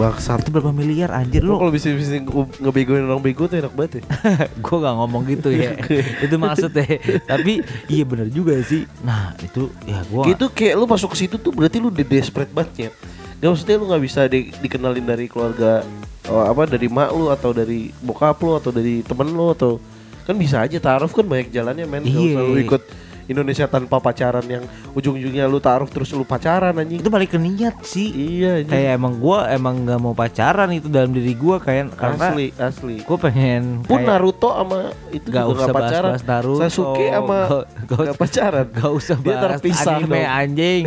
Bangsat. 0.00 0.40
itu 0.40 0.48
berapa 0.48 0.72
miliar 0.72 1.12
anjir 1.12 1.40
Lu 1.40 1.54
kalau 1.54 1.68
bisa 1.68 1.92
bisa 1.92 2.16
ngebegoin 2.56 3.04
orang 3.04 3.20
bego 3.20 3.44
tuh 3.44 3.60
enak 3.60 3.70
banget 3.70 4.00
ya. 4.00 4.02
gua 4.64 4.76
gak 4.80 4.94
ngomong 4.96 5.22
gitu 5.28 5.48
ya. 5.50 5.76
itu 6.24 6.34
maksudnya. 6.34 6.88
Tapi 7.22 7.60
iya 7.86 8.02
bener 8.02 8.26
juga 8.26 8.56
sih. 8.60 8.88
Nah, 9.00 9.36
itu 9.36 9.68
ya 9.84 10.00
gua 10.08 10.24
Gitu 10.24 10.48
kayak 10.48 10.74
lu 10.74 10.86
masuk 10.86 11.12
ke 11.12 11.20
situ 11.20 11.36
tuh 11.36 11.52
berarti 11.52 11.76
lu 11.76 11.92
udah 11.92 12.02
desperate 12.02 12.48
banget 12.48 12.72
ya. 12.74 12.90
Gak 13.36 13.48
maksudnya 13.50 13.76
lu 13.76 13.84
nggak 13.86 14.02
bisa 14.02 14.20
di- 14.24 14.52
dikenalin 14.56 15.04
dari 15.04 15.24
keluarga 15.24 15.84
oh, 16.26 16.42
apa 16.42 16.64
dari 16.66 16.88
mak 16.88 17.10
lu 17.10 17.28
atau 17.28 17.52
dari 17.52 17.92
bokap 17.96 18.36
lu 18.38 18.52
atau 18.54 18.70
dari 18.70 19.00
temen 19.00 19.28
lu 19.28 19.50
atau 19.50 19.76
kan 20.22 20.32
bisa 20.32 20.60
aja 20.60 20.76
taruh 20.76 21.08
kan 21.08 21.22
banyak 21.22 21.48
jalannya 21.50 21.84
men. 21.84 22.02
Gak 22.02 22.14
Iya. 22.14 22.24
usah 22.30 22.42
lu 22.42 22.56
ikut 22.58 22.82
Indonesia 23.30 23.64
tanpa 23.64 23.96
pacaran 23.96 24.42
yang 24.44 24.64
ujung-ujungnya 24.90 25.46
lu 25.46 25.58
taruh 25.58 25.86
terus 25.86 26.10
lu 26.10 26.22
pacaran 26.22 26.74
anjing. 26.74 26.98
itu 26.98 27.08
balik 27.08 27.30
ke 27.30 27.38
niat 27.38 27.78
sih. 27.82 28.10
Iya 28.10 28.60
anjing. 28.60 28.70
Kayak 28.70 28.90
emang 28.92 29.14
gua 29.16 29.46
emang 29.48 29.74
nggak 29.80 29.98
mau 29.98 30.12
pacaran 30.12 30.68
itu 30.70 30.86
dalam 30.86 31.10
diri 31.10 31.32
gua 31.32 31.56
kayak 31.56 31.94
karena 31.94 32.26
asli 32.28 32.46
asli. 32.52 32.96
gue 33.00 33.18
pengen 33.20 33.80
Pun 33.82 33.96
kayak- 33.96 34.08
Naruto 34.10 34.50
sama 34.50 34.80
itu 35.08 35.26
Gak 35.26 35.40
juga 35.40 35.52
usah 35.52 35.62
gak 35.62 35.76
pacaran. 35.76 36.10
bahas-bahas 36.10 36.24
Naruto. 36.26 36.60
Sasuke 36.60 37.06
sama 37.08 37.38
Gak- 37.40 37.66
gak- 37.86 38.04
gak 38.04 38.16
pacaran. 38.18 38.66
Gak 38.76 38.92
usah 38.92 39.16
Dia 39.16 39.24
bahas 39.30 39.42
terpisah 39.54 39.94
anime 39.94 40.10
dong. 40.18 40.34
anjing 40.34 40.82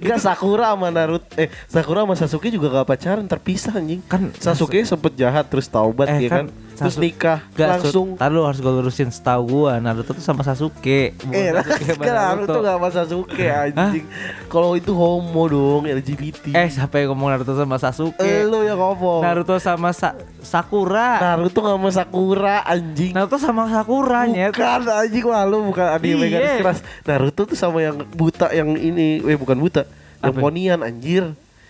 Gak 0.00 0.18
Sakura 0.18 0.66
sama 0.70 0.88
Naruto 0.88 1.26
eh 1.34 1.48
Sakura 1.66 2.00
sama 2.02 2.14
Sasuke 2.14 2.48
juga 2.48 2.70
gak 2.72 2.88
pacaran 2.88 3.24
terpisah 3.24 3.74
anjing. 3.74 4.00
Kan 4.04 4.30
Sasuke 4.36 4.78
sempet 4.82 5.14
jahat 5.14 5.46
terus 5.46 5.66
taubat 5.66 6.08
Eh, 6.10 6.20
ya 6.20 6.30
kan. 6.30 6.44
kan 6.46 6.46
Terus 6.74 6.96
nikah 6.96 7.38
Gak, 7.52 7.68
langsung. 7.80 8.18
Lu 8.18 8.40
harus 8.42 8.58
gue 8.58 8.68
lurusin 8.68 9.06
setahu 9.06 9.42
gua 9.46 9.78
Naruto 9.78 10.10
tuh 10.10 10.20
sama 10.20 10.42
Sasuke 10.42 11.14
Eh, 11.14 11.48
Sasuke 11.54 11.94
Naruto 11.96 12.58
gak 12.58 12.74
sama 12.74 12.88
Sasuke 12.90 13.46
anjing. 13.46 14.04
Kalau 14.46 14.74
itu 14.74 14.90
homo 14.90 15.46
dong 15.46 15.82
LGBT. 15.84 16.50
Eh 16.52 16.68
siapa 16.68 16.98
yang 16.98 17.14
ngomong 17.14 17.30
Naruto 17.30 17.54
sama 17.54 17.78
Sasuke 17.78 18.26
lu 18.44 18.62
yang 18.62 18.76
ngomong. 18.76 19.22
Naruto 19.22 19.54
sama 19.56 19.90
Sa- 19.90 20.18
Sakura 20.40 21.22
Naruto 21.22 21.58
gak 21.58 21.74
sama 21.74 21.90
Sakura 21.90 22.56
anjing. 22.60 23.12
Naruto 23.12 23.36
sama 23.38 23.62
Sakura 23.66 24.26
nyet 24.26 24.50
Bukan 24.50 24.82
anjing 24.84 25.24
malu 25.24 25.56
bukan 25.64 25.86
anime 25.88 26.26
Iya. 26.26 26.30
garis 26.32 26.52
keras. 26.58 26.78
Naruto 27.02 27.42
tuh 27.44 27.54
sama 27.54 27.78
yang 27.80 28.02
buta 28.08 28.50
yang 28.50 28.74
ini, 28.74 29.18
eh 29.20 29.36
bukan 29.36 29.56
buta. 29.56 29.86
Yang 30.20 30.34
ponian 30.36 30.80
anjir. 30.80 31.24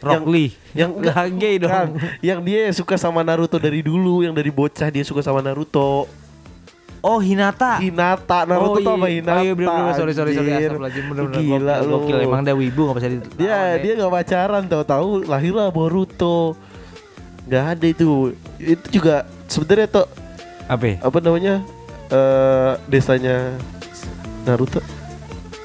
Rock 0.04 0.24
Lee 0.28 0.52
yang 0.76 0.90
Gak 1.04 1.32
gay 1.34 1.56
dong 1.56 1.96
yang 2.20 2.44
dia 2.44 2.68
suka 2.70 2.94
sama 2.94 3.24
Naruto 3.24 3.56
dari 3.56 3.80
dulu, 3.80 4.20
yang 4.20 4.36
dari 4.36 4.52
bocah 4.52 4.92
dia 4.92 5.00
suka 5.02 5.24
sama 5.24 5.40
Naruto. 5.40 6.04
Oh 7.04 7.20
Hinata 7.20 7.80
Hinata, 7.80 8.48
Naruto 8.48 8.80
tuh 8.80 8.96
sama 8.96 9.12
iya. 9.12 9.20
Hinata. 9.20 9.36
Oh 9.36 9.44
iya 9.44 9.52
bener 9.52 9.70
bener 9.70 9.92
sorry 9.92 10.12
sorry 10.16 10.32
sorry. 10.32 10.48
Astagfirullahaladzim 10.52 11.04
bener 11.12 11.24
bener 11.28 11.40
Gila 11.40 11.74
gokil, 11.76 11.84
lu. 11.84 11.92
gokil 12.00 12.16
emang 12.24 12.40
dia 12.40 12.54
wibu 12.56 12.80
gak 12.88 12.96
bisa 12.96 13.08
di 13.12 13.18
Dia 13.36 13.52
lawan, 13.52 13.76
dia 13.84 13.92
gak 14.00 14.12
pacaran 14.12 14.62
tahu-tahu 14.64 15.08
lahirlah 15.28 15.68
Boruto. 15.68 16.56
Gak 17.44 17.64
ada 17.76 17.86
itu. 17.86 18.32
Itu 18.56 18.86
juga 18.88 19.28
sebenarnya 19.52 19.88
tuh 20.00 20.06
Apa 20.64 20.96
apa 21.04 21.18
namanya? 21.20 21.60
eh 22.08 22.72
desanya 22.88 23.52
Naruto 24.44 24.80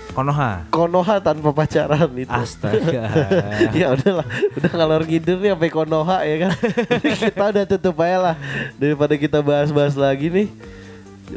Konoha 0.09 0.65
Konoha 0.73 1.15
tanpa 1.21 1.53
pacaran 1.53 2.09
itu. 2.17 2.29
Astaga 2.29 3.09
ya 3.77 3.93
udahlah, 3.93 4.25
udah 4.57 4.71
ngalor 4.73 5.03
ngidul 5.05 5.37
nih 5.41 5.51
sampai 5.53 5.69
Konoha 5.71 6.17
ya 6.25 6.35
kan. 6.47 6.51
kita 7.29 7.43
udah 7.53 7.63
tutup 7.69 7.95
aja 8.01 8.17
lah 8.31 8.35
daripada 8.75 9.13
kita 9.15 9.39
bahas-bahas 9.39 9.93
lagi 9.93 10.27
nih. 10.29 10.47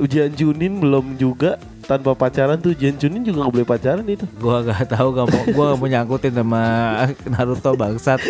Ujian 0.01 0.33
Junin 0.33 0.81
belum 0.81 1.21
juga 1.21 1.61
tanpa 1.83 2.15
pacaran 2.15 2.57
tuh 2.57 2.73
ujian 2.73 2.95
Junin 2.95 3.21
juga 3.21 3.43
nggak 3.43 3.53
boleh 3.53 3.67
pacaran 3.67 4.05
itu. 4.05 4.25
Gua 4.37 4.63
gak 4.63 4.87
tahu 4.89 5.09
gak 5.13 5.27
mau 5.27 5.43
gua 5.51 5.65
gak 5.71 5.79
mau 5.79 5.89
nyangkutin 5.89 6.33
sama 6.33 6.63
Naruto 7.33 7.71
bangsat. 7.75 8.21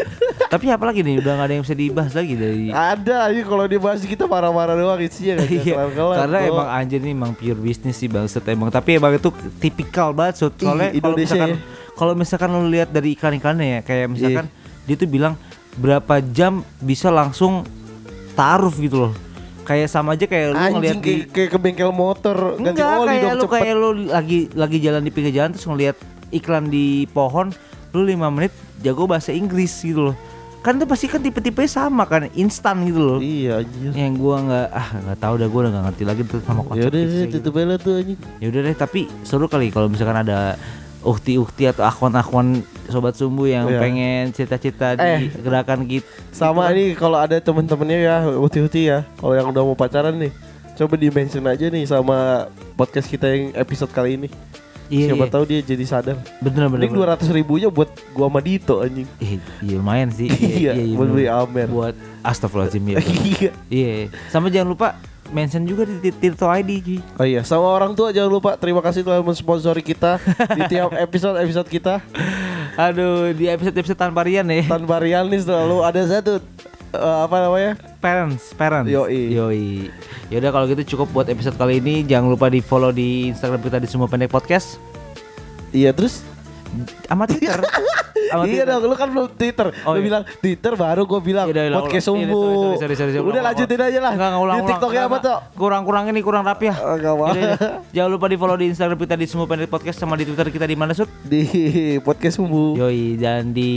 Tapi 0.48 0.68
apalagi 0.68 1.00
nih 1.00 1.16
udah 1.16 1.32
gak 1.34 1.46
ada 1.46 1.53
yang 1.55 1.64
bisa 1.64 1.72
dibahas 1.72 2.12
lagi 2.12 2.34
dari 2.34 2.68
Ada 2.68 3.28
aja 3.28 3.40
kalau 3.42 3.64
dibahas 3.64 4.00
kita 4.03 4.24
marah-marah 4.24 4.74
doang 4.74 5.00
isinya 5.00 5.40
nggak 5.40 5.48
Iya, 5.64 5.76
karena 5.94 6.38
emang 6.44 6.68
anjir 6.68 6.98
ini 6.98 7.11
emang 7.12 7.32
pure 7.32 7.57
bisnis 7.57 7.96
sih 7.96 8.05
bangsat 8.05 8.44
emang 8.46 8.68
tapi 8.68 8.96
emang 8.96 9.12
itu 9.12 9.32
tipikal 9.57 10.12
banget 10.12 10.44
Sud. 10.44 10.53
soalnya 10.55 10.92
kalau 10.92 11.16
misalkan 11.16 11.50
ya. 11.50 11.59
kalau 11.92 12.12
misalkan 12.12 12.48
lu 12.50 12.68
lihat 12.68 12.88
dari 12.88 13.16
iklan-iklannya 13.16 13.66
ya 13.66 13.80
kayak 13.80 14.07
misalkan 14.09 14.46
Iya. 14.46 14.84
dia 14.84 14.96
tuh 14.98 15.09
bilang 15.09 15.34
berapa 15.74 16.20
jam 16.22 16.61
bisa 16.78 17.09
langsung 17.09 17.64
taruh 18.32 18.72
gitu 18.74 19.09
loh 19.09 19.12
kayak 19.62 19.88
sama 19.88 20.18
aja 20.18 20.26
kayak 20.26 20.46
lu 20.50 20.58
ngeliat 20.58 20.98
di 20.98 21.14
kayak, 21.30 21.50
ke 21.54 21.58
bengkel 21.58 21.94
motor 21.94 22.58
ganti 22.58 22.82
Enggak, 22.82 22.98
oli 22.98 23.08
kayak 23.08 23.22
dong 23.22 23.32
lu 23.32 23.44
cepet. 23.46 23.54
kayak 23.54 23.74
lu 23.78 23.88
lagi 24.10 24.38
lagi 24.52 24.78
jalan 24.82 25.02
di 25.06 25.10
pinggir 25.14 25.32
jalan 25.32 25.50
terus 25.54 25.66
ngeliat 25.70 25.96
iklan 26.34 26.66
di 26.66 27.06
pohon, 27.14 27.54
lu 27.94 28.00
lima 28.02 28.26
menit 28.32 28.50
jago 28.82 29.06
bahasa 29.06 29.30
Inggris 29.30 29.70
gitu 29.78 30.10
loh. 30.10 30.16
Kan 30.62 30.78
itu 30.78 30.86
pasti 30.86 31.10
kan 31.10 31.18
tipe-tipe 31.18 31.62
sama 31.66 32.06
kan, 32.06 32.30
instan 32.38 32.86
gitu 32.86 33.02
loh. 33.02 33.18
Iya 33.18 33.66
anjir. 33.66 33.90
Yang 33.94 34.14
gua 34.18 34.36
nggak 34.46 34.68
ah 34.70 34.88
nggak 34.94 35.18
tahu 35.18 35.34
dah 35.42 35.48
gua 35.50 35.60
udah 35.66 35.72
nggak 35.74 35.84
ngerti 35.90 36.02
lagi 36.06 36.20
tuh 36.26 36.38
sama 36.46 36.60
Ya 36.62 36.66
konsep 36.66 36.82
udah 36.86 37.00
bisnisnya 37.02 37.18
deh, 37.18 37.26
gitu. 37.26 37.38
tutup 37.42 37.52
aja 37.58 37.66
lah 37.66 37.78
tuh 37.78 37.92
anjing. 37.98 38.18
Ya 38.38 38.46
udah 38.50 38.60
deh, 38.62 38.76
tapi 38.78 39.00
seru 39.22 39.46
kali 39.50 39.66
kalau 39.74 39.86
misalkan 39.90 40.18
ada 40.22 40.38
ukti-ukti 41.02 41.66
atau 41.66 41.82
akun-akun 41.82 42.62
sobat 42.85 43.12
sumbu 43.12 43.45
yang 43.45 43.66
Iya. 43.66 43.78
pengen 43.78 44.22
cita-cita 44.30 44.95
Eh. 44.95 45.18
di 45.22 45.39
gerakan 45.39 45.85
gitu. 45.85 46.07
Sama 46.30 46.66
gitu 46.66 46.74
nih 46.74 46.89
kalau 46.95 47.16
ada 47.16 47.37
temen-temennya 47.37 47.99
ya 48.01 48.16
uti-uti 48.33 48.89
ya 48.89 49.07
Kalau 49.14 49.33
yang 49.33 49.47
udah 49.47 49.62
mau 49.62 49.74
pacaran 49.74 50.16
nih 50.16 50.33
Coba 50.72 50.95
di 50.95 51.07
mention 51.07 51.45
aja 51.45 51.66
nih 51.66 51.85
sama 51.85 52.49
podcast 52.72 53.07
kita 53.07 53.26
yang 53.26 53.53
episode 53.55 53.91
kali 53.91 54.16
ini 54.16 54.28
Iya, 54.89 55.09
Siapa 55.09 55.24
iya. 55.24 55.30
tahu 55.30 55.45
dia 55.47 55.61
jadi 55.62 55.85
sadar 55.85 56.16
bener 56.39 56.68
bener. 56.68 56.85
Ini 56.85 56.93
dua 56.93 57.07
ratus 57.11 57.28
ribunya 57.28 57.66
buat 57.66 57.89
gua 58.11 58.28
sama 58.28 58.41
Dito 58.41 58.76
anjing 58.78 59.09
Ih, 59.18 59.41
iya 59.62 59.74
lumayan 59.74 60.09
sih. 60.11 60.28
Iya, 60.28 60.76
buat 60.93 61.09
bener. 61.09 61.12
beli 61.14 61.26
Amer. 61.26 61.66
Buat 61.66 61.95
astagfirullahaladzim 62.20 62.85
ya. 62.87 62.99
Iya 63.01 63.51
Iya, 63.66 63.93
sama 64.28 64.47
jangan 64.47 64.68
lupa 64.68 64.89
mention 65.28 65.64
juga 65.64 65.89
di 65.89 65.97
Tir- 65.99 66.18
Tirto 66.35 66.45
ID 66.45 66.70
cuy. 66.83 66.99
Oh 67.16 67.24
iya 67.24 67.41
sama 67.41 67.64
orang 67.66 67.93
tua 67.93 68.12
jangan 68.12 68.28
lupa 68.30 68.53
Terima 68.55 68.80
kasih 68.80 69.01
telah 69.01 69.20
mensponsori 69.20 69.80
kita 69.80 70.20
Di 70.53 70.68
tiap 70.68 70.93
episode-episode 70.93 71.68
kita 71.68 72.05
Aduh, 72.72 73.36
di 73.36 73.52
episode-episode 73.52 74.00
tanpa 74.00 74.24
Rian 74.24 74.48
ya. 74.48 74.64
Tanpa 74.64 74.96
Rian 74.96 75.28
nih 75.28 75.44
selalu 75.44 75.84
ada 75.84 76.00
satu 76.08 76.40
eh, 76.96 77.16
Apa 77.24 77.36
namanya 77.44 77.76
Parents, 78.00 78.56
parents. 78.56 78.88
Yoi. 78.88 79.36
Yoi. 79.36 79.92
Yaudah 80.32 80.50
kalau 80.50 80.66
gitu 80.72 80.96
cukup 80.96 81.12
buat 81.12 81.28
episode 81.28 81.60
kali 81.60 81.78
ini. 81.84 82.02
Jangan 82.08 82.32
lupa 82.32 82.48
di 82.48 82.64
follow 82.64 82.90
di 82.90 83.28
Instagram 83.30 83.60
kita 83.60 83.78
di 83.78 83.88
semua 83.88 84.08
pendek 84.08 84.32
podcast. 84.32 84.80
Iya 85.72 85.92
terus 85.92 86.24
Sama 87.04 87.24
Twitter. 87.26 87.60
Sama 88.32 88.48
iya 88.48 88.64
Twitter. 88.64 88.66
dong, 88.72 88.82
lu 88.88 88.96
kan 88.96 89.08
belum 89.12 89.26
Twitter. 89.36 89.66
Oh, 89.84 89.92
lu 89.92 90.00
iya. 90.00 90.04
bilang 90.08 90.22
Twitter 90.40 90.72
baru 90.72 91.04
gue 91.04 91.20
bilang 91.20 91.46
Iya, 91.48 91.68
udah, 91.68 91.84
podcast 91.84 92.06
sumbu. 92.06 92.40
sorry, 92.80 92.80
sorry, 92.80 92.94
sorry, 92.96 93.12
sorry, 93.12 93.28
Udah 93.28 93.42
lanjutin 93.44 93.76
aja 93.76 93.98
lah. 94.00 94.12
Enggak, 94.16 94.28
enggak, 94.32 94.42
ulang, 94.42 94.56
Di. 94.56 94.68
TikToknya 94.72 95.02
apa 95.02 95.08
Enggak, 95.10 95.20
tuh? 95.20 95.36
enggak. 95.36 95.58
Kurang-kurang 95.60 96.04
ini 96.08 96.20
kurang 96.22 96.42
rapi 96.42 96.64
ya. 96.64 96.74
Ah, 96.74 96.96
nggak 96.96 97.12
apa. 97.12 97.24
Yaudah, 97.28 97.42
yaudah. 97.44 97.72
Jangan 97.96 98.10
lupa 98.10 98.26
di 98.26 98.36
follow 98.36 98.56
di 98.56 98.66
Instagram 98.72 98.96
kita 98.96 99.14
di 99.14 99.26
Semua 99.26 99.44
Pendek 99.44 99.68
Podcast 99.68 99.98
sama 99.98 100.14
di 100.16 100.24
Twitter 100.24 100.48
kita 100.48 100.64
di 100.64 100.76
mana 100.76 100.92
Sud? 100.92 101.08
Di 101.22 101.42
podcast 102.00 102.40
sumbu. 102.40 102.72
Yoi 102.74 103.20
dan 103.20 103.52
di 103.52 103.70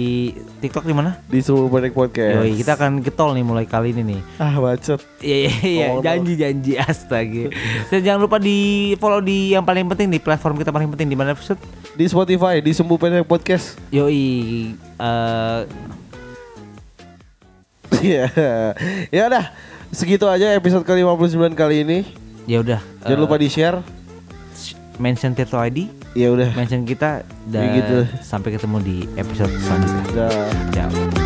TikTok 0.63 0.87
di 0.87 0.93
mana? 0.95 1.19
Di 1.27 1.39
sumbu 1.43 1.67
pendek 1.67 1.91
podcast. 1.91 2.39
Yoi, 2.39 2.51
kita 2.55 2.71
akan 2.73 2.91
getol 3.01 3.35
nih 3.35 3.43
mulai 3.43 3.65
kali 3.67 3.91
ini 3.91 4.15
nih. 4.15 4.21
Ah 4.37 4.55
bacot. 4.55 5.03
Iya 5.19 5.35
iya 5.35 5.51
iya, 5.61 5.85
no. 5.91 5.99
janji-janji 5.99 6.79
astaga. 6.85 7.51
Dan 7.89 7.99
jangan 8.01 8.19
lupa 8.21 8.37
di 8.39 8.57
follow 8.95 9.19
di 9.19 9.51
yang 9.51 9.67
paling 9.67 9.83
penting 9.89 10.07
di 10.07 10.19
platform 10.21 10.55
kita 10.55 10.71
paling 10.71 10.87
penting 10.87 11.11
di 11.11 11.17
mana 11.17 11.35
Sud? 11.35 11.59
Di 11.91 12.07
Spotify, 12.07 12.59
di 12.59 12.71
sumbu 12.85 13.01
pendek 13.01 13.25
podcast. 13.25 13.81
Yoi 13.89 14.77
eh 14.77 15.61
Iya. 17.97 18.29
ya 19.09 19.21
udah. 19.25 19.49
Segitu 19.89 20.29
aja 20.29 20.53
episode 20.53 20.85
ke-59 20.85 21.57
kali 21.57 21.81
ini. 21.81 21.99
ya 22.45 22.61
udah. 22.61 22.77
Jangan 23.01 23.17
eh, 23.17 23.21
lupa 23.25 23.41
di-share. 23.41 23.81
mention 25.01 25.33
Tirto 25.33 25.57
ID, 25.57 25.89
Ya 26.13 26.29
udah. 26.29 26.53
mention 26.53 26.85
kita 26.85 27.25
dan 27.49 27.73
Ya 27.73 27.81
gitu. 27.81 27.97
sampai 28.21 28.53
ketemu 28.53 28.77
di 28.79 28.97
episode 29.17 29.49
selanjutnya. 29.57 30.03
Dah. 30.13 30.29
Ciao. 30.71 31.24